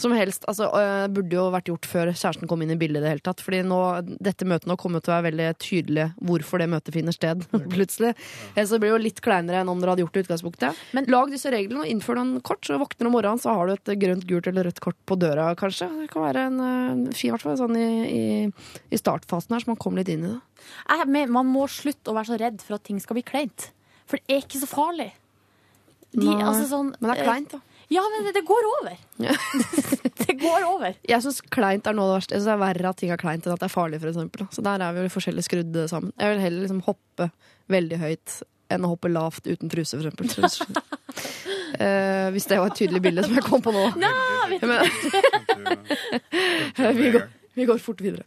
[0.00, 0.70] som helst altså,
[1.12, 3.42] burde jo vært gjort før kjæresten kom inn i bildet i det hele tatt.
[3.44, 3.80] Fordi nå,
[4.24, 7.44] dette møtet nå kommer til å være veldig tydelig hvorfor det møtet finner sted,
[7.74, 8.14] plutselig.
[8.56, 8.64] Ja.
[8.64, 10.82] så blir det jo litt kleinere enn om dere hadde gjort det i utgangspunktet.
[10.96, 13.68] Men lag disse reglene og innfør noen kort, så våkner du om morgenen, så har
[13.68, 15.90] du et grønt, gult eller rødt kort på døra, kanskje.
[16.02, 18.26] Det kan være en øh, fin, i hvert fall sånn i, i,
[18.88, 20.40] i startfasen her, så man kommer litt inn i det.
[20.88, 23.70] Jeg, men man må slutte å være så redd for at ting skal bli kleint.
[24.08, 25.10] For det er ikke så farlig.
[26.14, 27.60] De, Nei, altså sånn, Men det er eh, kleint, da.
[27.92, 28.96] Ja, men det, det går over.
[30.24, 30.96] det går over.
[31.08, 32.36] Jeg syns kleint er noe av det verste.
[32.36, 34.00] Jeg synes det er verre at ting er kleint enn at det er farlig.
[34.04, 34.12] For
[34.52, 36.12] så der er vi jo forskjellig skrudd sammen.
[36.20, 37.30] Jeg vil heller liksom hoppe
[37.72, 38.38] veldig høyt
[38.72, 40.48] enn å hoppe lavt uten truse, for eksempel.
[40.52, 40.68] Så-
[41.78, 43.82] Eh, hvis det var et tydelig bilde som jeg kom på nå.
[44.00, 44.10] Nei,
[44.50, 44.68] vet du.
[46.96, 48.24] Vi, går, vi går fort videre.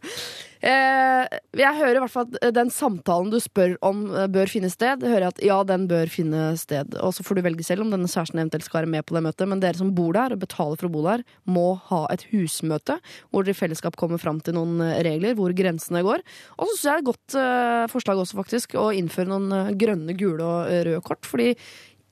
[0.62, 4.70] Eh, jeg hører i hvert fall at den samtalen du spør om eh, bør finne
[4.70, 6.94] sted, hører jeg at ja, den bør finne sted.
[7.02, 9.24] Og så får du velge selv om denne kjæresten eventuelt skal være med på det
[9.26, 9.50] møtet.
[9.50, 13.00] Men dere som bor der og betaler for å bo der, må ha et husmøte
[13.32, 16.22] hvor dere i fellesskap kommer fram til noen eh, regler, hvor grensene går.
[16.58, 19.56] Og så syns jeg det er et godt eh, forslag også, faktisk, å innføre noen
[19.56, 21.26] eh, grønne, gule og eh, røde kort.
[21.26, 21.56] Fordi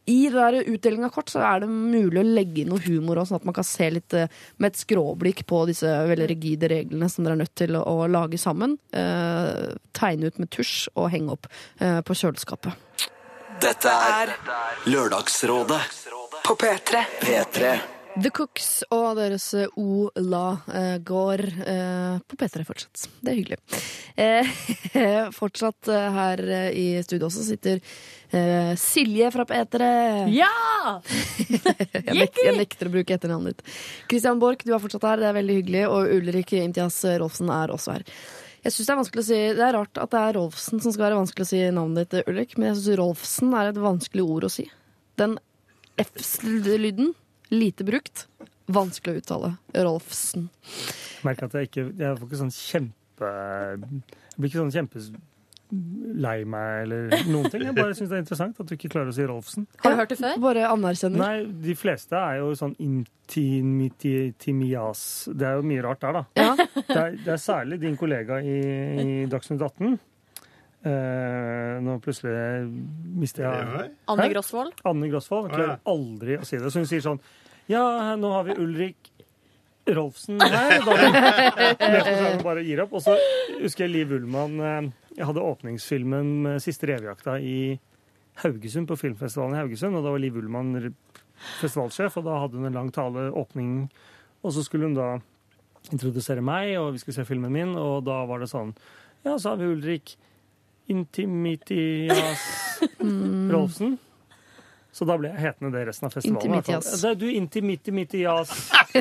[0.07, 3.21] i det der utdeling av kort så er det mulig å legge inn noe humor,
[3.21, 6.71] også, sånn at man kan se litt eh, med et skråblikk på disse veldig rigide
[6.73, 8.79] reglene som dere er nødt til å, å lage sammen.
[8.97, 11.49] Eh, tegne ut med tusj og henge opp
[11.79, 13.07] eh, på kjøleskapet.
[13.61, 14.33] Dette er
[14.89, 15.81] Lørdagsrådet
[16.47, 17.07] På P3.
[17.21, 18.00] P3.
[18.21, 23.05] The Cooks og deres eh, O La eh, går eh, på P3 fortsatt.
[23.23, 23.59] Det er hyggelig.
[24.21, 24.51] Eh,
[25.39, 26.43] fortsatt her
[26.77, 29.91] i studio også sitter eh, Silje fra P3.
[30.35, 30.51] Ja!
[32.01, 33.73] Jeg, nek jeg nekter å bruke etternavnet ditt.
[34.11, 35.21] Christian Borch, du er fortsatt her.
[35.23, 35.83] Det er veldig hyggelig.
[35.93, 38.07] Og Ulrik Imtias Rolfsen er også her.
[38.65, 40.93] Jeg synes Det er vanskelig å si Det er rart at det er Rolfsen som
[40.93, 44.27] skal være vanskelig å si navnet ditt, Ulrik, men jeg syns Rolfsen er et vanskelig
[44.37, 44.67] ord å si.
[45.21, 45.39] Den
[46.01, 47.15] F-lyden,
[47.51, 48.27] lite brukt,
[48.71, 49.51] vanskelig å uttale.
[49.75, 50.49] Rolfsen.
[51.21, 53.77] Jeg merker at jeg ikke Jeg får ikke sånn kjempe Jeg
[54.39, 57.63] blir ikke sånn kjempelei meg eller noen ting.
[57.67, 59.63] Jeg bare syns det er interessant at du ikke klarer å si Rolfsen.
[59.85, 60.35] Har du hørt det før?
[60.43, 61.19] Bare anerkjenner.
[61.21, 61.37] Nei,
[61.67, 65.01] de fleste er jo sånn intimitimias
[65.35, 66.25] Det er jo mye rart der, da.
[66.41, 66.51] Ja.
[66.81, 68.43] Det er, det er særlig din kollega i,
[69.03, 69.99] i Dagsnytt 18.
[70.81, 72.33] Uh, nå plutselig
[73.21, 73.53] mister jeg
[74.09, 74.27] Anne?
[74.33, 74.73] Grosvold?
[74.89, 76.71] Anne Grosvold klarer aldri å si det.
[76.73, 77.21] Så hun sier sånn
[77.71, 79.13] Ja, nå har vi Ulrik
[79.87, 80.81] Rolfsen her.
[80.83, 82.97] Da bare gir opp.
[82.99, 83.15] Og så
[83.61, 87.79] husker jeg Liv Ullmann eh, Jeg hadde åpningsfilmen med Siste revejakta i
[88.43, 89.95] Haugesund, på filmfestivalen i Haugesund.
[89.95, 90.75] Og da var Liv Ullmann
[91.61, 93.87] festivalsjef, og da hadde hun en lang tale, åpning.
[94.43, 95.13] Og så skulle hun da
[95.95, 98.75] introdusere meg, og vi skulle se filmen min, og da var det sånn
[99.23, 100.17] Ja, så har vi Ulrik
[100.91, 102.47] Intimitias
[102.99, 104.01] Rolfsen.
[104.93, 106.57] Så da ble jeg hetende det resten av festivalen.
[106.59, 106.89] Intimitias.
[107.03, 108.55] Det du intimitias.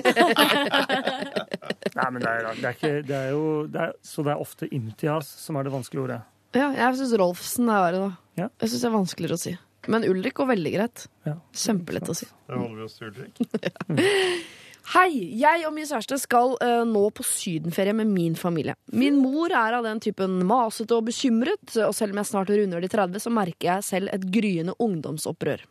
[2.00, 4.44] Nei, men det er, det er ikke Det er jo det er, Så det er
[4.44, 6.20] ofte imtias som er det vanskelige ordet.
[6.58, 8.12] Ja, jeg syns Rolfsen er verre, da.
[8.44, 8.48] Ja.
[8.62, 9.56] Jeg syns det er vanskeligere å si.
[9.90, 11.06] Men Ulrik går veldig greit.
[11.26, 11.36] Ja.
[11.56, 12.30] Kjempelett å si.
[12.50, 13.34] Da holder vi oss til Ulrik.
[14.90, 15.38] Hei!
[15.38, 18.74] Jeg og min kjæreste skal uh, nå på sydenferie med min familie.
[18.90, 22.82] Min mor er av den typen masete og bekymret, og selv om jeg snart runder
[22.82, 25.62] de 30, så merker jeg selv et gryende ungdomsopprør.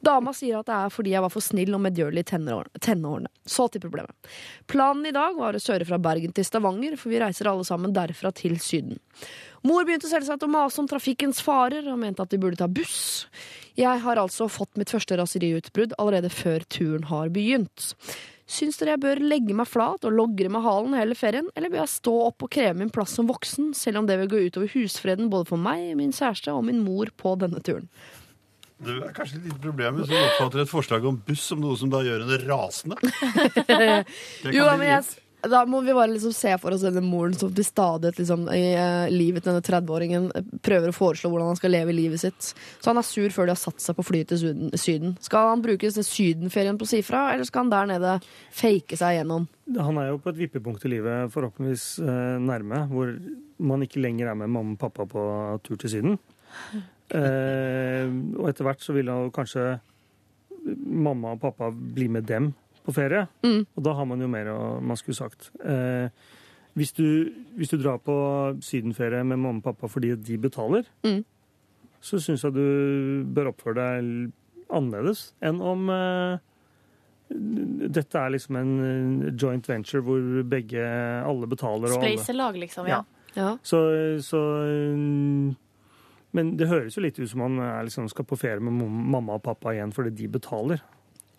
[0.00, 3.28] Dama sier at det er fordi jeg var for snill og medgjørlig i tenårene.
[3.44, 4.32] Så til problemet.
[4.64, 7.92] Planen i dag var å kjøre fra Bergen til Stavanger, for vi reiser alle sammen
[7.92, 8.96] derfra til Syden.
[9.64, 13.26] Mor begynte selvsagt å mase om trafikkens farer og mente at de burde ta buss.
[13.76, 17.92] Jeg har altså fått mitt første raseriutbrudd allerede før turen har begynt.
[18.44, 21.80] Syns dere jeg bør legge meg flat og logre med halen hele ferien, eller bør
[21.84, 24.68] jeg stå opp og kreve min plass som voksen, selv om det vil gå utover
[24.74, 27.88] husfreden både for meg, min kjæreste og min mor på denne turen?
[28.84, 31.92] Det er kanskje litt problem hvis du oppfatter et forslag om buss som noe som
[31.92, 32.98] da gjør henne rasende.
[34.56, 37.66] Jo, men jeg, da må vi bare liksom se for oss denne moren som til
[37.66, 41.74] stadighet liksom, i uh, livet til denne 30-åringen eh, prøver å foreslå hvordan han skal
[41.74, 42.50] leve livet sitt.
[42.52, 44.72] Så han er sur før de har satt seg på flyet til syden.
[44.80, 45.16] syden.
[45.24, 48.16] Skal han bruke sydenferien på å si fra, eller skal han der nede
[48.54, 49.48] fake seg gjennom?
[49.76, 53.14] Han er jo på et vippepunkt i livet, forhåpentligvis eh, nærme, hvor
[53.64, 55.22] man ikke lenger er med mamma og pappa på
[55.66, 56.18] tur til Syden.
[57.14, 58.08] Eh,
[58.40, 59.74] og etter hvert så vil han kanskje
[60.64, 62.48] mamma og pappa bli med dem
[62.84, 63.26] på ferie.
[63.44, 63.62] Mm.
[63.76, 65.50] Og da har man jo mer å man skulle sagt.
[65.64, 66.08] Eh,
[66.76, 68.14] hvis, du, hvis du drar på
[68.64, 71.22] sydenferie med mamma og pappa fordi de betaler, Mm.
[72.04, 74.32] så syns jeg du bør oppføre deg
[74.74, 76.38] annerledes enn om eh,
[77.34, 78.72] dette er liksom en
[79.40, 80.82] joint venture hvor begge
[81.24, 81.88] alle betaler.
[81.90, 82.10] og alle.
[82.12, 82.86] Spleiselag, liksom.
[82.90, 83.02] Ja.
[83.34, 83.56] Ja.
[83.66, 83.78] Så,
[84.22, 84.38] så
[84.94, 85.56] mm,
[86.36, 89.34] Men det høres jo litt ut som man er liksom skal på ferie med mamma
[89.38, 90.82] og pappa igjen fordi de betaler.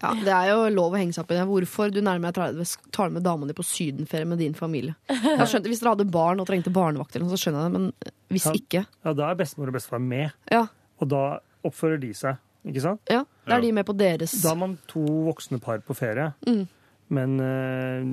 [0.04, 1.46] Ja, Det er jo lov å henge seg opp i det.
[1.48, 4.96] Hvorfor du nærmer deg 30 tar med dama di på sydenferie med din familie?
[5.10, 8.46] Jeg skjønte, Hvis dere hadde barn og trengte barnevakt, så skjønner jeg det, men hvis
[8.46, 8.54] Ja.
[8.60, 10.66] ikke Ja, Da er bestemor og bestefar med, Ja,
[11.00, 12.38] og da oppfører de seg.
[12.66, 13.02] Ikke sant?
[13.10, 16.34] ja Da er de med på deres Da er man to voksne par på ferie.
[16.48, 16.68] Mm.
[17.14, 18.06] Men eh,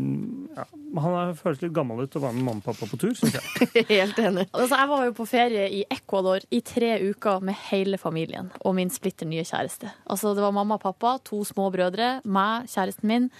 [0.56, 0.64] ja,
[1.00, 3.38] han har føles litt gammel ut å være med mamma og pappa på tur, syns
[3.38, 3.84] jeg.
[3.94, 4.44] Helt enig.
[4.50, 8.76] Altså, jeg var jo på ferie i Ecuador i tre uker med hele familien og
[8.76, 9.94] min splitter nye kjæreste.
[10.04, 13.30] Altså, det var mamma og pappa, to små brødre, meg, kjæresten min.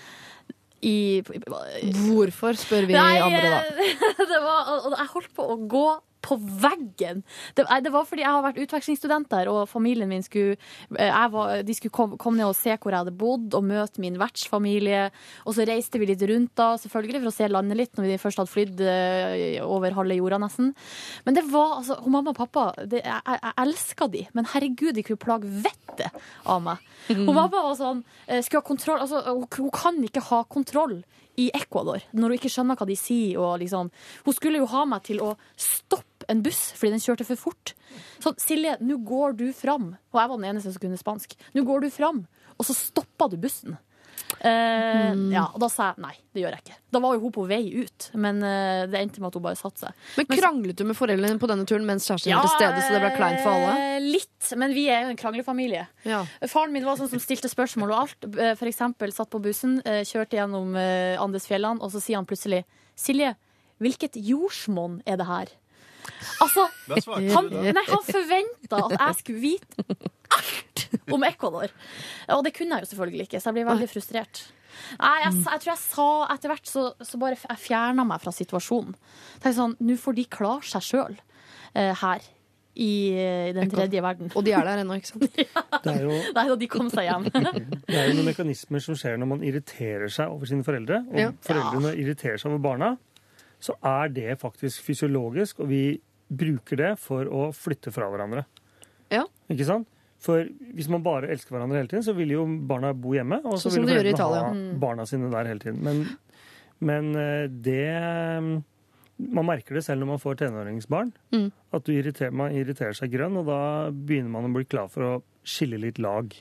[0.83, 3.61] I Hvorfor, spør vi Nei, andre da.
[4.33, 5.85] det var, og jeg holdt på å gå
[6.25, 7.23] på veggen!
[7.57, 10.57] Det, det var fordi jeg har vært utvekslingsstudent der, og familien min skulle,
[10.99, 14.03] eh, var, de skulle komme kom ned og se hvor jeg hadde bodd, og møte
[14.03, 15.09] min vertsfamilie.
[15.47, 18.21] Og så reiste vi litt rundt da, selvfølgelig, for å se landet litt, når vi
[18.23, 20.73] først hadde flydd eh, over halve jorda nesten.
[21.27, 24.49] Men det var altså hun Mamma og pappa, det, jeg, jeg, jeg elska de, men
[24.53, 26.83] herregud, de kunne plage vettet av meg.
[27.09, 31.01] Hun mamma var sånn eh, Skulle ha kontroll altså, hun, hun kan ikke ha kontroll
[31.41, 33.39] i Ecuador når hun ikke skjønner hva de sier.
[33.41, 33.91] Og liksom,
[34.27, 37.75] hun skulle jo ha meg til å stoppe en buss fordi den kjørte for fort.
[38.23, 39.95] Sånn, Silje, nå går du fram.
[40.13, 41.35] Og jeg var den eneste som kunne spansk.
[41.57, 42.25] Nå går du fram,
[42.59, 43.79] og så stoppa du bussen.
[44.43, 46.77] Eh, ja, og da sa jeg nei, det gjør jeg ikke.
[46.95, 49.59] Da var jo hun på vei ut, men uh, det endte med at hun bare
[49.61, 50.07] satte seg.
[50.19, 53.03] Men kranglet du med foreldrene på denne turen mens kjæresten var til stede, så det
[53.05, 53.75] ble kleint for alle?
[53.77, 55.85] eh, Litt, men vi er jo en kranglefamilie.
[56.09, 56.23] Ja.
[56.51, 58.29] Faren min var sånn som stilte spørsmål og alt.
[58.59, 60.75] For eksempel satt på bussen, kjørte gjennom
[61.23, 62.65] Andesfjellene, og så sier han plutselig
[62.99, 63.35] Silje,
[63.83, 65.53] hvilket jordsmonn er det her?
[66.43, 66.65] Altså,
[66.97, 69.87] han, nei, han forventa at jeg skulle vite
[70.33, 71.73] alt om Ecuador.
[72.37, 74.45] Og det kunne jeg jo selvfølgelig ikke, så jeg blir veldig frustrert.
[74.99, 78.33] Nei, jeg, jeg tror jeg sa etter hvert så, så bare jeg fjerna meg fra
[78.35, 78.95] situasjonen.
[79.39, 81.19] Tenkte sånn, Nå får de klare seg sjøl
[81.77, 82.25] her
[82.73, 84.31] i eh, den tredje verden.
[84.33, 85.27] Og de er der ennå, ikke sant?
[85.85, 87.27] Det er jo Nei da, de kom seg hjem.
[87.89, 91.03] Det er jo noen mekanismer som skjer når man irriterer seg over sine foreldre.
[91.13, 91.31] Og Ja.
[91.45, 92.95] foreldrene irriterer seg over barna.
[93.63, 95.85] Så er det faktisk fysiologisk, og vi
[96.33, 98.45] bruker det for å flytte fra hverandre.
[99.13, 99.27] Ja.
[99.53, 99.89] Ikke sant?
[100.23, 103.41] For hvis man bare elsker hverandre hele tiden, så vil jo barna bo hjemme.
[103.43, 105.81] Og så så vil de gjør foreldrene ha barna sine der hele tiden.
[105.83, 106.05] Men,
[106.83, 108.63] men eh, det
[109.23, 111.13] Man merker det selv når man får tenåringsbarn.
[111.35, 111.51] Mm.
[111.77, 113.59] At du irriterer, man irriterer seg grønn, og da
[113.93, 115.13] begynner man å bli klar for å
[115.47, 116.33] skille litt lag.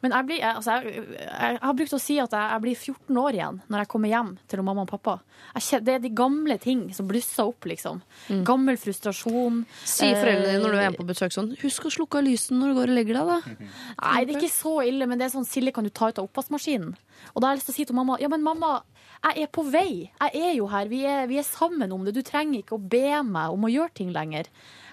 [0.00, 3.22] Men jeg, blir, jeg, altså, jeg, jeg har brukt å si at jeg, blir 14
[3.22, 5.18] år igjen når jeg kommer hjem til mamma og pappa.
[5.56, 8.00] Det er de gamle ting som blusser opp, liksom.
[8.46, 9.64] Gammel frustrasjon.
[9.84, 12.26] Sier foreldrene dine når du er Eh, hjemme på besøk sånn 'Husk å slukke av
[12.26, 13.38] lysene når du går og legger deg', da.
[14.06, 16.18] Nei, det er ikke så ille, men det er sånn Silje, kan du ta ut
[16.18, 16.94] av oppvaskmaskinen?
[17.34, 18.82] Og da har jeg lyst til å si til mamma Ja, men mamma,
[19.24, 20.10] jeg er på vei.
[20.20, 20.88] Jeg er jo her.
[20.88, 22.14] Vi er, vi er sammen om det.
[22.14, 24.46] Du trenger ikke å be meg om å gjøre ting lenger.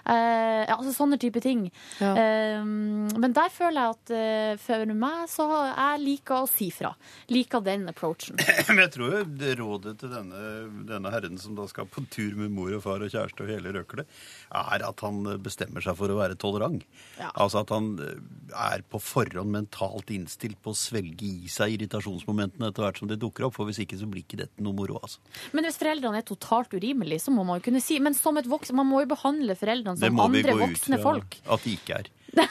[0.04, 1.66] Eh, altså sånne type ting.
[2.02, 2.12] Ja.
[2.12, 6.68] Eh, men der føler jeg at eh, for meg så har jeg liker å si
[6.74, 6.92] fra.
[7.32, 8.38] Liker den approachen.
[8.68, 10.40] Men jeg tror jo det rådet til denne,
[10.88, 13.72] denne herren som da skal på tur med mor og far og kjæreste og hele
[13.76, 14.08] røklet,
[14.54, 16.84] er at han bestemmer seg for å være tolerant.
[17.18, 17.30] Ja.
[17.32, 18.20] Altså at han eh,
[18.54, 23.18] er på forhånd mentalt innstilt på å svelge i seg irritasjonsmomentene etter hvert som de
[23.20, 25.22] dukker opp, for hvis ikke så blir ikke dette noe moro, altså.
[25.56, 28.48] Men hvis foreldrene er totalt urimelige, så må man jo kunne si Men som et
[28.50, 31.12] voksen, man må jo behandle foreldrene Det som må vi andre gå ut voksne fra
[31.12, 31.38] folk.
[31.56, 32.12] at de ikke er.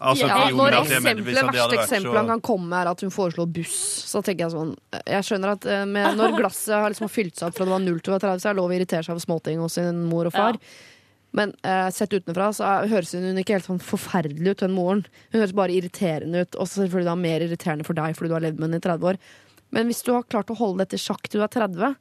[0.00, 3.46] Altså, Ja, når eksempelet, det verste så- eksempelet han kan komme er at hun foreslår
[3.52, 3.76] buss.
[4.10, 4.74] Så tenker jeg sånn
[5.06, 7.84] Jeg skjønner at eh, med, når glasset har liksom fylt seg opp fra det var
[7.84, 10.26] 0 til 30, så er det lov å irritere seg over småting hos sin mor
[10.26, 10.58] og far.
[11.32, 15.04] Men uh, sett utenfra så er, høres hun ikke helt sånn forferdelig ut, hun moren.
[15.30, 16.56] Hun høres bare irriterende ut.
[16.58, 19.12] Og selvfølgelig da mer irriterende for deg fordi du har levd med henne i 30
[19.12, 19.20] år.
[19.70, 21.94] Men hvis du har klart å holde dette i sjakk til du er 30,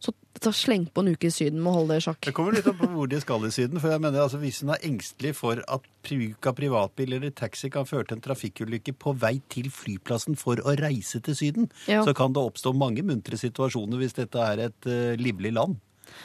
[0.00, 2.20] så ta sleng på en uke i Syden med å holde det i sjakk.
[2.24, 3.80] Det kommer litt an på hvor de skal i Syden.
[3.82, 7.68] for jeg mener altså Hvis hun er engstelig for at bruk av privatbil eller taxi
[7.70, 12.02] kan føre til en trafikkulykke på vei til flyplassen for å reise til Syden, Ja.
[12.04, 15.76] så kan det oppstå mange muntre situasjoner hvis dette er et uh, livlig land.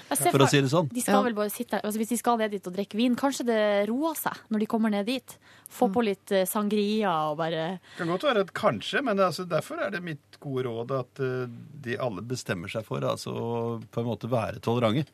[0.09, 0.87] For å si det sånn.
[0.93, 1.21] De skal Ja.
[1.23, 1.79] vel bare sitte.
[1.81, 4.65] Altså, hvis de skal ned dit og drikke vin, kanskje det roer seg når de
[4.69, 5.37] kommer ned dit.
[5.69, 9.47] Få på litt eh, sangria og bare Det kan godt være et kanskje, men altså,
[9.49, 11.47] derfor er det mitt gode råd at eh,
[11.81, 15.09] de alle bestemmer seg for altså, å på en måte være tolerante.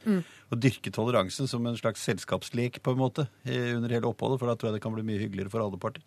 [0.51, 4.55] Og dyrke toleransen som en slags selskapslek på en måte under hele oppholdet, for da
[4.55, 6.03] tror jeg det kan bli mye hyggeligere for alle parter.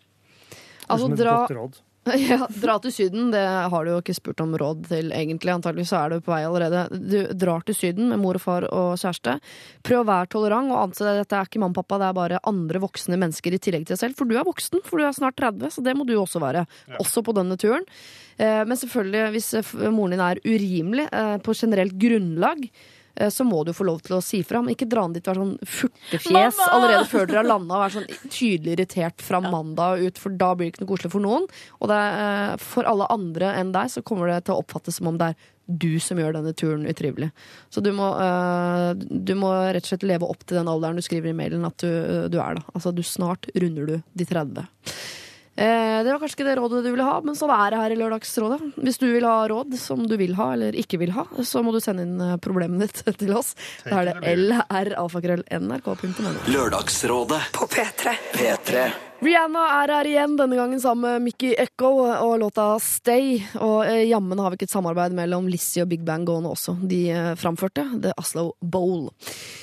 [0.87, 1.81] Altså, som et dra, godt råd.
[2.29, 5.53] ja, dra til Syden, det har du jo ikke spurt om råd til, egentlig.
[5.55, 6.83] Antakeligvis er du på vei allerede.
[6.93, 9.39] Du drar til Syden med mor og far og kjæreste.
[9.85, 12.19] Prøv å være tolerant og anse at dette er ikke mamma og pappa, det er
[12.19, 14.19] bare andre voksne mennesker i tillegg til deg selv.
[14.19, 16.67] For du er voksen, for du er snart 30, så det må du også være.
[17.01, 17.87] Også på denne turen.
[18.37, 19.49] Eh, Men selvfølgelig, hvis
[19.89, 22.69] moren din er urimelig eh, på generelt grunnlag,
[23.31, 24.61] så må du få lov til å si fra.
[24.63, 26.69] Men ikke dra den dit og være sånn furtefjes Mamma!
[26.75, 27.77] allerede før dere har landa.
[27.77, 31.13] Og være sånn tydelig irritert fra mandag ut, for da blir det ikke noe koselig
[31.15, 31.49] for noen.
[31.79, 34.99] Og det er, eh, for alle andre enn deg så kommer det til å oppfattes
[34.99, 37.31] som om det er du som gjør denne turen utrivelig.
[37.73, 41.05] Så du må, eh, du må rett og slett leve opp til den alderen du
[41.05, 42.65] skriver i mailen at du, du er, da.
[42.75, 44.67] Altså du snart runder du de 30.
[45.55, 47.93] Eh, det var kanskje ikke det rådet du ville ha, men sånn er det her
[47.95, 48.59] i Lørdagsrådet.
[48.75, 51.71] Hvis du vil ha råd som du vil ha eller ikke vil ha, så må
[51.71, 53.53] du sende inn eh, problemet ditt til oss.
[53.87, 56.35] Da er det lralfakrøll.nrk.no.
[56.51, 58.17] Lørdagsrådet På P3.
[58.35, 58.87] P3
[59.23, 63.39] Rihanna er her igjen, denne gangen sammen med Mickey Echo og låta Stay.
[63.63, 66.75] Og eh, jammen har vi ikke et samarbeid mellom Lizzie og Big Bang gående også.
[66.83, 69.07] De eh, framførte The Oslo Bowl.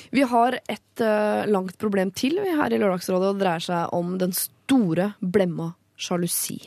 [0.09, 3.93] Vi har et eh, langt problem til vi her i Lørdagsrådet, og det dreier seg
[3.93, 6.59] om den store blemma sjalusi.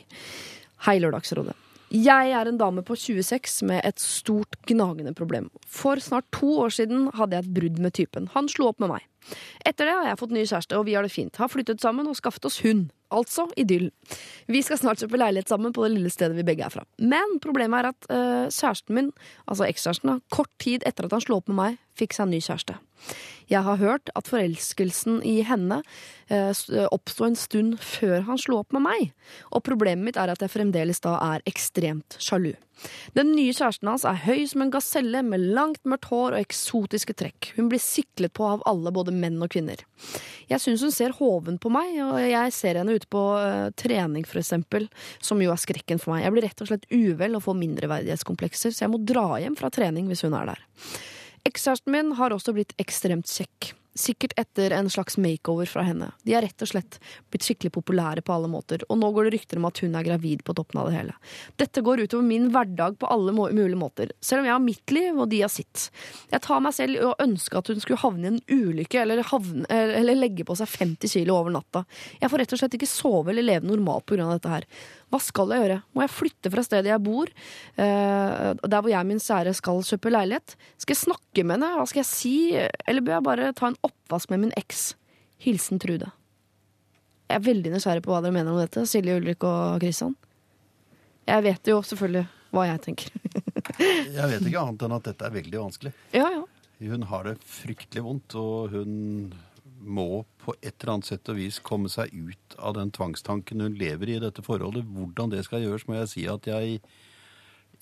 [0.87, 1.55] Hei, Lørdagsrådet.
[1.87, 5.47] Jeg er en dame på 26 med et stort gnagende problem.
[5.63, 8.27] For snart to år siden hadde jeg et brudd med typen.
[8.33, 9.05] Han slo opp med meg.
[9.65, 11.39] Etter det har jeg fått ny kjæreste, og vi har det fint.
[11.41, 12.87] Har flyttet sammen og skaffet oss hund.
[13.13, 13.87] Altså idyll.
[14.51, 16.83] Vi skal snart kjøpe leilighet sammen på det lille stedet vi begge er fra.
[16.99, 19.11] Men problemet er at øh, kjæresten min,
[19.47, 22.41] altså ekskjæresten, kort tid etter at han slo opp med meg, fikk seg en ny
[22.43, 22.75] kjæreste.
[23.47, 25.79] Jeg har hørt at forelskelsen i henne
[26.31, 29.11] øh, oppsto en stund før han slo opp med meg,
[29.55, 32.57] og problemet mitt er at jeg fremdeles da er ekstremt sjalu.
[33.17, 37.15] Den nye kjæresten hans er høy som en gaselle med langt mørkt hår og eksotiske
[37.17, 37.51] trekk.
[37.57, 39.81] Hun blir siklet på av alle, både menn og kvinner.
[40.47, 44.27] Jeg syns hun ser hoven på meg, og jeg ser henne ute på eh, trening
[44.27, 44.87] for eksempel,
[45.23, 46.23] som jo er skrekken for meg.
[46.25, 49.71] Jeg blir rett og slett uvel og får mindreverdighetskomplekser, så jeg må dra hjem fra
[49.73, 50.63] trening hvis hun er der.
[51.47, 53.73] Ekskjæresten min har også blitt ekstremt kjekk.
[53.97, 56.11] Sikkert etter en slags makeover fra henne.
[56.27, 56.99] De er rett og slett
[57.31, 60.05] blitt skikkelig populære på alle måter, og nå går det rykter om at hun er
[60.05, 61.15] gravid på toppen av det hele.
[61.57, 65.17] Dette går utover min hverdag på alle mulige måter, selv om jeg har mitt liv
[65.17, 65.87] og de har sitt.
[66.31, 69.23] Jeg tar meg selv i å ønske at hun skulle havne i en ulykke eller,
[69.31, 71.83] havne, eller legge på seg 50 kilo over natta.
[72.21, 74.69] Jeg får rett og slett ikke sove eller leve normalt på grunn av dette her.
[75.07, 75.79] Hva skal jeg gjøre?
[75.95, 77.29] Må jeg flytte fra stedet jeg bor,
[77.79, 80.57] eh, der hvor jeg min sære skal kjøpe leilighet?
[80.75, 81.69] Skal jeg snakke med henne?
[81.79, 82.35] Hva skal jeg si?
[82.83, 84.89] Eller bør jeg bare ta en oppvask med min eks?
[85.43, 86.09] Hilsen Trude.
[87.27, 90.15] Jeg er veldig nysgjerrig på hva dere mener om dette, Silje, Ulrik og Kristian.
[91.27, 93.15] Jeg vet jo selvfølgelig hva jeg tenker.
[94.17, 95.91] Jeg vet ikke annet enn at dette er veldig vanskelig.
[96.15, 96.45] ja, ja.
[96.77, 98.91] Hun har det fryktelig vondt, og hun
[99.87, 103.77] må på et eller annet sett og vis komme seg ut av den tvangstanken hun
[103.79, 104.85] lever i i dette forholdet.
[104.85, 106.81] Hvordan det skal gjøres, må jeg si at jeg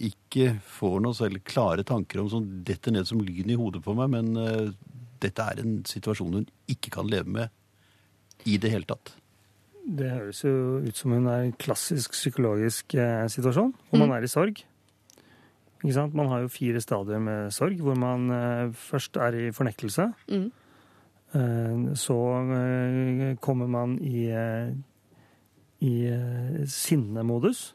[0.06, 3.96] ikke får noe selv klare tanker om som detter ned som lyn i hodet på
[3.96, 4.74] meg, men uh,
[5.24, 9.16] dette er en situasjon hun ikke kan leve med i det hele tatt.
[9.86, 14.16] Det høres jo ut som hun er i en klassisk psykologisk eh, situasjon, hvor man
[14.16, 14.64] er i sorg.
[15.86, 16.16] Ikke sant?
[16.18, 20.08] Man har jo fire stadier med sorg, hvor man eh, først er i fornektelse.
[20.32, 20.48] Mm.
[21.34, 22.18] Eh, så
[22.60, 24.74] eh, kommer man i, eh,
[25.80, 25.96] i
[26.68, 27.74] sinnemodus.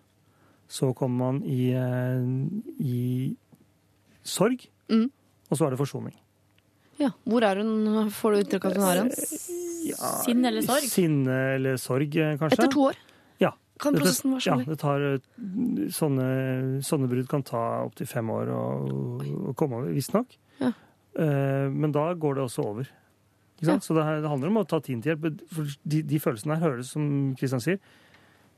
[0.68, 1.74] Så kommer man i,
[2.78, 3.36] i
[4.22, 4.68] sorg.
[4.90, 5.08] Mm.
[5.50, 6.14] Og så er det forsoning.
[7.00, 7.10] ja.
[7.24, 8.10] Hvor er hun?
[8.10, 9.10] Får du inntrykk av at hun har en
[9.80, 10.84] Ja, Sinne eller sorg?
[10.92, 12.58] Sinne eller sorg, kanskje.
[12.58, 12.98] Etter to år?
[13.40, 13.50] Ja.
[13.80, 14.62] Kan prosessen være sånn?
[14.62, 15.06] Ja, det tar,
[15.96, 16.28] sånne,
[16.84, 18.62] sånne brudd kan ta opptil fem år å,
[19.56, 20.36] komme over, visstnok.
[20.60, 20.70] Ja.
[21.16, 22.90] Eh, men da går det også over.
[23.60, 23.76] Ja.
[23.84, 25.42] Så det, her, det handler om å ta tiden til hjelp.
[25.52, 27.04] For de, de følelsene her høres, som
[27.38, 27.80] Kristian sier,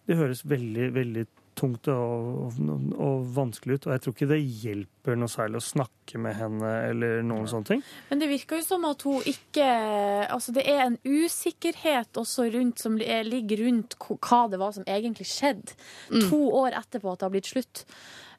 [0.07, 1.25] det høres veldig, veldig
[1.59, 3.87] tungt og, og, og vanskelig ut.
[3.89, 7.69] Og jeg tror ikke det hjelper noe særlig å snakke med henne eller noen sånne
[7.69, 7.83] ting.
[8.11, 9.67] Men det virker jo som at hun ikke
[10.33, 15.27] Altså, det er en usikkerhet også rundt som ligger rundt hva det var som egentlig
[15.31, 15.75] skjedde.
[16.31, 17.85] To år etterpå at det har blitt slutt.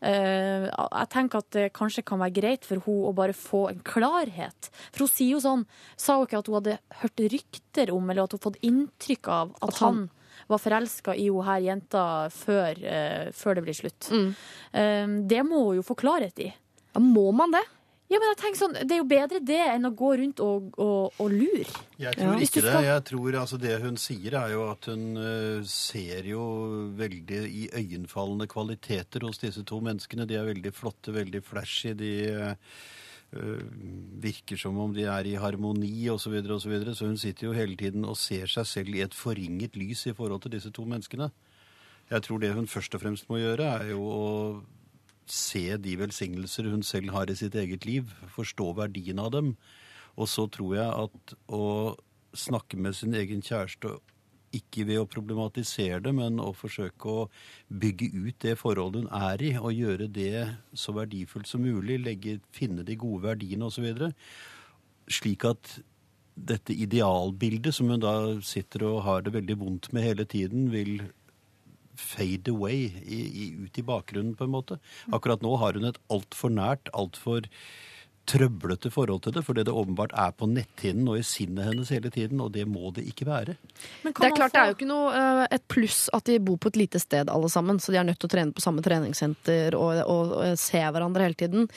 [0.04, 3.80] Uh, jeg tenker at det kanskje kan være greit for hun å bare få en
[3.88, 4.68] klarhet.
[4.92, 5.64] For hun sier jo sånn
[5.96, 9.54] Sa hun ikke at hun hadde hørt rykter om, eller at hun fått inntrykk av,
[9.62, 10.10] at, At han- han
[10.54, 14.10] var forelska i hun her jenta før, eh, før det blir slutt.
[14.14, 14.28] Mm.
[14.72, 16.52] Eh, det må hun jo få klarhet i.
[16.94, 17.64] Ja, må man det?
[18.12, 20.74] Ja, men jeg tenker sånn, Det er jo bedre det enn å gå rundt og,
[20.78, 21.66] og, og lure.
[21.98, 22.42] Jeg tror ja.
[22.46, 22.74] ikke det.
[22.86, 26.44] Jeg tror altså Det hun sier, er jo at hun eh, ser jo
[27.00, 30.28] veldig iøynefallende kvaliteter hos disse to menneskene.
[30.30, 31.96] De er veldig flotte, veldig flashy.
[31.98, 32.54] De Uh,
[34.24, 36.26] virker som om de er i harmoni osv.
[36.26, 36.96] Så, videre, og så, videre.
[36.96, 40.14] så hun sitter jo hele tiden og ser seg selv i et forringet lys i
[40.14, 41.32] forhold til disse to menneskene.
[42.12, 44.24] Jeg tror det hun først og fremst må gjøre, er jo å
[45.30, 49.54] se de velsignelser hun selv har i sitt eget liv, forstå verdien av dem.
[50.20, 51.96] Og så tror jeg at å
[52.36, 53.96] snakke med sin egen kjæreste,
[54.54, 57.24] ikke ved å problematisere det, men å forsøke å
[57.70, 60.46] bygge ut det forholdet hun er i, og gjøre det
[60.78, 63.90] så verdifullt som mulig, legge, finne de gode verdiene osv.,
[65.12, 65.80] slik at
[66.34, 68.14] dette idealbildet som hun da
[68.46, 71.04] sitter og har det veldig vondt med hele tiden, vil
[72.00, 74.80] fade away i, i, ut i bakgrunnen, på en måte.
[75.14, 77.46] Akkurat nå har hun et altfor nært, altfor
[78.30, 82.12] trøblete forhold til det, fordi det åpenbart er på netthinnen og i sinnet hennes hele
[82.14, 83.58] tiden, og det må det ikke være.
[84.04, 86.58] Men Det er klart, det er jo ikke noe eh, et pluss at de bor
[86.62, 88.86] på et lite sted alle sammen, så de er nødt til å trene på samme
[88.86, 91.70] treningssenter og, og, og se hverandre hele tiden.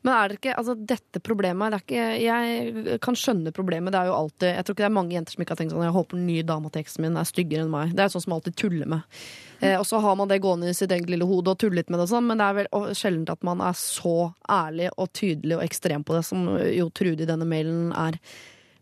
[0.00, 3.92] Men er det ikke, altså dette problemet det ikke, Jeg kan skjønne problemet.
[3.92, 5.74] Det er jo alltid, Jeg tror ikke det er mange jenter som ikke har tenkt
[5.74, 7.92] sånn Jeg håper den nye dama til eksen min er styggere enn meg.
[7.96, 9.20] Det er sånn som alltid tuller med.
[9.60, 11.92] Eh, og så har man det gående i sitt eget lille hode og tuller litt
[11.92, 15.12] med det og sånn, men det er vel sjelden at man er så ærlig og
[15.12, 18.16] tydelig og ekstrem på det som jo Trude i denne mailen er.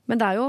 [0.09, 0.49] Men det er jo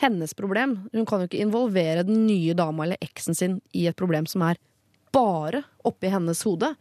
[0.00, 0.76] hennes problem.
[0.92, 4.44] Hun kan jo ikke involvere den nye dama eller eksen sin i et problem som
[4.44, 4.60] er
[5.16, 6.74] bare oppi hennes hode.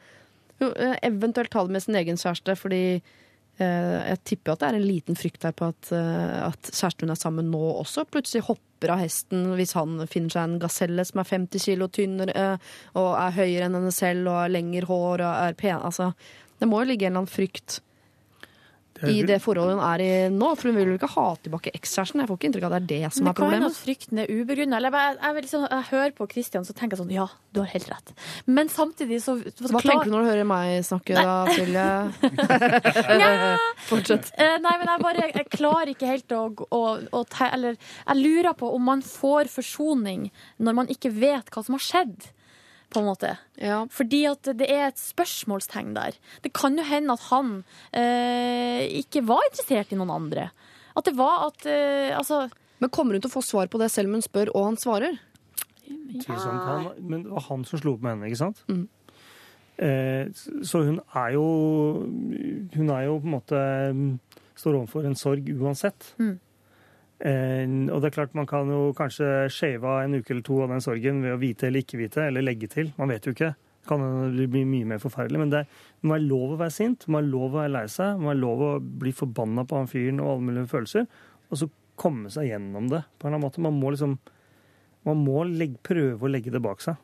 [0.62, 2.84] Hun, eh, eventuelt ta det med sin egen kjæreste, fordi
[3.60, 7.08] eh, jeg tipper at det er en liten frykt her på at, eh, at kjæresten
[7.08, 11.06] hun er sammen nå også, plutselig hopper av hesten hvis han finner seg en gaselle
[11.08, 12.56] som er 50 kilo tynn eh,
[12.96, 15.80] og er høyere enn henne selv og har lengre hår og er pen.
[15.80, 16.12] Altså,
[16.60, 17.82] det må jo ligge en eller annen frykt
[19.04, 20.52] i det forholdet hun er i nå.
[20.56, 22.22] For hun vil jo ikke ha tilbake ekskjæresten.
[22.22, 23.74] Jeg får ikke inntrykk av at det er det som det er det kan problemet.
[23.76, 24.80] at frykten er ubegrunna.
[24.80, 27.72] Jeg, jeg, jeg, liksom, jeg hører på Kristian så tenker jeg sånn Ja, du har
[27.74, 28.14] helt rett.
[28.48, 31.88] Men samtidig så, så Hva tenker du når du hører meg snakke da, Silje?
[33.90, 34.32] Fortsett.
[34.40, 38.22] Uh, Nei, men jeg bare jeg klarer ikke helt å, å, å te, Eller jeg
[38.22, 40.30] lurer på om man får forsoning
[40.64, 42.32] når man ikke vet hva som har skjedd.
[42.94, 43.36] På en måte.
[43.60, 43.84] Ja.
[43.92, 46.18] Fordi at det er et spørsmålstegn der.
[46.44, 47.56] Det kan jo hende at han
[47.92, 50.50] eh, ikke var interessert i noen andre.
[50.96, 52.46] At det var at eh, Altså
[52.80, 54.80] Men kommer hun til å få svar på det selv om hun spør, og han
[54.80, 55.18] svarer?
[55.86, 56.38] Ja.
[56.40, 58.62] Han, men det var han som slo opp med henne, ikke sant?
[58.72, 58.86] Mm.
[59.76, 60.32] Eh,
[60.64, 61.46] så hun er jo
[62.72, 63.60] Hun er jo på en måte
[64.56, 66.14] Står overfor en sorg uansett.
[66.16, 66.38] Mm.
[67.20, 70.58] Eh, og det er klart man kan jo kanskje shave av en uke eller to
[70.66, 72.92] av den sorgen ved å vite eller ikke vite, eller legge til.
[72.98, 73.54] Man vet jo ikke.
[73.56, 74.02] Det kan
[74.34, 75.40] bli mye mer forferdelig.
[75.40, 75.64] Men det
[76.02, 78.42] må være lov å være sint, må være lov å være lei seg, må være
[78.42, 81.06] lov å bli forbanna på han fyren og alle mulige følelser.
[81.52, 83.62] Og så komme seg gjennom det på en eller annen måte.
[83.64, 84.18] Man må liksom
[85.06, 86.98] man må legge, prøve å legge det bak seg.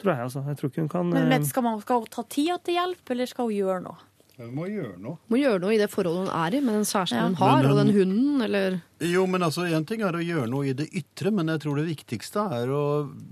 [0.00, 0.42] Tror jeg, altså.
[0.46, 2.76] Jeg tror ikke hun kan men, eh, men skal, man, skal hun ta tida til
[2.76, 3.96] hjelp, eller skal hun gjøre noe?
[4.40, 5.16] Hun må gjøre noe.
[5.32, 7.24] Må gjøre noe i det forholdet hun er i, med den kjæresten Ja.
[7.28, 10.48] hun har, Men- og den hunden, eller Jo, men altså, En ting er å gjøre
[10.52, 12.82] noe i det ytre, men jeg tror det viktigste er å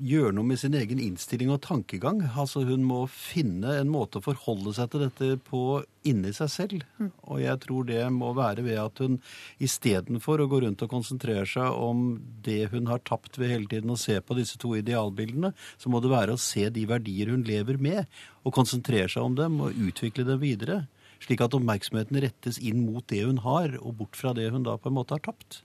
[0.01, 2.23] gjøre noe med sin egen innstilling og tankegang.
[2.41, 6.89] Altså, Hun må finne en måte å forholde seg til dette på inni seg selv.
[7.29, 9.21] Og jeg tror det må være ved at hun
[9.61, 12.15] istedenfor å gå rundt og konsentrere seg om
[12.47, 16.01] det hun har tapt ved hele tiden å se på disse to idealbildene, så må
[16.01, 18.09] det være å se de verdier hun lever med,
[18.49, 20.87] og konsentrere seg om dem og utvikle dem videre.
[21.25, 24.77] Slik at oppmerksomheten rettes inn mot det hun har, og bort fra det hun da
[24.79, 25.63] på en måte har tapt.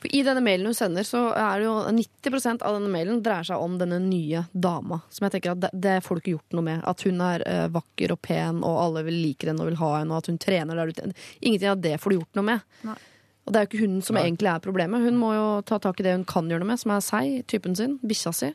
[0.00, 3.46] For I denne mailen hun sender, så er det jo 90% av denne mailen dreier
[3.48, 5.00] seg om denne nye dama.
[5.12, 6.84] Som jeg tenker at det, det får du ikke gjort noe med.
[6.92, 9.92] At hun er uh, vakker og pen, og alle vil like henne og vil ha
[9.98, 11.12] henne, og at hun trener der ute.
[11.40, 12.66] Ingenting av det får du gjort noe med.
[12.88, 12.98] Nei.
[13.46, 15.04] Og det er jo ikke hun som egentlig er problemet.
[15.06, 17.36] Hun må jo ta tak i det hun kan gjøre noe med, som er seg,
[17.50, 18.50] typen sin, bikkja si.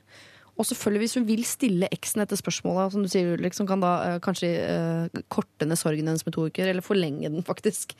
[0.62, 3.82] Og selvfølgelig, hvis hun vil stille eksen etter spørsmålet, som du sier, Ulrik, som kan
[3.82, 7.96] da uh, kanskje uh, korte ned sorgen hennes med to uker, eller forlenge den, faktisk.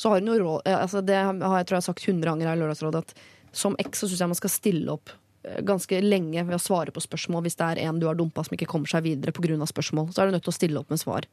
[0.00, 2.48] Så har hun jo råd altså Det har jeg tror jeg har sagt 100 ganger
[2.48, 5.12] her i Lørdagsrådet, at som eks så syns jeg man skal stille opp
[5.44, 7.44] eh, ganske lenge ved å svare på spørsmål.
[7.44, 9.58] Hvis det er en du har dumpa som ikke kommer seg videre pga.
[9.68, 11.28] spørsmål, så er du nødt til å stille opp med svar.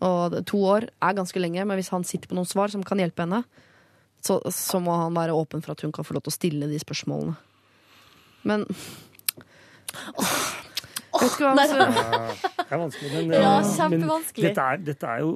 [0.00, 2.98] Og to år er ganske lenge, men hvis han sitter på noen svar som kan
[2.98, 3.44] hjelpe henne,
[4.24, 6.68] så, så må han være åpen for at hun kan få lov til å stille
[6.72, 7.36] de spørsmålene.
[8.48, 8.64] Men
[9.90, 10.60] Vet
[11.10, 11.76] Oh, hva altså.
[11.76, 12.18] ja,
[12.56, 14.44] Det er vanskelig, men, Ja, eh, kjempevanskelig.
[14.44, 15.32] Men dette, er, dette er jo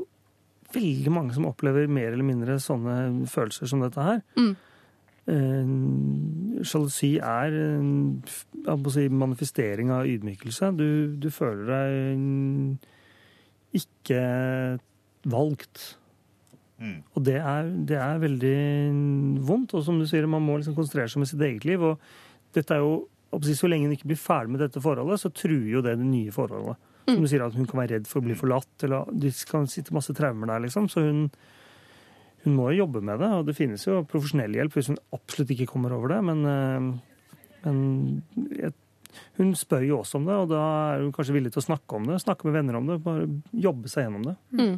[0.75, 4.23] veldig mange som opplever mer eller mindre sånne følelser som dette her.
[4.39, 4.55] Mm.
[5.35, 5.75] Eh,
[6.65, 7.91] Sjalusi er en
[8.95, 10.71] si, manifestering av ydmykelse.
[10.79, 10.87] Du,
[11.21, 12.71] du føler deg mm,
[13.83, 14.23] ikke
[15.35, 15.99] valgt.
[16.85, 18.57] Og det er, det er veldig
[19.47, 19.75] vondt.
[19.75, 21.83] Og som du sier, man må liksom konsentrere seg med sitt eget liv.
[21.83, 23.07] Og dette er jo,
[23.43, 26.35] Så lenge hun ikke blir ferdig med dette forholdet, så truer jo det det nye
[26.35, 26.77] forholdet.
[27.05, 29.67] Som du sier, at Hun kan være redd for å bli forlatt, eller det kan
[29.69, 30.63] sitte masse traumer der.
[30.65, 31.31] liksom, Så hun,
[32.45, 33.29] hun må jo jobbe med det.
[33.29, 36.23] Og det finnes jo profesjonell hjelp hvis hun absolutt ikke kommer over det.
[36.25, 36.89] Men, eh,
[37.67, 38.23] men
[38.57, 38.73] jeg,
[39.37, 40.63] hun spør jo også om det, og da
[40.95, 42.23] er hun kanskje villig til å snakke om det.
[42.25, 43.03] Snakke med venner om det.
[43.05, 44.37] Bare jobbe seg gjennom det.
[44.57, 44.75] Mm.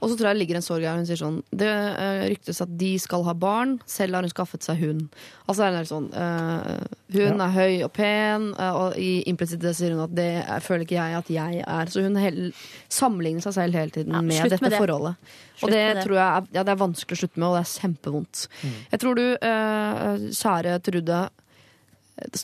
[0.00, 0.96] Og så tror jeg det ligger en sorg her.
[0.96, 4.64] Hun sier sånn Det eh, ryktes at de skal ha barn, selv har hun skaffet
[4.64, 5.02] seg hund.
[5.46, 7.46] Altså er det sånn uh, Hun Ja.
[7.46, 10.86] er høy og pen, eh, og i implisitt det sier hun at det er, føler
[10.86, 11.92] ikke jeg at jeg er.
[11.92, 12.40] Så hun hel,
[12.88, 14.80] sammenligner seg selv hele tiden Ja, med dette med det.
[14.80, 15.14] forholdet.
[15.60, 16.04] Slutt og det, det.
[16.06, 18.46] tror jeg er, ja, det er vanskelig å slutte med, og det er kjempevondt.
[18.94, 21.20] Jeg tror du, uh, kjære Trude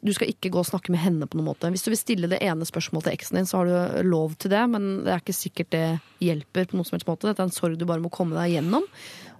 [0.02, 1.70] Du skal ikke gå og snakke med henne på noen måte.
[1.72, 4.52] Hvis du vil stille det ene spørsmålet til eksen din, så har du lov til
[4.52, 5.86] det, men det er ikke sikkert det
[6.24, 7.28] hjelper på noen som helst måte.
[7.28, 8.86] Dette er en sorg du bare må komme deg gjennom.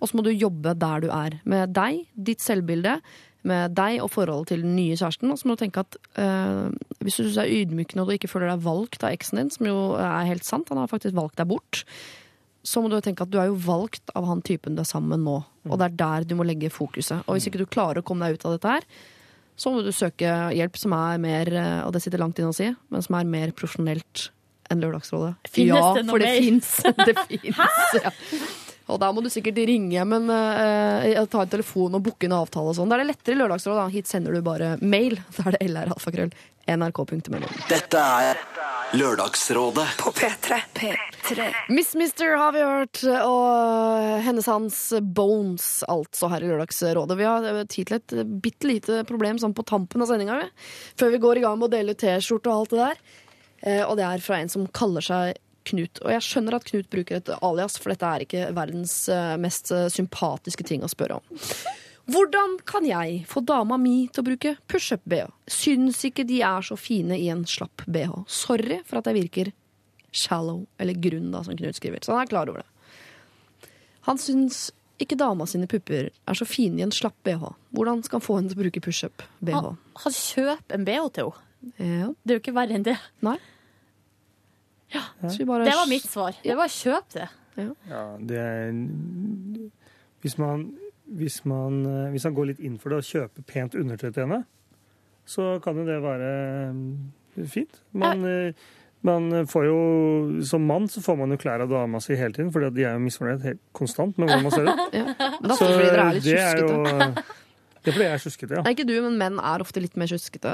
[0.01, 1.39] Og så må du jobbe der du er.
[1.49, 2.99] Med deg, ditt selvbilde,
[3.47, 5.33] med deg og forholdet til den nye kjæresten.
[5.33, 6.69] Og så må du tenke at øh,
[7.01, 9.69] hvis du syns er ydmykende og du ikke føler deg valgt av eksen din, som
[9.69, 11.85] jo er helt sant, han har faktisk valgt deg bort,
[12.67, 15.15] så må du tenke at du er jo valgt av han typen du er sammen
[15.15, 15.37] med nå.
[15.71, 17.23] Og det er der du må legge fokuset.
[17.27, 18.89] Og hvis ikke du klarer å komme deg ut av dette her,
[19.57, 22.57] så må du søke hjelp som er mer, eh, og det sitter langt inne å
[22.57, 24.29] si, men som er mer profesjonelt
[24.71, 25.33] enn Lørdagsrådet.
[25.49, 26.71] Finnes ja, det noe for det fins.
[27.07, 27.61] Det fins,
[28.03, 28.13] ja.
[28.87, 32.71] Og da må du sikkert ringe, men uh, ta en telefon og booke en avtale
[32.71, 32.91] og sånn.
[32.91, 33.79] Da er det lettere i Lørdagsrådet.
[33.81, 33.87] da.
[33.91, 35.19] Hit sender du bare mail.
[35.35, 36.31] Da er det lralfakrøll.
[36.67, 37.41] nrk.no.
[37.71, 38.41] Dette er
[38.97, 39.87] Lørdagsrådet.
[39.99, 40.59] På P3.
[40.75, 41.47] P3.
[41.75, 47.17] Miss Mister har vi hørt, og hennes hans Bones, altså her i Lørdagsrådet.
[47.19, 50.39] Vi har tid til et bitte lite problem sånn på tampen av sendinga.
[50.99, 53.03] Før vi går i gang med å dele ut T-skjorte og alt det der.
[53.67, 55.99] Eh, Og det er fra en som kaller seg Knut.
[56.05, 59.73] Og jeg skjønner at Knut bruker et alias, for dette er ikke verdens eh, mest
[59.75, 61.41] eh, sympatiske ting å spørre om.
[62.07, 65.33] Hvordan kan jeg få dama mi til å bruke pushup-bh?
[65.51, 68.13] Syns ikke de er så fine i en slapp bh.
[68.31, 69.51] Sorry for at jeg virker
[70.15, 72.05] shallow, eller grunn, da, som Knut skriver.
[72.07, 73.71] Så han er klar over det.
[74.07, 74.69] Han syns
[75.03, 77.51] ikke dama sine pupper er så fine i en slapp bh.
[77.75, 79.59] Hvordan skal han få henne til å bruke pushup-bh?
[79.59, 81.43] Han, han kjøper en BH til henne.
[81.83, 82.13] Ja.
[82.23, 82.95] Det er jo ikke verre enn det.
[83.27, 83.39] Nei.
[84.95, 86.39] Så vi bare Det var mitt svar.
[86.45, 87.27] Det var kjøp det.
[87.91, 88.71] Ja, det er
[90.27, 90.65] hvis man,
[91.07, 94.25] hvis, man, eh, hvis man går litt inn for det og kjøper pent undertøy til
[94.25, 94.43] henne,
[95.27, 96.33] så kan jo det være
[96.75, 97.81] mm, fint.
[97.99, 98.67] Man, eh,
[99.07, 99.79] man får jo,
[100.47, 102.97] Som mann så får man jo klær av dama si hele tiden, for de er
[102.97, 104.85] jo misfornøyd helt konstant med hvordan man ser ut.
[105.01, 105.33] Ja.
[105.43, 106.83] Men Så det er det er jo.
[107.87, 108.63] Det er fordi jeg er sjuskete, ja.
[108.67, 110.53] Nei, ikke du, men menn er ofte litt mer tjuskete.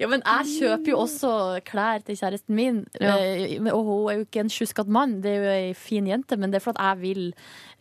[0.00, 1.32] Ja, men jeg kjøper jo også
[1.68, 3.16] klær til kjæresten min, Ja.
[3.18, 6.36] eh, og hun er jo ikke en sjuskete mann, det er jo ei fin jente,
[6.38, 7.32] men det er for at jeg vil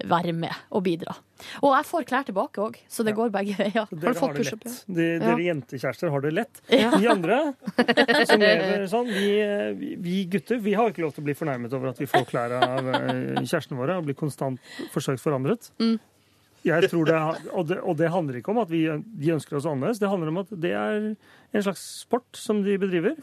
[0.10, 1.16] være med og bidra.
[1.62, 3.88] Og jeg får klær tilbake òg, så det går begge veier.
[3.92, 4.86] Dere har det lett.
[4.88, 5.20] De, Ja.
[5.26, 6.62] Dere jentekjærester har det lett.
[6.70, 7.54] Vi andre
[8.30, 9.32] som lever sånn, vi,
[9.80, 12.26] vi- vi gutter vi har ikke lov til å bli fornærmet over at vi får
[12.30, 14.60] klær av eh, kjærestene våre og blir konstant
[14.94, 15.72] forsøkt forandret.
[15.82, 15.98] Mm.
[16.66, 17.18] Jeg tror det,
[17.50, 20.02] og, det, og det handler ikke om at vi, de ønsker oss annerledes.
[20.02, 23.18] Det handler om at det er en slags sport som de bedriver.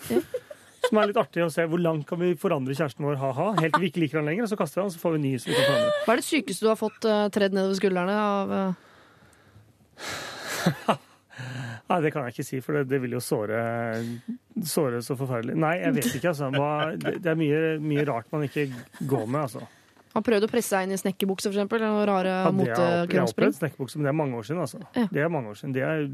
[0.89, 3.49] Som er litt artig å se hvor langt kan vi forandre kjæresten vår ha-ha.
[3.61, 5.23] Helt til vi ikke liker han lenger, og så kaster vi han, så får vi
[5.25, 5.97] ny som vi kan forandre.
[6.05, 8.71] Hva er det sykeste du har fått uh, tredd nedover skuldrene av uh...
[11.89, 13.61] Nei, det kan jeg ikke si, for det, det vil jo såre,
[14.67, 15.55] såre så forferdelig.
[15.57, 16.51] Nei, jeg vet ikke, altså.
[16.53, 16.71] Hva,
[17.01, 18.67] det, det er mye, mye rart man ikke
[19.09, 19.63] går med, altså.
[20.15, 21.53] Han prøvde å presse seg inn i snekkerbukse?
[21.53, 24.83] Eller noe rare Ja, opplevd snekkerbukse, men det er mange år siden, altså.
[24.97, 25.07] Ja.
[25.13, 25.75] Det er mange år siden.
[25.77, 26.07] Det er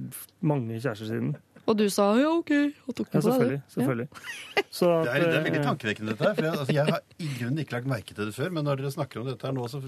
[0.43, 1.35] mange kjærester siden.
[1.65, 2.51] Og du sa ja, OK,
[2.85, 3.61] og tok Ja, den på deg, selvfølgelig.
[3.73, 4.09] selvfølgelig.
[4.79, 6.35] Så Det er, det er veldig eh, tankevekkende, dette her.
[6.35, 8.81] For jeg, altså, jeg har i grunnen ikke lagt merke til det før, men når
[8.83, 9.81] dere snakker om dette her nå, så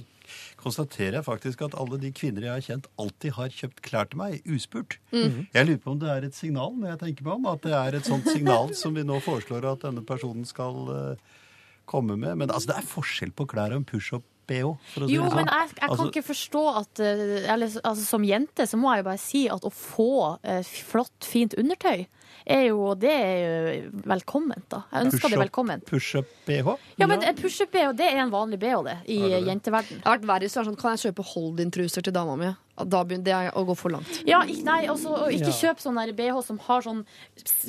[0.62, 4.22] konstaterer jeg faktisk at alle de kvinner jeg har kjent, alltid har kjøpt klær til
[4.22, 4.96] meg, uspurt.
[5.12, 5.42] Mm.
[5.52, 7.74] Jeg lurer på om det er et signal når jeg tenker meg om, at det
[7.76, 11.34] er et sånt signal som vi nå foreslår at denne personen skal eh,
[11.86, 12.36] komme med.
[12.36, 15.30] Men altså, det er forskjell på klær og en push-up-BH, for å si Jo, det
[15.32, 15.36] sånn.
[15.40, 18.92] men jeg, jeg kan Altså- ikke forstå at eh, eller, altså, Som jente så må
[18.94, 20.10] jeg jo bare si at å få
[20.42, 22.06] eh, flott, fint undertøy
[22.46, 23.40] er jo, det er
[23.82, 24.84] jo velkomment, da.
[24.92, 25.80] Jeg ønsker det Push-up- velkommen.
[25.88, 26.68] Push-up-BH?
[27.00, 29.40] Ja, men en push-up-BH, det er en vanlig BH, det, i det det?
[29.48, 29.98] jenteverden.
[29.98, 32.52] Det har vært verre hvis du er sånn Kan jeg kjøpe Hold-in-truser til dama mi?
[32.76, 34.22] Da begynner det å gå for langt.
[34.26, 35.72] Ja, ik- nei, altså, og ikke Ja.
[35.72, 37.04] kjøp sånn BH som har sånn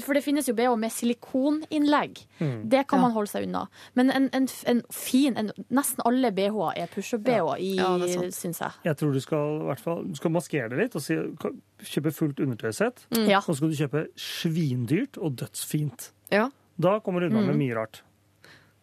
[0.03, 2.25] For det finnes jo BH med silikoninnlegg.
[2.41, 2.69] Mm.
[2.69, 3.67] Det kan man holde seg unna.
[3.95, 7.97] Men en, en, en fin en, Nesten alle BH-er er push-up-BH, i Ja,
[8.31, 8.71] syns jeg.
[8.83, 12.39] Jeg tror du skal, hvert fall, du skal maskere det litt og si, kjøpe fullt
[12.43, 13.05] undertøysett.
[13.11, 13.27] Mm.
[13.29, 13.37] Ja.
[13.39, 16.11] Og så skal du kjøpe svindyrt og dødsfint.
[16.31, 16.49] Ja.
[16.79, 17.47] Da kommer du unna Mm.
[17.47, 18.01] med mye rart.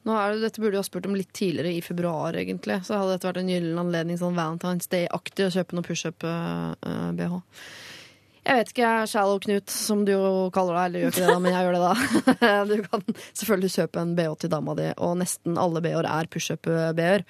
[0.05, 2.83] Nå er det, dette burde du ha spurt om litt tidligere, i februar egentlig.
[2.85, 7.41] Så hadde dette vært en gyllen anledning sånn Valentine's Day-aktig å kjøpe noe pushup-BH.
[8.45, 10.85] Jeg vet ikke, Shallow Knut, som du jo kaller deg.
[10.91, 12.59] Eller gjør ikke det, da, men jeg gjør det, da.
[12.69, 17.25] Du kan selvfølgelig kjøpe en BH til dama di, og nesten alle BH-er er pushup-BH-er.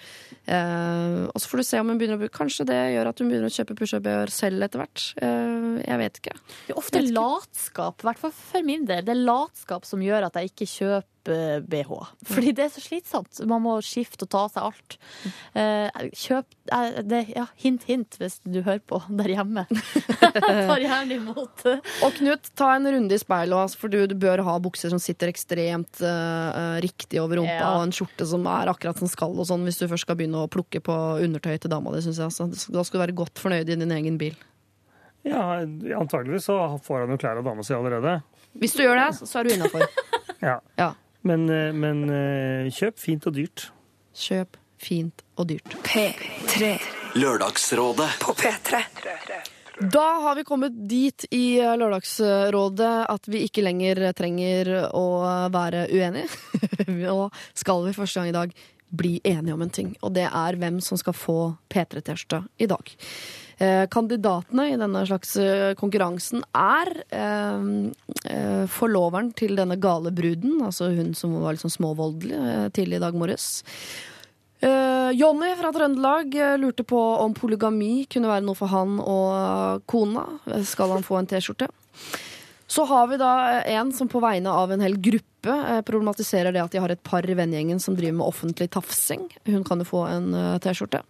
[0.56, 3.30] Eh, og så får du se om hun begynner å Kanskje det gjør at hun
[3.30, 5.06] begynner å kjøpe pushup-BH-er selv etter hvert.
[5.22, 6.36] Eh, jeg vet ikke.
[6.66, 9.06] Det er ofte latskap, i hvert fall for min del.
[9.06, 11.90] Det er latskap som gjør at jeg ikke kjøper BH.
[12.28, 13.40] Fordi det er så slitsomt.
[13.48, 14.96] Man må skifte og ta av seg alt.
[15.56, 19.64] Eh, kjøp eh, det, ja, Hint, hint, hvis du hører på der hjemme.
[20.34, 21.64] Tar gjerne imot.
[22.05, 25.01] Og Knut, ta en runde i speilet, altså, for du, du bør ha bukser som
[25.02, 27.74] sitter ekstremt eh, eh, riktig over rumpa, Ja.
[27.78, 30.44] og en skjorte som er akkurat som skal, og sånn, hvis du først skal begynne
[30.44, 32.34] å plukke på undertøy til dama di, syns jeg.
[32.34, 34.34] Så, Da skal du være godt fornøyd i din egen bil.
[35.24, 35.62] Ja,
[35.96, 38.18] antageligvis så får han jo klær av dama si allerede.
[38.60, 39.86] Hvis du gjør det, så er du innafor.
[40.44, 40.59] Ja.
[40.76, 40.90] Ja.
[41.24, 43.68] Men, eh, men eh, kjøp fint og dyrt.
[44.14, 45.76] Kjøp fint og dyrt.
[45.86, 46.76] P3
[47.14, 48.82] Lørdagsrådet på P3.
[49.90, 55.06] Da har vi kommet dit i Lørdagsrådet at vi ikke lenger trenger å
[55.55, 56.28] være uenige.
[56.90, 58.55] Nå skal vi første gang i dag
[58.94, 61.38] bli enige om en ting, og det er hvem som skal få
[61.72, 62.92] P3-T-skjorta i dag.
[63.59, 70.90] Eh, kandidatene i denne slags eh, konkurransen er eh, forloveren til denne gale bruden, altså
[70.94, 73.48] hun som var litt sånn småvoldelig tidlig i dag morges.
[74.64, 80.22] Jonny fra Trøndelag lurte på om polygami kunne være noe for han og kona.
[80.64, 81.68] Skal han få en T-skjorte?
[82.64, 86.72] Så har vi da en som på vegne av en hel gruppe problematiserer det at
[86.72, 89.28] de har et par i vennegjengen som driver med offentlig tafsing.
[89.44, 90.32] Hun kan jo få en
[90.64, 91.05] T-skjorte.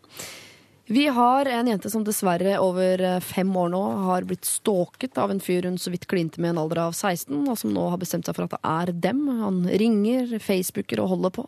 [0.86, 5.30] Vi har en jente som dessverre over eh, fem år nå har blitt stalket av
[5.32, 7.86] en fyr hun så vidt klinte med i en alder av 16, og som nå
[7.88, 9.22] har bestemt seg for at det er dem.
[9.40, 11.46] Han ringer, facebooker og holder på.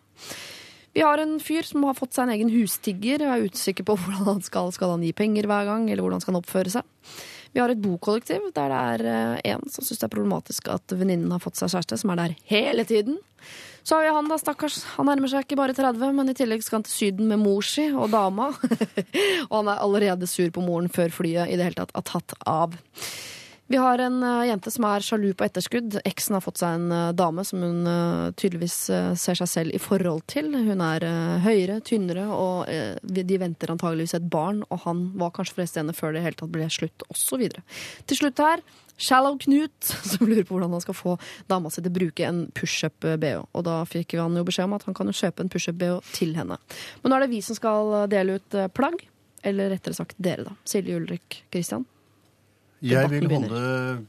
[0.97, 3.99] Vi har en fyr som har fått seg en egen hustigger og er usikker på
[4.01, 6.89] hvordan han skal, skal han gi penger hver gang, eller hvordan skal han oppføre seg.
[7.57, 10.93] Vi har et bokollektiv der det er én en som syns det er problematisk at
[10.93, 13.17] venninnen har fått seg kjæreste, som er der hele tiden.
[13.81, 14.83] Så har vi han da, stakkars.
[14.99, 17.65] Han nærmer seg ikke bare 30, men i tillegg skal han til Syden med mor
[17.65, 18.51] si og dama.
[19.49, 22.37] og han er allerede sur på moren før flyet i det hele tatt har tatt
[22.45, 22.77] av.
[23.69, 25.99] Vi har en eh, jente som er sjalu på etterskudd.
[26.07, 28.77] Eksen har fått seg en eh, dame som hun eh, tydeligvis
[29.19, 30.53] ser seg selv i forhold til.
[30.55, 31.03] Hun er
[31.43, 32.71] høyere, tynnere, og
[33.03, 36.53] de venter antageligvis et barn, og han var kanskje forresten henne før det hele tatt
[36.55, 37.43] ble slutt, osv.
[38.07, 38.63] Til slutt her,
[39.03, 41.17] Shallow Knut, som lurer på hvordan han skal få
[41.51, 43.43] dama si til å bruke en pushup-BH.
[43.51, 46.39] Og da fikk han jo beskjed om at han kan jo kjøpe en pushup-BH til
[46.39, 46.61] henne.
[47.03, 49.03] Men nå er det vi som skal dele ut plagg.
[49.47, 50.57] Eller rettere sagt dere, da.
[50.67, 51.85] Silje Ulrik Kristian.
[52.85, 53.61] Jeg vil holde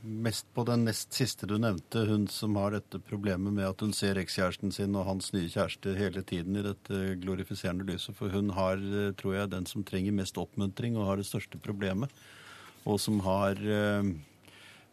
[0.03, 2.03] mest på den nest siste du nevnte.
[2.09, 5.93] Hun som har dette problemet med at hun ser ekskjæresten sin og hans nye kjæreste
[5.95, 8.15] hele tiden i dette glorifiserende lyset.
[8.17, 11.61] For hun har, eh, tror jeg, den som trenger mest oppmuntring og har det største
[11.63, 12.11] problemet.
[12.85, 14.11] Og som har eh,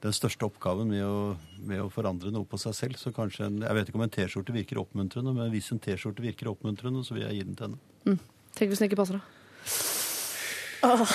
[0.04, 3.00] den største oppgaven med å, med å forandre noe på seg selv.
[3.00, 6.22] Så kanskje en, Jeg vet ikke om en T-skjorte virker oppmuntrende, men hvis en T-skjorte
[6.22, 8.18] virker oppmuntrende, så vil jeg gi den til henne.
[8.54, 10.02] Tenk hvis den ikke passer, da.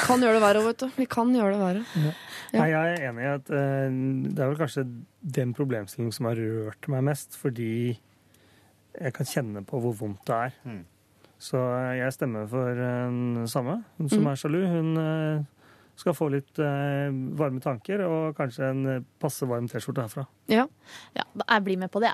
[0.07, 0.87] Kan gjøre det verre, vet du.
[0.97, 1.83] Vi kan gjøre det verre.
[2.03, 2.13] Ja.
[2.53, 2.63] Ja.
[2.65, 3.97] jeg er enig i at uh,
[4.33, 4.83] det er vel kanskje
[5.37, 7.69] den problemstillingen som har rørt meg mest, fordi
[8.99, 10.55] jeg kan kjenne på hvor vondt det er.
[10.65, 10.79] Mm.
[11.39, 13.77] Så eh, jeg stemmer for den samme.
[13.99, 14.31] Hun som Mm.
[14.31, 15.43] er sjalu, hun eh,
[15.95, 20.25] skal få litt eh, varme tanker og kanskje en eh, passe varm T-skjorte herfra.
[20.51, 20.65] Ja.
[21.15, 22.11] Ja, jeg blir med på det.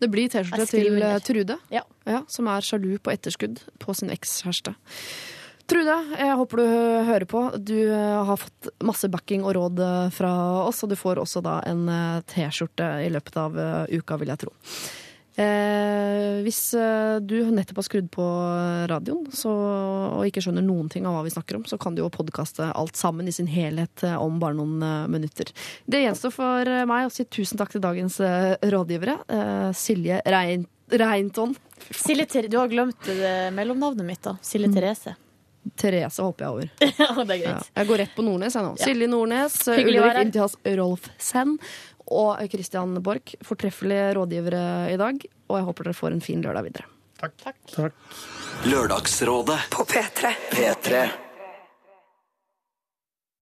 [0.00, 1.18] Det blir T-skjorte til eh.
[1.26, 1.82] Trude, Ja.
[2.08, 4.72] ja, som er sjalu på etterskudd på sin ekskjæreste.
[5.72, 6.66] Trude, jeg håper du
[7.08, 7.42] hører på.
[7.56, 10.32] Du eh, har fått masse backing og råd eh, fra
[10.66, 13.56] oss, og du får også da en eh, T-skjorte i løpet av
[13.88, 14.52] uka, vil jeg tro.
[15.40, 16.60] Eh, hvis
[17.24, 18.26] du nettopp har skrudd på
[18.90, 19.54] radioen så,
[20.18, 22.68] og ikke skjønner noen ting av hva vi snakker om, så kan du jo podkaste
[22.68, 25.54] alt sammen i sin helhet om bare noen minutter.
[25.88, 29.16] Det gjenstår for meg å si tusen takk til dagens rådgivere.
[29.24, 31.56] Eh, Silje Reint Reinton.
[31.96, 33.08] Silje, du har glemt
[33.56, 34.36] mellomnavnet mitt, da.
[34.44, 35.16] Silje Therese.
[35.78, 36.70] Therese hopper jeg over.
[37.02, 37.54] ja, det er Ja.
[37.80, 38.74] Jeg går rett på Nordnes jeg nå.
[38.78, 38.88] Ja.
[38.88, 41.56] Silje Nordnes, Hyggelig Ulrik Intias Rolfsen
[42.12, 43.36] og Christian Borch.
[43.46, 45.26] Fortreffelige rådgivere i dag.
[45.48, 46.88] Og jeg håper dere får en fin lørdag videre.
[47.22, 47.92] Takk.
[48.66, 50.32] Lørdagsrådet På P3.
[50.50, 51.04] P3